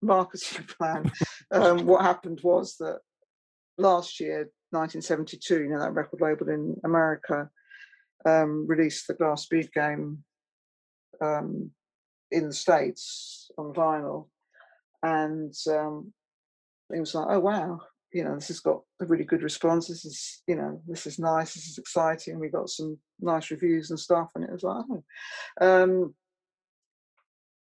marketing 0.01 0.65
plan. 0.77 1.11
um, 1.51 1.85
what 1.85 2.03
happened 2.03 2.41
was 2.43 2.75
that 2.79 2.99
last 3.77 4.19
year, 4.19 4.49
1972, 4.71 5.63
you 5.63 5.69
know, 5.69 5.79
that 5.79 5.93
record 5.93 6.21
label 6.21 6.49
in 6.49 6.75
America 6.83 7.49
um, 8.25 8.65
released 8.67 9.07
the 9.07 9.13
Glass 9.13 9.45
Bead 9.45 9.71
Game 9.73 10.23
um, 11.21 11.71
in 12.31 12.47
the 12.47 12.53
States 12.53 13.49
on 13.57 13.73
vinyl. 13.73 14.27
And 15.03 15.53
um, 15.69 16.13
it 16.93 16.99
was 16.99 17.15
like, 17.15 17.27
oh, 17.29 17.39
wow, 17.39 17.79
you 18.11 18.23
know, 18.23 18.35
this 18.35 18.47
has 18.47 18.59
got 18.59 18.81
a 19.01 19.05
really 19.05 19.23
good 19.23 19.43
response. 19.43 19.87
This 19.87 20.05
is, 20.05 20.41
you 20.47 20.55
know, 20.55 20.81
this 20.87 21.05
is 21.05 21.19
nice. 21.19 21.53
This 21.53 21.67
is 21.67 21.77
exciting. 21.77 22.39
We 22.39 22.49
got 22.49 22.69
some 22.69 22.97
nice 23.21 23.51
reviews 23.51 23.89
and 23.89 23.99
stuff. 23.99 24.31
And 24.35 24.43
it 24.43 24.51
was 24.51 24.63
like, 24.63 24.83
oh. 25.61 26.13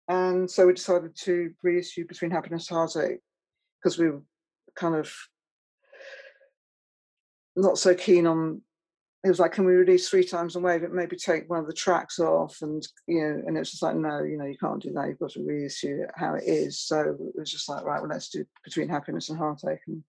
And 0.09 0.51
so 0.51 0.67
we 0.67 0.73
decided 0.73 1.15
to 1.25 1.53
reissue 1.63 2.07
Between 2.07 2.31
Happiness 2.31 2.71
and 2.71 2.79
Heartache 2.79 3.21
because 3.83 3.99
we 3.99 4.11
were 4.11 4.23
kind 4.75 4.95
of 4.95 5.13
not 7.57 7.79
so 7.79 7.95
keen 7.95 8.27
on. 8.27 8.63
It 9.25 9.29
was 9.29 9.41
like, 9.41 9.53
can 9.53 9.67
we 9.67 9.73
release 9.73 10.09
three 10.09 10.25
times 10.25 10.57
on 10.57 10.63
wave? 10.63 10.83
It 10.83 10.93
maybe 10.93 11.17
take 11.17 11.51
one 11.51 11.59
of 11.59 11.67
the 11.67 11.73
tracks 11.73 12.21
off, 12.21 12.59
and 12.63 12.87
you 13.07 13.21
know, 13.21 13.43
and 13.47 13.57
it 13.57 13.59
was 13.59 13.71
just 13.73 13.83
like, 13.83 13.97
no, 13.97 14.23
you 14.23 14.39
know, 14.39 14.47
you 14.47 14.57
can't 14.57 14.81
do 14.81 14.93
that. 14.93 15.09
You've 15.09 15.19
got 15.19 15.33
to 15.33 15.45
reissue 15.45 16.03
it 16.05 16.11
how 16.15 16.35
it 16.35 16.45
is. 16.47 16.81
So 16.81 17.01
it 17.01 17.39
was 17.39 17.51
just 17.51 17.69
like, 17.69 17.85
right, 17.85 18.01
well, 18.01 18.11
let's 18.11 18.29
do 18.29 18.45
Between 18.65 18.89
Happiness 18.89 19.29
and 19.29 19.37
Heartache, 19.37 19.81
and 19.89 20.05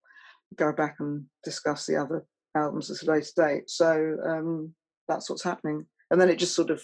go 0.56 0.72
back 0.72 0.98
and 1.00 1.26
discuss 1.44 1.86
the 1.86 1.98
other 1.98 2.24
albums 2.56 2.90
at 2.92 3.02
a 3.02 3.12
later 3.12 3.32
date. 3.36 3.70
So 3.70 4.18
um, 4.26 4.74
that's 5.08 5.30
what's 5.30 5.44
happening. 5.44 5.86
And 6.12 6.22
then 6.22 6.30
it 6.30 6.40
just 6.40 6.56
sort 6.56 6.70
of, 6.70 6.82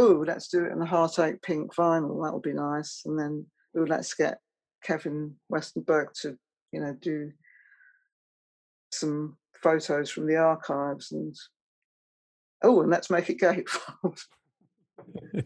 oh, 0.00 0.24
let's 0.26 0.48
do 0.48 0.64
it 0.64 0.72
in 0.72 0.78
the 0.78 0.86
Heartache 0.86 1.42
pink 1.42 1.74
vinyl. 1.74 2.24
That 2.24 2.32
would 2.32 2.42
be 2.42 2.54
nice. 2.54 3.02
And 3.04 3.18
then, 3.18 3.46
oh, 3.76 3.82
let's 3.82 4.14
get 4.14 4.38
Kevin 4.82 5.36
Westenberg 5.52 6.12
to, 6.22 6.36
you 6.72 6.80
know, 6.80 6.96
do 7.00 7.32
some 8.92 9.36
photos 9.62 10.10
from 10.10 10.26
the 10.26 10.36
archives 10.36 11.12
and 11.12 11.36
oh, 12.62 12.80
and 12.80 12.90
let's 12.90 13.10
make 13.10 13.28
it 13.28 13.38
gatefold. 13.38 14.20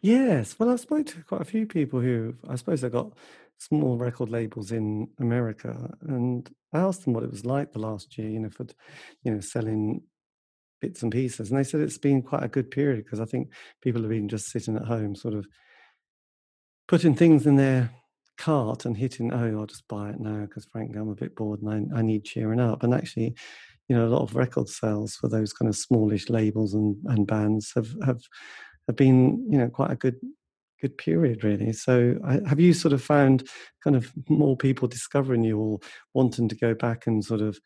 yes. 0.00 0.58
Well, 0.58 0.70
I 0.70 0.76
spoke 0.76 1.06
to 1.06 1.22
quite 1.22 1.42
a 1.42 1.46
few 1.46 1.66
people 1.66 2.00
who 2.00 2.34
I 2.48 2.56
suppose 2.56 2.80
they 2.80 2.88
got 2.88 3.12
small 3.58 3.98
record 3.98 4.30
labels 4.30 4.72
in 4.72 5.08
America, 5.18 5.94
and 6.00 6.48
I 6.72 6.78
asked 6.78 7.04
them 7.04 7.12
what 7.12 7.24
it 7.24 7.30
was 7.30 7.44
like 7.44 7.72
the 7.72 7.78
last 7.78 8.16
year, 8.16 8.30
you 8.30 8.40
know, 8.40 8.50
for 8.50 8.66
you 9.22 9.34
know 9.34 9.40
selling 9.40 10.02
bits 10.80 11.02
and 11.02 11.12
pieces, 11.12 11.50
and 11.50 11.58
they 11.58 11.64
said 11.64 11.80
it's 11.80 11.98
been 11.98 12.22
quite 12.22 12.44
a 12.44 12.48
good 12.48 12.70
period 12.70 13.04
because 13.04 13.20
I 13.20 13.24
think 13.24 13.50
people 13.82 14.02
have 14.02 14.10
been 14.10 14.28
just 14.28 14.50
sitting 14.50 14.76
at 14.76 14.84
home, 14.84 15.14
sort 15.14 15.34
of 15.34 15.46
putting 16.88 17.14
things 17.14 17.46
in 17.46 17.56
their 17.56 17.90
cart 18.38 18.84
and 18.84 18.96
hitting, 18.96 19.32
oh, 19.32 19.60
I'll 19.60 19.66
just 19.66 19.88
buy 19.88 20.10
it 20.10 20.20
now 20.20 20.40
because 20.42 20.66
frankly 20.66 20.98
I'm 20.98 21.08
a 21.08 21.14
bit 21.14 21.34
bored 21.34 21.62
and 21.62 21.92
I, 21.94 21.98
I 21.98 22.02
need 22.02 22.24
cheering 22.24 22.60
up. 22.60 22.82
And 22.82 22.94
actually, 22.94 23.34
you 23.88 23.96
know, 23.96 24.06
a 24.06 24.10
lot 24.10 24.22
of 24.22 24.36
record 24.36 24.68
sales 24.68 25.14
for 25.14 25.28
those 25.28 25.52
kind 25.52 25.68
of 25.68 25.76
smallish 25.76 26.28
labels 26.28 26.74
and, 26.74 26.96
and 27.06 27.26
bands 27.26 27.72
have, 27.74 27.88
have 28.04 28.20
have 28.86 28.96
been, 28.96 29.44
you 29.50 29.58
know, 29.58 29.68
quite 29.68 29.90
a 29.90 29.96
good 29.96 30.16
good 30.80 30.98
period 30.98 31.42
really 31.42 31.72
so 31.72 32.18
have 32.46 32.60
you 32.60 32.74
sort 32.74 32.92
of 32.92 33.02
found 33.02 33.48
kind 33.82 33.96
of 33.96 34.12
more 34.28 34.58
people 34.58 34.86
discovering 34.86 35.42
you 35.42 35.58
or 35.58 35.78
wanting 36.12 36.50
to 36.50 36.54
go 36.54 36.74
back 36.74 37.06
and 37.06 37.24
sort 37.24 37.40
of 37.40 37.58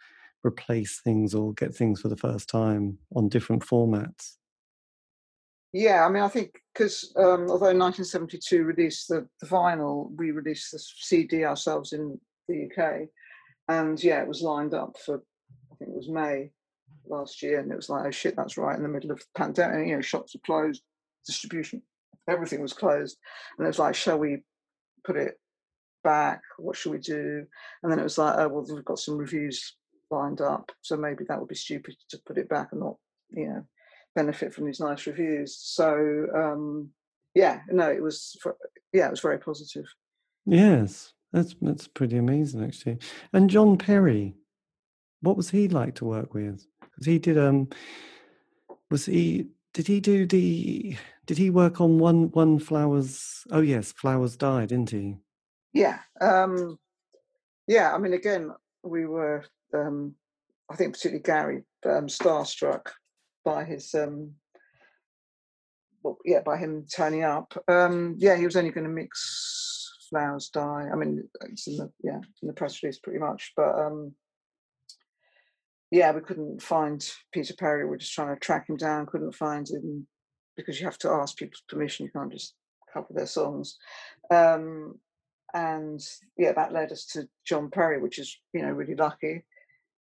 replace 0.44 1.00
things 1.02 1.34
or 1.34 1.52
get 1.54 1.74
things 1.74 2.00
for 2.00 2.08
the 2.08 2.16
first 2.16 2.48
time 2.48 2.98
on 3.14 3.28
different 3.28 3.62
formats 3.62 4.36
yeah 5.72 6.04
i 6.04 6.08
mean 6.08 6.22
i 6.22 6.28
think 6.28 6.60
because 6.72 7.12
um, 7.16 7.42
although 7.50 7.74
1972 7.74 8.64
released 8.64 9.08
the, 9.08 9.26
the 9.40 9.46
vinyl 9.46 10.10
we 10.16 10.30
released 10.30 10.72
the 10.72 10.78
cd 10.78 11.44
ourselves 11.44 11.92
in 11.92 12.18
the 12.48 12.66
uk 12.66 13.00
and 13.68 14.02
yeah 14.02 14.20
it 14.20 14.28
was 14.28 14.42
lined 14.42 14.74
up 14.74 14.96
for 15.04 15.16
i 15.72 15.74
think 15.76 15.90
it 15.90 15.96
was 15.96 16.08
may 16.08 16.50
last 17.06 17.42
year 17.42 17.60
and 17.60 17.70
it 17.70 17.76
was 17.76 17.88
like 17.88 18.04
oh 18.06 18.10
shit 18.10 18.34
that's 18.36 18.56
right 18.56 18.76
in 18.76 18.82
the 18.82 18.88
middle 18.88 19.10
of 19.10 19.18
the 19.18 19.24
pandemic 19.36 19.86
you 19.86 19.94
know 19.94 20.00
shops 20.00 20.34
were 20.34 20.40
closed 20.44 20.82
distribution 21.26 21.82
everything 22.30 22.62
was 22.62 22.72
closed. 22.72 23.18
And 23.58 23.66
it 23.66 23.68
was 23.68 23.78
like, 23.78 23.94
shall 23.94 24.18
we 24.18 24.42
put 25.04 25.16
it 25.16 25.38
back? 26.04 26.40
What 26.58 26.76
should 26.76 26.92
we 26.92 26.98
do? 26.98 27.44
And 27.82 27.90
then 27.90 27.98
it 27.98 28.04
was 28.04 28.18
like, 28.18 28.36
oh, 28.38 28.48
well, 28.48 28.66
we've 28.68 28.84
got 28.84 28.98
some 28.98 29.16
reviews 29.16 29.76
lined 30.10 30.40
up. 30.40 30.72
So 30.82 30.96
maybe 30.96 31.24
that 31.28 31.38
would 31.38 31.48
be 31.48 31.54
stupid 31.54 31.96
to 32.10 32.18
put 32.26 32.38
it 32.38 32.48
back 32.48 32.68
and 32.72 32.80
not, 32.80 32.96
you 33.30 33.48
know, 33.48 33.64
benefit 34.14 34.52
from 34.52 34.66
these 34.66 34.80
nice 34.80 35.06
reviews. 35.06 35.56
So, 35.56 36.26
um, 36.34 36.90
yeah, 37.34 37.60
no, 37.70 37.90
it 37.90 38.02
was, 38.02 38.36
yeah, 38.92 39.06
it 39.06 39.10
was 39.10 39.20
very 39.20 39.38
positive. 39.38 39.86
Yes. 40.46 41.12
That's 41.32 41.54
that's 41.62 41.86
pretty 41.86 42.16
amazing, 42.16 42.64
actually. 42.64 42.98
And 43.32 43.50
John 43.50 43.78
Perry, 43.78 44.34
what 45.20 45.36
was 45.36 45.50
he 45.50 45.68
like 45.68 45.94
to 45.96 46.04
work 46.04 46.34
with? 46.34 46.66
Because 46.80 47.06
he 47.06 47.18
did 47.18 47.38
um, 47.38 47.68
was 48.90 49.06
he 49.06 49.46
did 49.72 49.86
he 49.86 50.00
do 50.00 50.26
the 50.26 50.96
did 51.26 51.38
he 51.38 51.50
work 51.50 51.80
on 51.80 51.98
one 51.98 52.30
one 52.32 52.58
flowers? 52.58 53.44
Oh 53.52 53.60
yes, 53.60 53.92
flowers 53.92 54.36
died, 54.36 54.70
didn't 54.70 54.90
he? 54.90 55.18
Yeah, 55.72 56.00
um, 56.20 56.78
yeah. 57.68 57.94
I 57.94 57.98
mean, 57.98 58.14
again, 58.14 58.50
we 58.82 59.06
were 59.06 59.44
um, 59.74 60.14
I 60.70 60.76
think 60.76 60.94
particularly 60.94 61.22
Gary 61.22 61.62
um, 61.86 62.06
starstruck 62.06 62.88
by 63.44 63.64
his 63.64 63.94
um, 63.94 64.32
well, 66.02 66.18
yeah, 66.24 66.40
by 66.40 66.56
him 66.56 66.86
turning 66.94 67.24
up. 67.24 67.52
Um, 67.68 68.14
yeah, 68.18 68.36
he 68.36 68.44
was 68.44 68.56
only 68.56 68.70
going 68.70 68.86
to 68.86 68.90
mix 68.90 69.92
flowers 70.08 70.48
die. 70.48 70.88
I 70.92 70.96
mean, 70.96 71.28
it's 71.42 71.66
in 71.66 71.76
the 71.76 71.90
yeah 72.02 72.20
in 72.42 72.48
the 72.48 72.54
press 72.54 72.82
release 72.82 72.98
pretty 72.98 73.18
much, 73.18 73.52
but 73.56 73.78
um, 73.78 74.14
yeah, 75.90 76.12
we 76.12 76.20
couldn't 76.20 76.62
find 76.62 77.06
Peter 77.32 77.54
Perrett. 77.54 77.88
We're 77.88 77.96
just 77.96 78.14
trying 78.14 78.34
to 78.34 78.40
track 78.40 78.68
him 78.68 78.76
down. 78.76 79.06
Couldn't 79.06 79.34
find 79.34 79.68
him 79.68 80.06
because 80.56 80.78
you 80.78 80.86
have 80.86 80.98
to 80.98 81.10
ask 81.10 81.36
people's 81.36 81.62
permission. 81.68 82.06
You 82.06 82.12
can't 82.12 82.32
just 82.32 82.54
cover 82.92 83.08
their 83.10 83.26
songs. 83.26 83.76
Um, 84.30 84.98
and 85.52 86.00
yeah, 86.36 86.52
that 86.52 86.72
led 86.72 86.92
us 86.92 87.06
to 87.06 87.28
John 87.44 87.70
Perry, 87.70 88.00
which 88.00 88.18
is 88.18 88.36
you 88.52 88.62
know 88.62 88.70
really 88.70 88.94
lucky. 88.94 89.44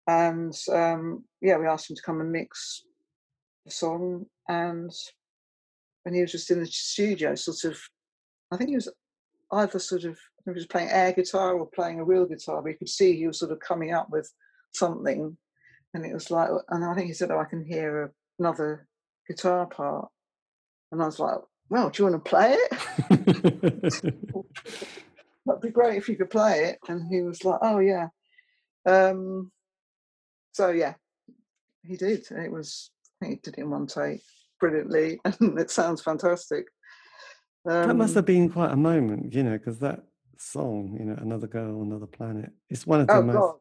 And 0.07 0.55
um, 0.71 1.25
yeah, 1.41 1.57
we 1.57 1.67
asked 1.67 1.89
him 1.89 1.95
to 1.95 2.01
come 2.01 2.21
and 2.21 2.31
mix 2.31 2.83
the 3.65 3.71
song, 3.71 4.25
and 4.47 4.91
and 6.05 6.15
he 6.15 6.21
was 6.21 6.31
just 6.31 6.49
in 6.49 6.59
the 6.59 6.65
studio, 6.65 7.35
sort 7.35 7.71
of. 7.71 7.77
I 8.51 8.55
think 8.57 8.69
he 8.69 8.75
was 8.75 8.89
either 9.51 9.79
sort 9.79 10.05
of 10.05 10.17
he 10.45 10.51
was 10.51 10.65
playing 10.65 10.89
air 10.89 11.11
guitar 11.11 11.55
or 11.57 11.67
playing 11.67 11.99
a 11.99 12.05
real 12.05 12.25
guitar, 12.25 12.61
but 12.61 12.69
you 12.69 12.77
could 12.77 12.89
see 12.89 13.17
he 13.17 13.27
was 13.27 13.39
sort 13.39 13.51
of 13.51 13.59
coming 13.59 13.93
up 13.93 14.09
with 14.09 14.31
something, 14.73 15.37
and 15.93 16.05
it 16.05 16.13
was 16.13 16.31
like, 16.31 16.49
and 16.69 16.85
I 16.85 16.95
think 16.95 17.07
he 17.07 17.13
said, 17.13 17.31
"Oh, 17.31 17.39
I 17.39 17.45
can 17.45 17.65
hear 17.65 18.13
another 18.39 18.87
guitar 19.27 19.65
part," 19.65 20.07
and 20.91 21.01
I 21.01 21.05
was 21.05 21.19
like, 21.19 21.39
"Well, 21.69 21.89
do 21.89 22.03
you 22.03 22.09
want 22.09 22.23
to 22.23 22.29
play 22.29 22.55
it?" 22.57 24.03
That'd 25.45 25.61
be 25.61 25.69
great 25.69 25.97
if 25.97 26.07
you 26.07 26.15
could 26.15 26.29
play 26.29 26.65
it. 26.65 26.79
And 26.87 27.09
he 27.09 27.21
was 27.21 27.43
like, 27.43 27.59
"Oh 27.61 27.79
yeah." 27.79 28.07
Um, 28.85 29.51
so 30.57 30.69
yeah, 30.71 30.95
he 31.83 31.95
did. 31.97 32.25
It 32.31 32.51
was 32.51 32.89
he 33.23 33.35
did 33.35 33.55
it 33.57 33.61
in 33.61 33.69
one 33.69 33.85
take 33.85 34.21
brilliantly, 34.59 35.19
and 35.25 35.59
it 35.59 35.69
sounds 35.69 36.01
fantastic. 36.01 36.65
that 37.63 37.95
must 37.95 38.11
Um, 38.11 38.15
have 38.15 38.25
been 38.25 38.49
quite 38.49 38.71
a 38.71 38.75
moment, 38.75 39.33
you 39.33 39.43
know, 39.43 39.57
because 39.57 39.77
that 39.79 40.03
song, 40.39 40.97
you 40.99 41.05
know, 41.05 41.15
"Another 41.21 41.45
Girl, 41.47 41.81
Another 41.83 42.07
Planet," 42.07 42.51
it's 42.69 42.87
one 42.87 43.01
of 43.01 43.07
the 43.07 43.13
oh 43.13 43.21
most. 43.21 43.35
God, 43.35 43.59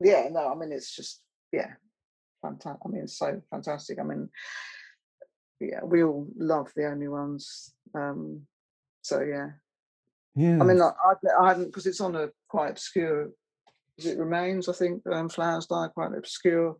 yeah. 0.00 0.28
No, 0.30 0.52
I 0.52 0.54
mean 0.54 0.70
it's 0.70 0.94
just 0.94 1.22
yeah, 1.50 1.72
fantastic. 2.42 2.80
I 2.84 2.88
mean 2.90 3.02
it's 3.04 3.18
so 3.18 3.40
fantastic. 3.50 3.98
I 3.98 4.02
mean, 4.02 4.28
yeah, 5.60 5.80
we 5.82 6.04
all 6.04 6.28
love 6.36 6.70
the 6.76 6.86
only 6.92 7.08
ones. 7.08 7.72
Um, 7.94 8.46
so 9.00 9.20
yeah, 9.22 9.52
Yeah, 10.36 10.58
I 10.60 10.64
mean, 10.64 10.76
like, 10.78 10.94
I, 11.08 11.42
I 11.42 11.48
haven't 11.48 11.66
because 11.70 11.86
it's 11.86 12.02
on 12.02 12.16
a 12.16 12.28
quite 12.48 12.70
obscure. 12.72 13.30
As 13.98 14.06
it 14.06 14.18
remains, 14.18 14.68
I 14.68 14.72
think 14.72 15.02
um, 15.10 15.28
Flowers 15.28 15.66
Die 15.66 15.88
quite 15.94 16.16
obscure. 16.16 16.76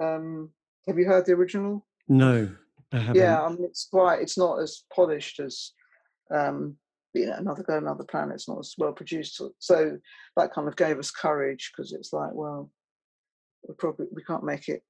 Um, 0.00 0.50
have 0.86 0.98
you 0.98 1.06
heard 1.06 1.26
the 1.26 1.32
original? 1.32 1.86
no, 2.08 2.50
I 2.92 2.98
haven't. 2.98 3.22
Yeah, 3.22 3.42
I 3.42 3.48
mean, 3.48 3.64
it's 3.64 3.88
quite. 3.90 4.20
It's 4.20 4.36
not 4.36 4.60
as 4.60 4.82
polished 4.92 5.38
as, 5.38 5.72
um, 6.34 6.76
you 7.14 7.26
know, 7.26 7.34
another 7.34 7.62
go, 7.62 7.78
another 7.78 8.04
planet. 8.04 8.34
It's 8.34 8.48
not 8.48 8.58
as 8.58 8.74
well 8.76 8.92
produced. 8.92 9.36
So, 9.36 9.52
so 9.58 9.98
that 10.36 10.52
kind 10.52 10.66
of 10.66 10.76
gave 10.76 10.98
us 10.98 11.10
courage 11.10 11.70
because 11.72 11.92
it's 11.92 12.12
like, 12.12 12.32
well, 12.32 12.70
we 13.68 13.74
probably 13.74 14.06
we 14.12 14.22
can't 14.24 14.44
make 14.44 14.68
it. 14.68 14.82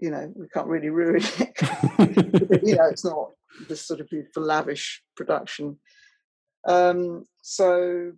You 0.00 0.10
know, 0.10 0.32
we 0.34 0.48
can't 0.48 0.66
really 0.66 0.90
ruin 0.90 1.22
it. 1.22 2.62
you 2.66 2.74
know, 2.74 2.86
it's 2.86 3.04
not 3.04 3.30
this 3.68 3.82
sort 3.82 4.00
of 4.00 4.08
beautiful, 4.08 4.42
lavish 4.42 5.02
production. 5.16 5.78
Um, 6.66 7.26
so 7.42 8.12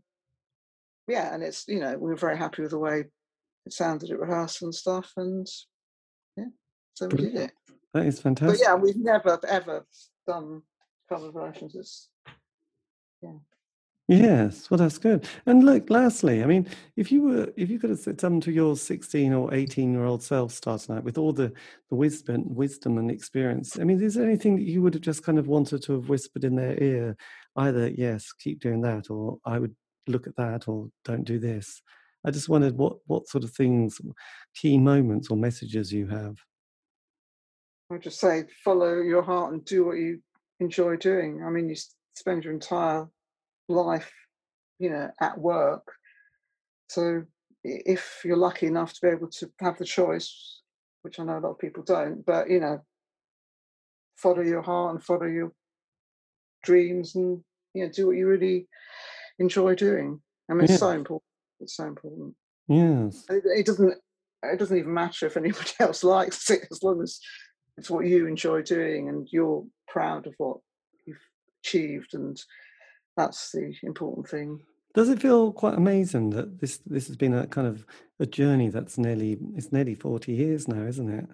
yeah, 1.07 1.33
and 1.35 1.43
it's 1.43 1.67
you 1.69 1.81
know 1.81 1.97
we 1.97 2.11
were 2.11 2.17
very 2.17 2.37
happy 2.37 2.63
with 2.63 2.73
the 2.73 2.79
way 2.79 3.05
it 3.65 3.73
sounded 3.73 4.11
at 4.11 4.19
rehearsal 4.19 4.67
and 4.67 4.75
stuff, 4.75 5.13
and 5.17 5.47
yeah, 6.37 6.47
so 6.95 7.09
we 7.09 7.19
did 7.19 7.35
it. 7.35 7.53
that 7.95 8.07
is 8.07 8.17
But 8.17 8.23
fantastic. 8.23 8.61
yeah, 8.63 8.75
we've 8.75 8.97
never 8.97 9.39
ever 9.49 9.87
done 10.27 10.63
cover 11.09 11.31
versions. 11.31 11.75
It's 11.75 12.09
Yes, 14.09 14.71
well, 14.71 14.79
that's 14.79 14.99
good. 14.99 15.27
And 15.47 15.65
look, 15.65 15.91
lastly, 15.91 16.45
I 16.45 16.47
mean, 16.47 16.69
if 16.95 17.11
you 17.11 17.23
were, 17.23 17.53
if 17.57 17.69
you 17.69 17.81
could 17.81 17.91
have 17.91 17.99
said 17.99 18.21
something 18.21 18.41
to 18.43 18.53
your 18.53 18.77
sixteen 18.77 19.33
or 19.33 19.53
eighteen-year-old 19.53 20.23
self 20.23 20.53
starting 20.53 20.95
out 20.95 21.03
with 21.03 21.19
all 21.19 21.33
the 21.33 21.53
the 21.91 21.97
wisdom, 21.97 22.55
wisdom 22.55 22.99
and 22.99 23.11
experience, 23.11 23.81
I 23.81 23.83
mean, 23.83 24.01
is 24.01 24.15
there 24.15 24.25
anything 24.25 24.57
that 24.57 24.63
you 24.63 24.81
would 24.81 24.95
have 24.95 25.03
just 25.03 25.25
kind 25.25 25.41
of 25.41 25.49
wanted 25.49 25.83
to 25.83 25.95
have 25.95 26.09
whispered 26.09 26.45
in 26.45 26.55
their 26.55 26.81
ear, 26.81 27.17
either 27.57 27.89
yes, 27.89 28.33
keep 28.33 28.61
doing 28.61 28.81
that, 28.83 29.11
or 29.11 29.39
I 29.45 29.59
would 29.59 29.75
look 30.07 30.27
at 30.27 30.37
that, 30.37 30.69
or 30.69 30.89
don't 31.05 31.25
do 31.25 31.39
this? 31.39 31.83
I 32.25 32.31
just 32.31 32.49
wondered 32.49 32.77
what 32.77 32.99
what 33.07 33.29
sort 33.29 33.45
of 33.45 33.53
things, 33.53 34.01
key 34.55 34.79
moments 34.79 35.31
or 35.31 35.37
messages 35.37 35.93
you 35.93 36.07
have. 36.09 36.37
I 37.91 37.99
just 37.99 38.19
say 38.19 38.45
follow 38.65 39.01
your 39.01 39.23
heart 39.23 39.53
and 39.53 39.65
do 39.65 39.87
what 39.87 39.99
you 39.99 40.21
enjoy 40.59 40.97
doing. 40.97 41.45
I 41.45 41.51
mean, 41.51 41.69
you 41.69 41.77
spend 42.17 42.43
your 42.43 42.53
entire 42.53 43.07
life, 43.69 44.13
you 44.79 44.91
know, 44.91 45.11
at 45.21 45.39
work. 45.39 45.87
So 46.89 47.23
if 47.63 48.23
you're 48.25 48.37
lucky 48.37 48.67
enough 48.67 48.93
to 48.95 49.01
be 49.03 49.09
able 49.09 49.29
to 49.29 49.51
have 49.61 49.79
the 49.79 49.85
choice, 49.85 50.63
which 51.03 51.21
I 51.21 51.25
know 51.25 51.39
a 51.39 51.41
lot 51.41 51.51
of 51.51 51.59
people 51.59 51.85
don't, 51.85 52.25
but 52.27 52.51
you 52.51 52.61
know, 52.61 52.81
follow 54.17 54.43
your 54.43 54.63
heart 54.63 54.95
and 54.95 55.05
follow 55.05 55.27
your 55.27 55.53
dreams 56.65 57.15
and 57.15 57.41
you 57.75 57.85
know, 57.85 57.93
do 57.93 58.09
what 58.09 58.17
you 58.17 58.27
really 58.27 58.67
enjoy 59.39 59.75
doing. 59.75 60.21
I 60.51 60.55
mean, 60.55 60.67
Yeah. 60.67 60.73
it's 60.73 60.81
so 60.81 60.91
important. 60.91 61.25
It's 61.61 61.77
so 61.77 61.85
important. 61.85 62.35
Yes. 62.69 63.25
it, 63.31 63.43
it 63.45 63.67
doesn't 63.67 63.95
it 64.43 64.59
doesn't 64.59 64.77
even 64.77 64.93
matter 64.95 65.27
if 65.27 65.37
anybody 65.37 65.71
else 65.81 66.05
likes 66.05 66.51
it 66.51 66.67
as 66.71 66.83
long 66.83 67.03
as 67.03 67.19
it's 67.79 67.89
what 67.91 68.07
you 68.07 68.27
enjoy 68.27 68.63
doing 68.63 69.09
and 69.09 69.29
you're 69.33 69.65
proud 69.89 70.27
of 70.27 70.35
what 70.39 70.59
you've 71.07 71.17
achieved 71.65 72.15
and 72.15 72.41
that's 73.17 73.51
the 73.53 73.73
important 73.83 74.29
thing 74.29 74.61
Does 74.95 75.09
it 75.09 75.21
feel 75.23 75.53
quite 75.53 75.75
amazing 75.75 76.31
that 76.31 76.61
this 76.61 76.79
this 76.87 77.07
has 77.07 77.17
been 77.17 77.35
a 77.35 77.47
kind 77.47 77.67
of 77.67 77.87
a 78.21 78.27
journey 78.27 78.69
that's 78.69 78.99
nearly 78.99 79.39
it's 79.55 79.73
nearly 79.73 79.95
forty 79.95 80.33
years 80.33 80.67
now, 80.69 80.83
isn't 80.87 81.09
it? 81.09 81.27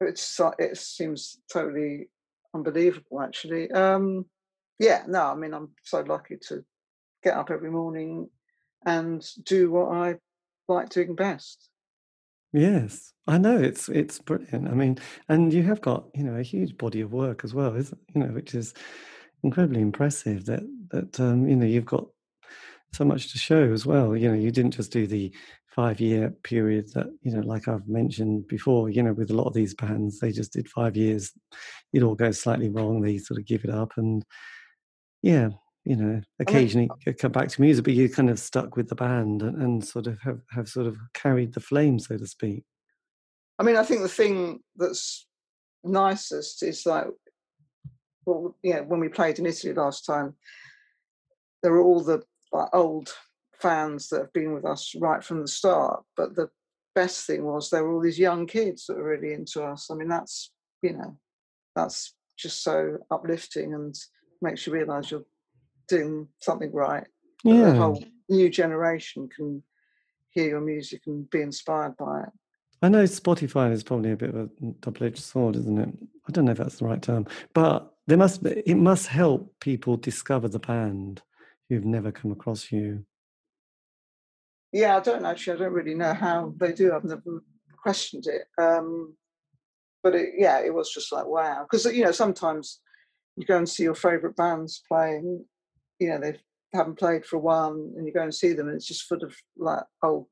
it's 0.00 0.40
it 0.58 0.76
seems 0.78 1.38
totally 1.52 2.08
unbelievable 2.54 3.20
actually 3.20 3.70
um 3.72 4.24
yeah 4.80 5.04
no 5.06 5.26
i 5.26 5.34
mean 5.34 5.54
i'm 5.54 5.68
so 5.84 6.00
lucky 6.00 6.36
to 6.36 6.64
get 7.22 7.36
up 7.36 7.50
every 7.50 7.70
morning 7.70 8.28
and 8.86 9.24
do 9.44 9.70
what 9.70 9.92
i 9.92 10.16
like 10.68 10.88
doing 10.88 11.14
best 11.14 11.70
Yes, 12.52 13.12
I 13.28 13.38
know 13.38 13.56
it's 13.56 13.88
it's 13.88 14.18
brilliant. 14.18 14.68
I 14.68 14.72
mean, 14.72 14.98
and 15.28 15.52
you 15.52 15.62
have 15.64 15.80
got 15.80 16.08
you 16.14 16.24
know 16.24 16.34
a 16.34 16.42
huge 16.42 16.76
body 16.76 17.00
of 17.00 17.12
work 17.12 17.44
as 17.44 17.54
well, 17.54 17.76
isn't 17.76 18.00
you 18.14 18.22
know, 18.22 18.32
which 18.32 18.54
is 18.54 18.74
incredibly 19.44 19.80
impressive. 19.80 20.46
That 20.46 20.62
that 20.90 21.20
um, 21.20 21.48
you 21.48 21.54
know 21.54 21.66
you've 21.66 21.84
got 21.84 22.06
so 22.92 23.04
much 23.04 23.30
to 23.32 23.38
show 23.38 23.72
as 23.72 23.86
well. 23.86 24.16
You 24.16 24.28
know, 24.30 24.34
you 24.34 24.50
didn't 24.50 24.72
just 24.72 24.90
do 24.90 25.06
the 25.06 25.32
five 25.68 26.00
year 26.00 26.30
period 26.42 26.92
that 26.94 27.06
you 27.22 27.32
know, 27.32 27.42
like 27.42 27.68
I've 27.68 27.86
mentioned 27.86 28.48
before. 28.48 28.90
You 28.90 29.04
know, 29.04 29.12
with 29.12 29.30
a 29.30 29.34
lot 29.36 29.46
of 29.46 29.54
these 29.54 29.74
bands, 29.74 30.18
they 30.18 30.32
just 30.32 30.52
did 30.52 30.68
five 30.68 30.96
years. 30.96 31.32
It 31.92 32.02
all 32.02 32.16
goes 32.16 32.40
slightly 32.40 32.68
wrong. 32.68 33.00
They 33.00 33.18
sort 33.18 33.38
of 33.38 33.46
give 33.46 33.62
it 33.62 33.70
up, 33.70 33.92
and 33.96 34.24
yeah, 35.22 35.50
you 35.84 35.96
know, 35.96 36.20
occasionally 36.38 36.90
you 37.06 37.14
come 37.14 37.32
back 37.32 37.48
to 37.48 37.60
music, 37.60 37.84
but 37.84 37.94
you're 37.94 38.08
kind 38.08 38.30
of 38.30 38.38
stuck 38.38 38.76
with 38.76 38.88
the 38.88 38.94
band 38.94 39.42
and, 39.42 39.60
and 39.62 39.84
sort 39.84 40.06
of 40.06 40.18
have, 40.20 40.40
have 40.50 40.68
sort 40.68 40.86
of 40.86 40.96
carried 41.14 41.54
the 41.54 41.60
flame, 41.60 41.98
so 41.98 42.16
to 42.16 42.26
speak. 42.26 42.64
I 43.58 43.62
mean, 43.62 43.76
I 43.76 43.82
think 43.82 44.02
the 44.02 44.08
thing 44.08 44.60
that's 44.76 45.26
nicest 45.84 46.62
is 46.62 46.86
like, 46.86 47.06
well, 48.26 48.56
yeah, 48.62 48.80
when 48.80 49.00
we 49.00 49.08
played 49.08 49.38
in 49.38 49.46
Italy 49.46 49.74
last 49.74 50.04
time, 50.04 50.34
there 51.62 51.72
were 51.72 51.82
all 51.82 52.00
the 52.00 52.22
like, 52.52 52.68
old 52.72 53.12
fans 53.60 54.08
that 54.08 54.20
have 54.20 54.32
been 54.32 54.54
with 54.54 54.64
us 54.64 54.94
right 54.98 55.22
from 55.22 55.42
the 55.42 55.48
start. 55.48 56.02
But 56.16 56.34
the 56.34 56.48
best 56.94 57.26
thing 57.26 57.44
was 57.44 57.70
there 57.70 57.84
were 57.84 57.94
all 57.94 58.00
these 58.00 58.18
young 58.18 58.46
kids 58.46 58.86
that 58.86 58.96
were 58.96 59.10
really 59.10 59.32
into 59.32 59.62
us. 59.62 59.90
I 59.90 59.94
mean, 59.94 60.08
that's 60.08 60.52
you 60.82 60.94
know, 60.94 61.16
that's 61.76 62.14
just 62.38 62.62
so 62.62 62.98
uplifting 63.10 63.74
and 63.74 63.94
makes 64.42 64.66
you 64.66 64.72
realise 64.72 65.10
you're 65.10 65.24
doing 65.88 66.28
something 66.40 66.72
right. 66.72 67.06
Yeah. 67.44 67.70
The 67.70 67.76
whole 67.76 68.04
new 68.28 68.48
generation 68.48 69.28
can 69.34 69.62
hear 70.30 70.48
your 70.48 70.60
music 70.60 71.02
and 71.06 71.28
be 71.30 71.42
inspired 71.42 71.96
by 71.96 72.22
it. 72.22 72.28
I 72.82 72.88
know 72.88 73.04
Spotify 73.04 73.72
is 73.72 73.82
probably 73.82 74.12
a 74.12 74.16
bit 74.16 74.30
of 74.30 74.36
a 74.36 74.48
double-edged 74.80 75.22
sword, 75.22 75.56
isn't 75.56 75.78
it? 75.78 75.88
I 76.28 76.32
don't 76.32 76.46
know 76.46 76.52
if 76.52 76.58
that's 76.58 76.78
the 76.78 76.86
right 76.86 77.02
term, 77.02 77.26
but 77.52 77.92
there 78.06 78.16
must 78.16 78.42
be, 78.42 78.62
it 78.64 78.76
must 78.76 79.06
help 79.08 79.54
people 79.60 79.96
discover 79.96 80.48
the 80.48 80.58
band. 80.58 81.22
who've 81.68 81.84
never 81.84 82.10
come 82.10 82.32
across 82.32 82.72
you? 82.72 83.04
Yeah, 84.72 84.96
I 84.96 85.00
don't 85.00 85.24
actually. 85.24 85.56
I 85.56 85.58
don't 85.60 85.72
really 85.72 85.94
know 85.94 86.14
how 86.14 86.54
they 86.56 86.72
do. 86.72 86.92
I've 86.92 87.04
never 87.04 87.42
questioned 87.82 88.26
it. 88.26 88.42
Um, 88.62 89.14
but 90.02 90.14
it, 90.14 90.30
yeah, 90.36 90.60
it 90.60 90.72
was 90.72 90.92
just 90.92 91.12
like 91.12 91.26
wow. 91.26 91.66
Because 91.68 91.84
you 91.92 92.04
know 92.04 92.12
sometimes 92.12 92.80
you 93.40 93.46
go 93.46 93.58
and 93.58 93.68
see 93.68 93.84
your 93.84 93.94
favourite 93.94 94.36
bands 94.36 94.82
playing. 94.88 95.44
You 95.98 96.10
know 96.10 96.20
they 96.20 96.38
haven't 96.72 96.98
played 96.98 97.24
for 97.24 97.36
a 97.36 97.40
while, 97.40 97.72
and 97.72 98.06
you 98.06 98.12
go 98.12 98.22
and 98.22 98.34
see 98.34 98.52
them, 98.52 98.68
and 98.68 98.76
it's 98.76 98.86
just 98.86 99.04
full 99.04 99.22
of 99.22 99.34
like 99.56 99.82
old 100.02 100.26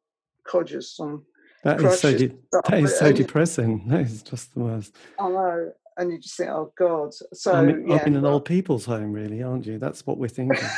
codgers 0.47 0.97
on. 1.01 1.23
That 1.65 1.81
is 1.81 2.01
so. 2.01 2.17
De- 2.17 2.37
that 2.69 2.79
is 2.79 2.99
so 2.99 3.13
depressing. 3.13 3.85
That 3.89 4.01
is 4.03 4.23
just 4.23 4.55
the 4.55 4.61
worst. 4.61 4.95
I 5.19 5.29
know, 5.29 5.73
and 5.97 6.13
you 6.13 6.19
just 6.19 6.37
think, 6.37 6.51
oh 6.51 6.73
God. 6.77 7.13
So 7.33 7.53
I 7.53 7.63
mean, 7.63 7.89
yeah, 7.89 7.99
I'm 8.01 8.07
in 8.07 8.17
an 8.17 8.25
old 8.25 8.45
people's 8.45 8.85
home, 8.85 9.13
really, 9.13 9.43
aren't 9.43 9.67
you? 9.67 9.79
That's 9.79 10.07
what 10.07 10.19
we're 10.19 10.29
thinking. 10.41 10.69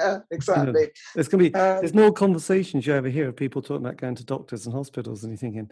yeah, 0.00 0.18
exactly. 0.30 0.72
Know, 0.72 0.86
there's 1.14 1.28
going 1.28 1.44
to 1.44 1.50
be 1.50 1.54
um, 1.54 1.80
there's 1.80 1.94
more 1.94 2.12
conversations 2.12 2.86
you 2.86 2.94
ever 2.94 3.08
hear 3.08 3.28
of 3.28 3.36
people 3.36 3.62
talking 3.62 3.84
about 3.84 3.98
going 3.98 4.14
to 4.16 4.24
doctors 4.24 4.66
and 4.66 4.74
hospitals, 4.74 5.22
and 5.22 5.32
you're 5.32 5.38
thinking, 5.38 5.70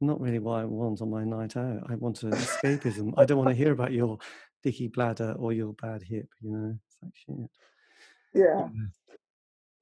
not 0.00 0.20
really 0.20 0.38
what 0.38 0.60
I 0.60 0.64
want 0.64 1.02
on 1.02 1.10
my 1.10 1.24
night 1.24 1.56
out. 1.56 1.84
I 1.88 1.94
want 1.94 2.16
to 2.16 2.26
escapism. 2.26 3.12
I 3.16 3.24
don't 3.24 3.38
want 3.38 3.50
to 3.50 3.54
hear 3.54 3.72
about 3.72 3.92
your 3.92 4.18
dicky 4.62 4.88
bladder 4.88 5.34
or 5.38 5.52
your 5.52 5.72
bad 5.74 6.02
hip. 6.02 6.28
You 6.40 6.50
know, 6.50 6.76
it's 6.86 6.96
like 7.02 7.12
shit. 7.14 7.50
Yeah. 8.34 8.68
yeah. 8.74 9.14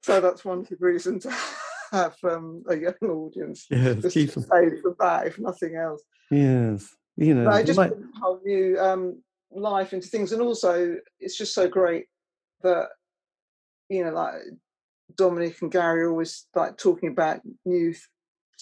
So 0.01 0.21
that's 0.21 0.45
one 0.45 0.63
good 0.63 0.81
reason 0.81 1.19
to 1.19 1.35
have 1.91 2.15
um, 2.23 2.63
a 2.67 2.75
young 2.75 2.93
audience. 3.03 3.67
Yes, 3.71 4.01
just 4.01 4.13
keep 4.13 4.31
them. 4.31 4.43
for 4.43 4.95
that, 4.99 5.27
if 5.27 5.39
nothing 5.39 5.75
else. 5.75 6.03
Yes, 6.31 6.95
you 7.17 7.33
know, 7.33 7.49
I 7.49 7.63
just 7.63 7.77
might... 7.77 7.89
put 7.89 7.99
a 7.99 8.19
whole 8.19 8.41
new 8.43 8.79
um, 8.79 9.21
life 9.51 9.93
into 9.93 10.07
things, 10.07 10.31
and 10.31 10.41
also 10.41 10.95
it's 11.19 11.37
just 11.37 11.53
so 11.53 11.67
great 11.67 12.05
that 12.63 12.87
you 13.89 14.05
know, 14.05 14.11
like 14.11 14.35
Dominic 15.15 15.61
and 15.61 15.71
Gary 15.71 16.03
are 16.03 16.09
always 16.09 16.47
like 16.55 16.77
talking 16.77 17.09
about 17.09 17.41
new 17.65 17.93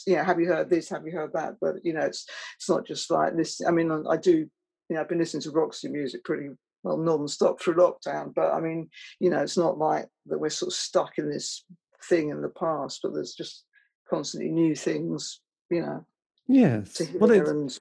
you 0.05 0.15
know, 0.15 0.23
have 0.23 0.39
you 0.39 0.47
heard 0.47 0.69
this? 0.69 0.89
Have 0.89 1.05
you 1.05 1.11
heard 1.11 1.33
that? 1.33 1.55
But 1.59 1.75
you 1.83 1.93
know, 1.93 2.01
it's 2.01 2.27
it's 2.57 2.69
not 2.69 2.85
just 2.85 3.09
like 3.09 3.35
this. 3.35 3.61
I 3.65 3.71
mean, 3.71 3.91
I 4.09 4.17
do. 4.17 4.47
You 4.89 4.95
know, 4.95 5.01
I've 5.01 5.09
been 5.09 5.17
listening 5.17 5.43
to 5.43 5.51
Roxy 5.51 5.89
music 5.89 6.23
pretty 6.23 6.49
well 6.83 6.97
non-stop 6.97 7.61
through 7.61 7.75
lockdown. 7.75 8.33
But 8.33 8.53
I 8.53 8.61
mean, 8.61 8.89
you 9.19 9.29
know, 9.29 9.41
it's 9.41 9.57
not 9.57 9.77
like 9.77 10.07
that 10.27 10.39
we're 10.39 10.49
sort 10.49 10.71
of 10.71 10.77
stuck 10.77 11.17
in 11.17 11.29
this 11.29 11.63
thing 12.05 12.29
in 12.29 12.41
the 12.41 12.49
past. 12.49 12.99
But 13.03 13.13
there's 13.13 13.33
just 13.33 13.65
constantly 14.09 14.49
new 14.49 14.75
things. 14.75 15.41
You 15.69 15.81
know. 15.81 16.05
Yes. 16.47 17.01
well, 17.15 17.31
and, 17.31 17.77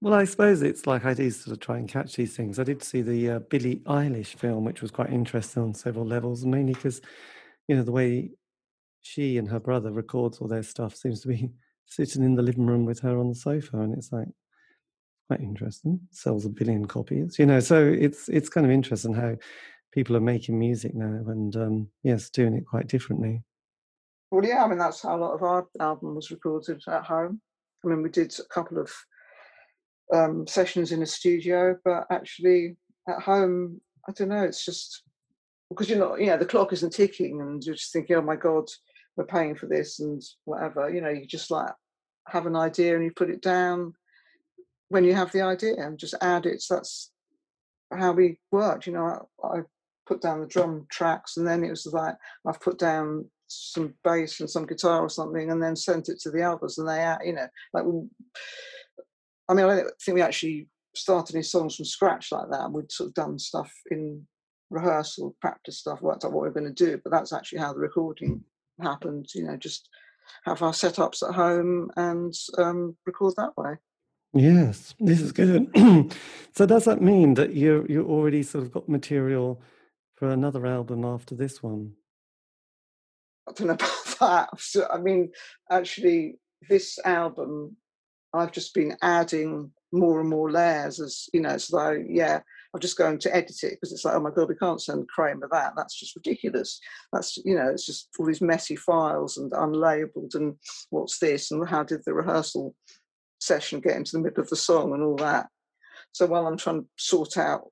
well, 0.00 0.14
I 0.14 0.24
suppose 0.24 0.62
it's 0.62 0.86
like 0.86 1.04
I 1.04 1.12
do 1.12 1.30
sort 1.30 1.52
of 1.52 1.60
try 1.60 1.76
and 1.76 1.88
catch 1.88 2.16
these 2.16 2.34
things. 2.34 2.58
I 2.58 2.64
did 2.64 2.82
see 2.82 3.02
the 3.02 3.30
uh, 3.30 3.38
Billie 3.40 3.82
Eilish 3.86 4.36
film, 4.36 4.64
which 4.64 4.80
was 4.80 4.90
quite 4.90 5.10
interesting 5.10 5.62
on 5.62 5.74
several 5.74 6.06
levels, 6.06 6.46
mainly 6.46 6.72
because 6.72 7.02
you 7.66 7.76
know 7.76 7.82
the 7.82 7.92
way 7.92 8.30
she 9.02 9.38
and 9.38 9.48
her 9.48 9.60
brother 9.60 9.92
records 9.92 10.38
all 10.38 10.48
their 10.48 10.62
stuff 10.62 10.94
seems 10.94 11.20
to 11.22 11.28
be 11.28 11.50
sitting 11.86 12.22
in 12.22 12.34
the 12.34 12.42
living 12.42 12.66
room 12.66 12.84
with 12.84 13.00
her 13.00 13.18
on 13.18 13.28
the 13.28 13.34
sofa 13.34 13.78
and 13.78 13.94
it's 13.94 14.12
like 14.12 14.28
quite 15.28 15.40
interesting 15.40 16.00
sells 16.10 16.44
a 16.44 16.48
billion 16.48 16.86
copies 16.86 17.38
you 17.38 17.46
know 17.46 17.60
so 17.60 17.86
it's 17.86 18.28
it's 18.28 18.48
kind 18.48 18.66
of 18.66 18.72
interesting 18.72 19.14
how 19.14 19.36
people 19.92 20.16
are 20.16 20.20
making 20.20 20.58
music 20.58 20.94
now 20.94 21.22
and 21.28 21.56
um 21.56 21.88
yes 22.02 22.30
doing 22.30 22.54
it 22.54 22.66
quite 22.66 22.88
differently 22.88 23.42
well 24.30 24.44
yeah 24.44 24.64
i 24.64 24.68
mean 24.68 24.78
that's 24.78 25.02
how 25.02 25.16
a 25.16 25.20
lot 25.20 25.34
of 25.34 25.42
our 25.42 25.66
album 25.80 26.14
was 26.14 26.30
recorded 26.30 26.82
at 26.88 27.04
home 27.04 27.40
i 27.84 27.88
mean 27.88 28.02
we 28.02 28.10
did 28.10 28.34
a 28.38 28.54
couple 28.54 28.78
of 28.78 28.90
um 30.12 30.46
sessions 30.46 30.92
in 30.92 31.02
a 31.02 31.06
studio 31.06 31.76
but 31.84 32.06
actually 32.10 32.76
at 33.08 33.20
home 33.20 33.80
i 34.08 34.12
don't 34.12 34.28
know 34.28 34.42
it's 34.42 34.64
just 34.64 35.02
because 35.70 35.88
you're 35.88 35.98
not, 35.98 36.20
you 36.20 36.26
know, 36.26 36.38
the 36.38 36.46
clock 36.46 36.72
isn't 36.72 36.92
ticking 36.92 37.40
and 37.40 37.62
you're 37.62 37.74
just 37.74 37.92
thinking, 37.92 38.16
oh 38.16 38.22
my 38.22 38.36
God, 38.36 38.68
we're 39.16 39.26
paying 39.26 39.54
for 39.54 39.66
this 39.66 40.00
and 40.00 40.22
whatever. 40.44 40.88
You 40.88 41.00
know, 41.00 41.10
you 41.10 41.26
just 41.26 41.50
like 41.50 41.72
have 42.26 42.46
an 42.46 42.56
idea 42.56 42.94
and 42.94 43.04
you 43.04 43.10
put 43.14 43.30
it 43.30 43.42
down 43.42 43.94
when 44.88 45.04
you 45.04 45.14
have 45.14 45.32
the 45.32 45.42
idea 45.42 45.74
and 45.76 45.98
just 45.98 46.14
add 46.20 46.46
it. 46.46 46.62
So 46.62 46.74
that's 46.76 47.10
how 47.92 48.12
we 48.12 48.38
worked. 48.50 48.86
You 48.86 48.94
know, 48.94 49.28
I, 49.42 49.46
I 49.46 49.60
put 50.06 50.20
down 50.20 50.40
the 50.40 50.46
drum 50.46 50.86
tracks 50.90 51.36
and 51.36 51.46
then 51.46 51.62
it 51.62 51.70
was 51.70 51.86
like 51.86 52.16
I've 52.46 52.60
put 52.60 52.78
down 52.78 53.26
some 53.46 53.94
bass 54.04 54.40
and 54.40 54.48
some 54.48 54.66
guitar 54.66 55.00
or 55.00 55.08
something 55.08 55.50
and 55.50 55.62
then 55.62 55.76
sent 55.76 56.08
it 56.08 56.20
to 56.20 56.30
the 56.30 56.42
others 56.42 56.78
and 56.78 56.88
they, 56.88 57.14
you 57.24 57.32
know, 57.32 57.48
like, 57.72 57.84
I 59.48 59.54
mean, 59.54 59.66
I 59.66 59.76
don't 59.76 59.90
think 60.02 60.14
we 60.16 60.22
actually 60.22 60.68
started 60.94 61.34
any 61.34 61.42
songs 61.42 61.76
from 61.76 61.86
scratch 61.86 62.32
like 62.32 62.50
that. 62.50 62.70
We'd 62.70 62.92
sort 62.92 63.08
of 63.08 63.14
done 63.14 63.38
stuff 63.38 63.72
in 63.90 64.26
rehearsal, 64.70 65.36
practice 65.40 65.78
stuff, 65.78 66.02
worked 66.02 66.24
out 66.24 66.32
what 66.32 66.42
we 66.42 66.48
are 66.48 66.52
going 66.52 66.72
to 66.74 66.84
do. 66.84 67.00
But 67.02 67.10
that's 67.10 67.32
actually 67.32 67.60
how 67.60 67.72
the 67.72 67.78
recording 67.80 68.44
happened. 68.80 69.28
You 69.34 69.44
know, 69.44 69.56
just 69.56 69.88
have 70.44 70.62
our 70.62 70.72
setups 70.72 71.26
at 71.26 71.34
home 71.34 71.90
and 71.96 72.34
um, 72.58 72.96
record 73.06 73.34
that 73.36 73.56
way. 73.56 73.76
Yes, 74.34 74.94
this 75.00 75.20
is 75.20 75.32
good. 75.32 75.70
so 76.54 76.66
does 76.66 76.84
that 76.84 77.00
mean 77.00 77.34
that 77.34 77.54
you 77.54 77.86
you 77.88 78.06
already 78.06 78.42
sort 78.42 78.64
of 78.64 78.72
got 78.72 78.88
material 78.88 79.62
for 80.16 80.30
another 80.30 80.66
album 80.66 81.04
after 81.04 81.34
this 81.34 81.62
one? 81.62 81.94
I 83.48 83.52
don't 83.52 83.68
know 83.68 83.72
about 83.74 84.18
that. 84.20 84.60
So, 84.60 84.86
I 84.92 84.98
mean, 84.98 85.30
actually, 85.70 86.38
this 86.68 86.98
album, 87.04 87.76
I've 88.34 88.52
just 88.52 88.74
been 88.74 88.96
adding 89.02 89.72
more 89.92 90.20
and 90.20 90.28
more 90.28 90.50
layers 90.50 91.00
as 91.00 91.28
you 91.32 91.40
know. 91.40 91.56
So 91.56 91.96
yeah, 92.06 92.40
I'm 92.74 92.80
just 92.80 92.98
going 92.98 93.18
to 93.20 93.34
edit 93.34 93.62
it 93.62 93.70
because 93.70 93.92
it's 93.92 94.04
like, 94.04 94.14
oh 94.14 94.20
my 94.20 94.30
god, 94.30 94.50
we 94.50 94.56
can't 94.56 94.82
send 94.82 95.08
Kramer 95.08 95.48
that. 95.50 95.72
That's 95.74 95.98
just 95.98 96.14
ridiculous. 96.16 96.78
That's 97.12 97.38
you 97.44 97.54
know, 97.54 97.70
it's 97.70 97.86
just 97.86 98.08
all 98.18 98.26
these 98.26 98.42
messy 98.42 98.76
files 98.76 99.38
and 99.38 99.50
unlabeled 99.52 100.34
and 100.34 100.54
what's 100.90 101.18
this 101.18 101.50
and 101.50 101.66
how 101.66 101.82
did 101.82 102.02
the 102.04 102.12
rehearsal 102.12 102.74
session 103.38 103.80
get 103.80 103.96
into 103.96 104.12
the 104.12 104.20
middle 104.20 104.42
of 104.42 104.48
the 104.48 104.56
song 104.56 104.92
and 104.92 105.02
all 105.02 105.16
that. 105.16 105.48
So 106.12 106.26
while 106.26 106.46
I'm 106.46 106.56
trying 106.56 106.82
to 106.82 106.88
sort 106.96 107.36
out 107.36 107.70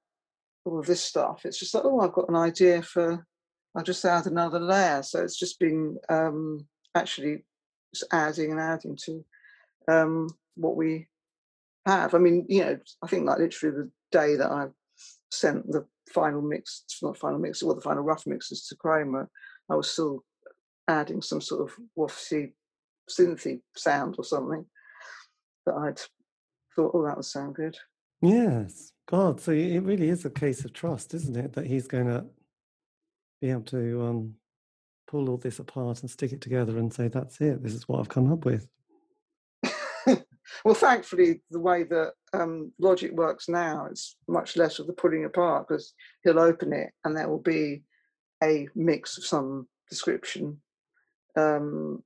all 0.65 0.79
of 0.79 0.87
this 0.87 1.03
stuff, 1.03 1.43
it's 1.45 1.59
just 1.59 1.75
like, 1.75 1.85
oh, 1.85 2.01
I've 2.01 2.13
got 2.13 2.29
an 2.29 2.37
idea 2.37 2.83
for. 2.83 3.27
I'll 3.75 3.83
just 3.83 4.05
add 4.05 4.27
another 4.27 4.59
layer. 4.59 5.03
So 5.03 5.23
it's 5.23 5.39
just 5.39 5.61
been 5.61 5.99
um, 6.09 6.67
actually 6.95 7.45
just 7.95 8.11
adding 8.13 8.51
and 8.51 8.61
adding 8.61 8.97
to 9.05 9.25
um, 9.87 10.31
what 10.55 10.77
we 10.77 11.09
have. 11.85 12.15
I 12.15 12.19
mean, 12.19 12.47
you 12.49 12.65
know, 12.65 12.79
I 13.03 13.07
think 13.07 13.27
like 13.27 13.39
literally 13.39 13.77
the 13.77 13.91
day 14.13 14.37
that 14.37 14.51
I 14.51 14.69
sent 15.31 15.71
the 15.71 15.87
final 16.11 16.41
mix, 16.41 16.85
not 17.03 17.19
final 17.19 17.39
mix, 17.39 17.63
or 17.63 17.75
the 17.75 17.83
final 17.83 18.03
rough 18.03 18.27
mixes 18.27 18.67
to 18.69 18.77
Kramer, 18.77 19.29
I 19.69 19.75
was 19.75 19.91
still 19.91 20.25
adding 20.89 21.21
some 21.21 21.43
sort 21.43 21.69
of 21.69 21.77
wafty 21.99 22.53
synthy 23.11 23.61
sound 23.77 24.15
or 24.19 24.25
something 24.25 24.65
that 25.67 25.75
I'd 25.75 26.01
thought, 26.75 26.93
oh, 26.95 27.05
that 27.05 27.17
would 27.17 27.25
sound 27.25 27.55
good. 27.55 27.77
Yes, 28.23 28.93
God. 29.09 29.41
So 29.41 29.53
it 29.53 29.81
really 29.81 30.09
is 30.09 30.25
a 30.25 30.31
case 30.31 30.65
of 30.65 30.73
trust, 30.73 31.15
isn't 31.15 31.37
it? 31.37 31.53
That 31.53 31.67
he's 31.67 31.87
going 31.87 32.07
to 32.07 32.25
be 33.41 33.51
able 33.51 33.63
to 33.63 34.03
um, 34.07 34.35
pull 35.07 35.29
all 35.29 35.37
this 35.37 35.59
apart 35.59 36.01
and 36.01 36.11
stick 36.11 36.33
it 36.33 36.41
together 36.41 36.79
and 36.79 36.93
say, 36.93 37.09
that's 37.09 37.41
it. 37.41 37.63
This 37.63 37.75
is 37.75 37.89
what 37.89 38.01
I've 38.01 38.09
come 38.09 38.33
up 38.33 38.45
with. 38.45 38.69
well, 40.65 40.75
thankfully, 40.75 41.43
the 41.51 41.61
way 41.61 41.85
that 41.85 42.13
um, 42.33 42.73
Logic 42.79 43.13
works 43.13 43.49
now, 43.49 43.87
it's 43.91 44.17
much 44.29 44.57
less 44.57 44.79
of 44.79 44.87
the 44.87 44.93
pulling 44.93 45.25
apart 45.25 45.69
because 45.69 45.95
he'll 46.23 46.39
open 46.39 46.73
it 46.73 46.91
and 47.05 47.17
there 47.17 47.29
will 47.29 47.43
be 47.43 47.83
a 48.43 48.69
mix 48.75 49.19
of 49.19 49.25
some 49.25 49.67
description. 49.91 50.61
Um, 51.37 52.03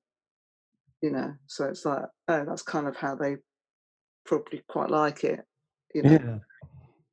you 1.02 1.10
know, 1.10 1.34
so 1.46 1.64
it's 1.66 1.84
like, 1.84 2.04
oh, 2.28 2.44
that's 2.44 2.62
kind 2.62 2.86
of 2.86 2.96
how 2.96 3.14
they 3.14 3.36
probably 4.30 4.62
quite 4.68 4.90
like 4.90 5.24
it. 5.24 5.44
You 5.92 6.02
know. 6.02 6.10
Yeah. 6.12 6.38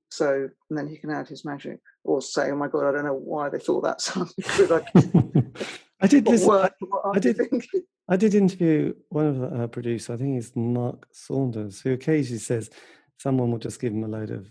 So 0.09 0.49
and 0.69 0.77
then 0.77 0.87
he 0.87 0.97
can 0.97 1.09
add 1.09 1.27
his 1.27 1.43
magic 1.43 1.79
or 2.03 2.21
say, 2.21 2.51
"Oh 2.51 2.55
my 2.55 2.67
god, 2.67 2.87
I 2.87 2.91
don't 2.91 3.05
know 3.05 3.13
why 3.13 3.49
they 3.49 3.59
thought 3.59 3.81
that 3.81 4.01
sounded 4.01 4.35
good." 4.55 4.85
I 5.99 6.07
did 6.07 6.27
listen. 6.27 6.51
I, 6.51 6.69
I 7.13 7.19
did. 7.19 7.37
Thinking? 7.37 7.81
I 8.09 8.15
did 8.15 8.35
interview 8.35 8.93
one 9.09 9.25
of 9.25 9.39
the 9.39 9.47
uh, 9.47 9.67
producers. 9.67 10.09
I 10.13 10.17
think 10.17 10.37
it's 10.37 10.55
Mark 10.55 11.07
Saunders, 11.11 11.81
who 11.81 11.91
occasionally 11.91 12.39
says 12.39 12.69
someone 13.17 13.51
will 13.51 13.59
just 13.59 13.81
give 13.81 13.91
him 13.91 14.05
a 14.05 14.07
load 14.07 14.31
of, 14.31 14.47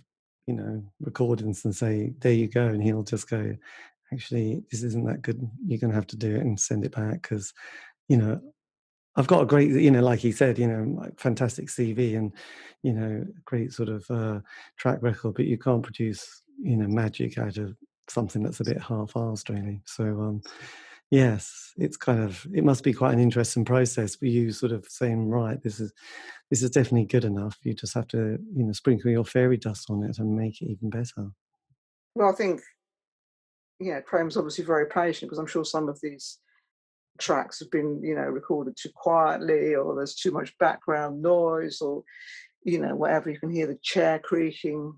you 0.47 0.55
know, 0.55 0.83
recordings 1.01 1.65
and 1.65 1.75
say, 1.75 2.13
"There 2.19 2.33
you 2.33 2.49
go," 2.49 2.67
and 2.67 2.83
he'll 2.83 3.05
just 3.05 3.31
go, 3.31 3.57
"Actually, 4.13 4.65
this 4.71 4.83
isn't 4.83 5.07
that 5.07 5.23
good. 5.23 5.41
You're 5.65 5.79
going 5.79 5.93
to 5.93 5.97
have 5.97 6.09
to 6.09 6.17
do 6.17 6.35
it 6.35 6.43
and 6.43 6.59
send 6.59 6.85
it 6.85 6.97
back 6.97 7.23
because, 7.23 7.55
you 8.09 8.19
know, 8.19 8.41
I've 9.17 9.27
got 9.27 9.43
a 9.43 9.47
great, 9.47 9.71
you 9.71 9.91
know, 9.91 10.03
like 10.03 10.21
he 10.21 10.33
said, 10.33 10.59
you 10.59 10.67
know, 10.67 11.01
like 11.01 11.19
fantastic 11.19 11.69
CV 11.69 12.17
and, 12.17 12.33
you 12.83 12.93
know, 12.93 13.25
great 13.45 13.73
sort 13.73 13.89
of 13.89 14.05
uh, 14.11 14.41
track 14.77 14.99
record, 15.03 15.35
but 15.35 15.47
you 15.47 15.59
can't 15.59 15.83
produce, 15.83 16.43
you 16.63 16.77
know, 16.77 16.87
magic 16.87 17.39
out 17.39 17.57
of 17.57 17.77
something 18.09 18.43
that's 18.43 18.61
a 18.61 18.65
bit 18.65 18.81
half-assed, 18.81 19.49
really. 19.49 19.81
So." 19.85 20.05
um 20.05 20.43
Yes, 21.11 21.73
it's 21.77 21.97
kind 21.97 22.21
of 22.21 22.45
it 22.53 22.65
must 22.65 22.83
be 22.83 22.93
quite 22.93 23.13
an 23.13 23.21
interesting 23.21 23.65
process 23.65 24.17
for 24.17 24.27
you 24.27 24.51
sort 24.51 24.73
of 24.73 24.87
saying, 24.89 25.29
right, 25.29 25.63
this 25.63 25.79
is 25.79 25.93
this 26.51 26.63
is 26.63 26.71
definitely 26.71 27.07
good 27.07 27.25
enough. 27.25 27.57
You 27.63 27.75
just 27.75 27.95
have 27.95 28.09
to, 28.09 28.39
you 28.55 28.65
know, 28.65 28.73
sprinkle 28.73 29.11
your 29.11 29.25
fairy 29.25 29.57
dust 29.57 29.89
on 29.89 30.03
it 30.03 30.19
and 30.19 30.37
make 30.37 30.61
it 30.61 30.67
even 30.67 30.91
better. 30.91 31.31
Well, 32.17 32.29
I 32.29 32.33
think 32.33 32.61
yeah, 33.79 34.01
Kramer's 34.01 34.37
obviously 34.37 34.65
very 34.65 34.87
patient 34.87 35.29
because 35.29 35.39
I'm 35.39 35.47
sure 35.47 35.65
some 35.65 35.89
of 35.89 36.01
these 36.01 36.39
tracks 37.19 37.61
have 37.61 37.71
been, 37.71 38.03
you 38.03 38.15
know, 38.15 38.23
recorded 38.23 38.77
too 38.77 38.91
quietly 38.95 39.75
or 39.75 39.95
there's 39.95 40.15
too 40.15 40.31
much 40.31 40.57
background 40.59 41.23
noise 41.23 41.81
or, 41.81 42.03
you 42.65 42.81
know, 42.81 42.95
whatever. 42.95 43.31
You 43.31 43.39
can 43.39 43.51
hear 43.51 43.67
the 43.67 43.79
chair 43.83 44.19
creaking. 44.19 44.95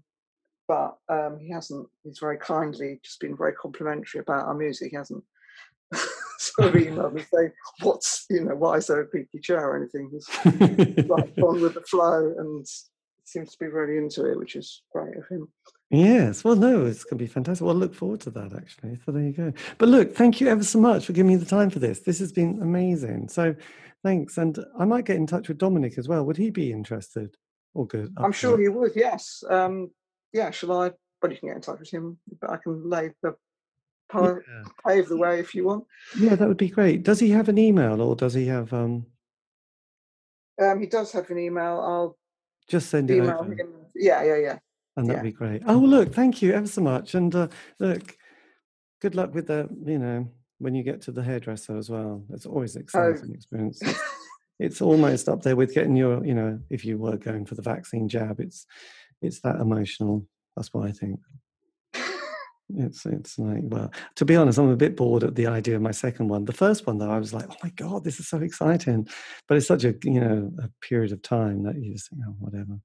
But 0.66 0.99
um, 1.09 1.39
he 1.40 1.51
hasn't, 1.51 1.89
he's 2.05 2.19
very 2.19 2.36
kindly 2.36 3.01
just 3.03 3.20
been 3.20 3.36
very 3.36 3.55
complimentary 3.55 4.20
about 4.20 4.47
our 4.47 4.55
music. 4.55 4.90
He 4.90 4.97
hasn't 4.97 5.24
sort 6.39 6.69
of 6.69 6.74
emailed 6.74 7.15
me 7.15 7.24
saying, 7.32 7.53
what's, 7.81 8.27
you 8.28 8.45
know, 8.45 8.55
why 8.55 8.74
is 8.74 8.86
there 8.86 9.01
a 9.01 9.07
creaky 9.07 9.39
chair 9.40 9.70
or 9.70 9.77
anything? 9.77 10.11
He's 10.12 11.09
like 11.09 11.32
on 11.43 11.62
with 11.62 11.73
the 11.73 11.85
flow 11.89 12.35
and 12.36 12.66
seems 13.28 13.52
to 13.52 13.59
be 13.59 13.66
really 13.66 13.98
into 13.98 14.30
it, 14.30 14.38
which 14.38 14.56
is 14.56 14.82
great 14.92 15.16
of 15.16 15.26
him. 15.28 15.48
Yes, 15.90 16.44
well, 16.44 16.56
no, 16.56 16.84
it's 16.84 17.05
going 17.05 17.18
to 17.18 17.24
be 17.24 17.26
fantastic. 17.26 17.64
Well, 17.64 17.74
I 17.74 17.78
look 17.78 17.94
forward 17.94 18.20
to 18.22 18.30
that 18.30 18.52
actually. 18.55 18.98
So 19.05 19.12
there 19.12 19.22
you 19.22 19.32
go. 19.32 19.52
But 19.78 19.88
look, 19.88 20.14
thank 20.14 20.40
you 20.40 20.48
ever 20.48 20.64
so 20.64 20.78
much 20.78 21.06
for 21.06 21.12
giving 21.12 21.28
me 21.28 21.36
the 21.36 21.46
time 21.46 21.70
for 21.70 21.78
this. 21.78 22.00
This 22.00 22.18
has 22.18 22.32
been 22.32 22.60
amazing. 22.60 23.28
So 23.28 23.55
thanks. 24.02 24.36
And 24.36 24.59
I 24.78 24.84
might 24.84 25.06
get 25.06 25.16
in 25.16 25.26
touch 25.26 25.48
with 25.48 25.59
Dominic 25.59 25.96
as 25.96 26.09
well. 26.09 26.24
Would 26.24 26.36
he 26.36 26.50
be 26.50 26.72
interested? 26.72 27.36
Or 27.74 27.86
good? 27.86 28.12
I'm 28.18 28.32
sure 28.32 28.59
he 28.59 28.68
would, 28.68 28.92
yes. 28.96 29.44
Um, 29.48 29.90
yeah, 30.32 30.50
shall 30.50 30.72
I? 30.72 30.90
But 31.20 31.30
you 31.30 31.38
can 31.38 31.48
get 31.48 31.56
in 31.56 31.62
touch 31.62 31.80
with 31.80 31.90
him, 31.90 32.18
but 32.40 32.50
I 32.50 32.56
can 32.56 32.88
lay 32.88 33.10
the 33.22 33.34
yeah. 34.14 34.62
pave 34.86 35.09
the 35.09 35.16
way 35.16 35.40
if 35.40 35.55
you 35.55 35.64
want. 35.64 35.84
Yeah, 36.18 36.34
that 36.34 36.48
would 36.48 36.56
be 36.56 36.68
great. 36.68 37.02
Does 37.02 37.20
he 37.20 37.30
have 37.30 37.48
an 37.48 37.59
email 37.59 38.00
or 38.00 38.16
does 38.16 38.34
he 38.34 38.46
have 38.46 38.72
um 38.72 39.06
um 40.60 40.80
he 40.80 40.86
does 40.86 41.12
have 41.12 41.30
an 41.30 41.38
email. 41.38 41.80
I'll 41.80 42.18
just 42.69 42.90
send 42.90 43.11
it 43.11 43.20
over. 43.20 43.53
him. 43.53 43.69
Yeah, 43.95 44.23
yeah, 44.23 44.36
yeah 44.36 44.59
and 44.99 45.09
that'd 45.09 45.20
yeah. 45.20 45.31
be 45.31 45.32
great. 45.32 45.62
Oh, 45.66 45.78
look, 45.78 46.12
thank 46.12 46.43
you 46.43 46.53
ever 46.53 46.66
so 46.66 46.81
much. 46.81 47.15
And 47.15 47.32
uh, 47.32 47.47
look, 47.78 48.16
good 49.01 49.15
luck 49.15 49.32
with 49.32 49.47
the, 49.47 49.69
you 49.85 49.99
know, 49.99 50.28
when 50.59 50.74
you 50.74 50.82
get 50.82 51.01
to 51.03 51.12
the 51.12 51.23
hairdresser 51.23 51.77
as 51.77 51.89
well. 51.89 52.24
It's 52.31 52.47
always 52.47 52.74
an 52.74 52.82
oh. 52.82 52.82
exciting 52.82 53.31
oh. 53.31 53.35
experience. 53.35 53.81
It's, 53.81 54.01
it's, 54.59 54.82
almost 54.82 55.28
up 55.28 55.43
there 55.43 55.55
with 55.55 55.73
getting 55.73 55.95
your, 55.95 56.24
you 56.27 56.35
know, 56.35 56.59
if 56.69 56.85
you 56.85 56.99
were 56.99 57.16
going 57.16 57.47
for 57.47 57.55
the 57.55 57.62
vaccine 57.62 58.09
jab, 58.09 58.40
it's 58.40 58.66
it's 59.23 59.40
that 59.43 59.61
emotional. 59.61 60.27
That's 60.57 60.74
what 60.74 60.89
I 60.89 60.90
think. 60.90 61.20
It's 62.77 63.07
it's 63.07 63.39
like 63.39 63.62
well, 63.62 63.90
to 64.16 64.24
be 64.24 64.36
honest, 64.36 64.59
I'm 64.59 64.69
a 64.69 64.77
bit 64.77 64.97
bored 64.97 65.24
at 65.24 65.35
the 65.35 65.47
idea 65.47 65.77
of 65.77 65.82
my 65.82 65.90
second 65.90 66.28
one. 66.28 66.45
The 66.45 66.53
first 66.53 66.86
one 66.86 66.99
though, 66.99 67.11
I 67.11 67.19
was 67.19 67.32
like, 67.32 67.47
oh 67.51 67.57
my 67.62 67.70
god, 67.70 68.05
this 68.05 68.20
is 68.20 68.28
so 68.28 68.39
exciting, 68.39 69.09
but 69.47 69.57
it's 69.57 69.66
such 69.66 69.85
a 69.85 69.95
you 70.05 70.20
know 70.20 70.51
a 70.62 70.69
period 70.86 71.12
of 71.12 71.23
time 71.23 71.62
that 71.62 71.77
you 71.77 71.93
just 71.93 72.11
think, 72.11 72.23
oh 72.27 72.35
whatever. 72.39 72.78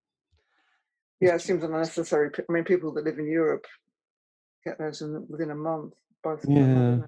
Yeah, 1.20 1.36
it 1.36 1.42
seems 1.42 1.64
unnecessary. 1.64 2.32
I 2.38 2.52
mean, 2.52 2.64
people 2.64 2.94
that 2.94 3.04
live 3.04 3.20
in 3.20 3.28
Europe 3.28 3.66
get 4.66 4.78
those 4.78 5.02
in, 5.02 5.26
within 5.30 5.52
a 5.52 5.56
month. 5.56 5.94
Both. 6.24 6.46
Yeah. 6.48 7.00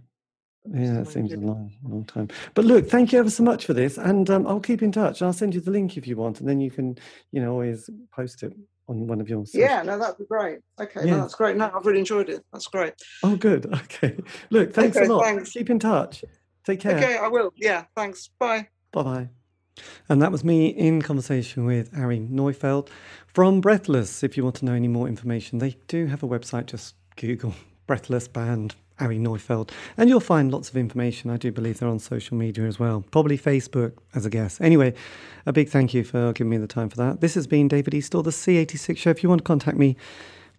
Yeah, 0.73 1.01
it 1.01 1.07
seems 1.07 1.31
a 1.31 1.37
long, 1.37 1.71
long 1.83 2.05
time. 2.05 2.29
But 2.55 2.65
look, 2.65 2.89
thank 2.89 3.13
you 3.13 3.19
ever 3.19 3.29
so 3.29 3.43
much 3.43 3.67
for 3.67 3.73
this, 3.73 3.99
and 3.99 4.27
um, 4.31 4.47
I'll 4.47 4.59
keep 4.59 4.81
in 4.81 4.91
touch. 4.91 5.21
I'll 5.21 5.31
send 5.31 5.53
you 5.53 5.61
the 5.61 5.69
link 5.69 5.95
if 5.95 6.07
you 6.07 6.17
want, 6.17 6.39
and 6.39 6.49
then 6.49 6.59
you 6.59 6.71
can, 6.71 6.97
you 7.31 7.39
know, 7.39 7.51
always 7.51 7.87
post 8.11 8.41
it 8.41 8.51
on 8.87 9.07
one 9.07 9.21
of 9.21 9.29
your. 9.29 9.43
Yeah, 9.53 9.81
no, 9.83 9.97
that'd 9.97 10.17
be 10.17 10.25
great. 10.25 10.59
Okay, 10.79 11.01
yeah. 11.05 11.11
no, 11.11 11.21
that's 11.21 11.35
great. 11.35 11.57
No, 11.57 11.71
I've 11.73 11.85
really 11.85 11.99
enjoyed 11.99 12.29
it. 12.29 12.43
That's 12.51 12.67
great. 12.67 12.93
Oh, 13.23 13.35
good. 13.35 13.65
Okay. 13.85 14.17
Look, 14.49 14.73
thanks 14.73 14.97
okay, 14.97 15.05
a 15.05 15.13
lot. 15.13 15.23
Thanks. 15.23 15.51
Keep 15.51 15.69
in 15.69 15.79
touch. 15.79 16.23
Take 16.65 16.79
care. 16.79 16.97
Okay, 16.97 17.17
I 17.17 17.27
will. 17.27 17.51
Yeah, 17.55 17.85
thanks. 17.95 18.29
Bye. 18.39 18.67
Bye 18.91 19.03
bye. 19.03 19.29
And 20.09 20.21
that 20.21 20.31
was 20.31 20.43
me 20.43 20.67
in 20.67 21.01
conversation 21.01 21.65
with 21.65 21.97
Ari 21.97 22.19
Neufeld 22.19 22.89
from 23.27 23.61
Breathless. 23.61 24.23
If 24.23 24.37
you 24.37 24.43
want 24.43 24.55
to 24.57 24.65
know 24.65 24.73
any 24.73 24.87
more 24.87 25.07
information, 25.07 25.59
they 25.59 25.77
do 25.87 26.07
have 26.07 26.23
a 26.23 26.27
website. 26.27 26.67
Just 26.67 26.95
Google 27.15 27.53
Breathless 27.87 28.27
Band 28.27 28.75
Ari 28.99 29.17
Neufeld, 29.17 29.71
and 29.97 30.09
you'll 30.09 30.19
find 30.19 30.51
lots 30.51 30.69
of 30.69 30.77
information. 30.77 31.29
I 31.29 31.37
do 31.37 31.51
believe 31.51 31.79
they're 31.79 31.89
on 31.89 31.99
social 31.99 32.37
media 32.37 32.65
as 32.65 32.79
well, 32.79 33.03
probably 33.11 33.37
Facebook 33.37 33.93
as 34.13 34.25
a 34.25 34.29
guess. 34.29 34.59
Anyway, 34.61 34.93
a 35.45 35.53
big 35.53 35.69
thank 35.69 35.93
you 35.93 36.03
for 36.03 36.33
giving 36.33 36.49
me 36.49 36.57
the 36.57 36.67
time 36.67 36.89
for 36.89 36.97
that. 36.97 37.21
This 37.21 37.35
has 37.35 37.47
been 37.47 37.67
David 37.67 37.93
Eastaugh, 37.93 38.23
the 38.23 38.29
C86 38.29 38.97
Show. 38.97 39.09
If 39.09 39.23
you 39.23 39.29
want 39.29 39.39
to 39.39 39.43
contact 39.43 39.77
me, 39.77 39.97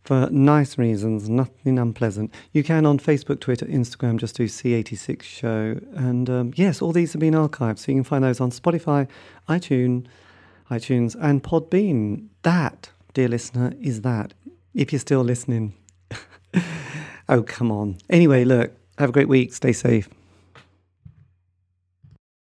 for 0.06 0.28
nice 0.30 0.78
reasons, 0.78 1.28
nothing 1.28 1.80
unpleasant. 1.80 2.32
You 2.52 2.62
can 2.62 2.86
on 2.86 2.98
Facebook, 2.98 3.40
Twitter, 3.40 3.66
Instagram, 3.66 4.18
just 4.18 4.36
do 4.36 4.44
C86 4.44 5.22
Show. 5.22 5.80
And 5.94 6.30
um, 6.30 6.52
yes, 6.54 6.80
all 6.80 6.92
these 6.92 7.12
have 7.12 7.20
been 7.20 7.34
archived, 7.34 7.78
so 7.78 7.90
you 7.90 7.96
can 7.96 8.04
find 8.04 8.22
those 8.22 8.40
on 8.40 8.50
Spotify, 8.50 9.08
iTunes, 9.48 10.06
iTunes, 10.70 11.16
and 11.20 11.42
Podbean. 11.42 12.28
That, 12.42 12.90
dear 13.14 13.28
listener, 13.28 13.74
is 13.80 14.02
that. 14.02 14.32
If 14.74 14.92
you're 14.92 15.00
still 15.00 15.22
listening. 15.22 15.74
oh, 17.28 17.42
come 17.42 17.70
on. 17.70 17.96
Anyway, 18.10 18.44
look, 18.44 18.72
have 18.98 19.10
a 19.10 19.12
great 19.12 19.28
week. 19.28 19.52
Stay 19.52 19.72
safe. 19.72 20.08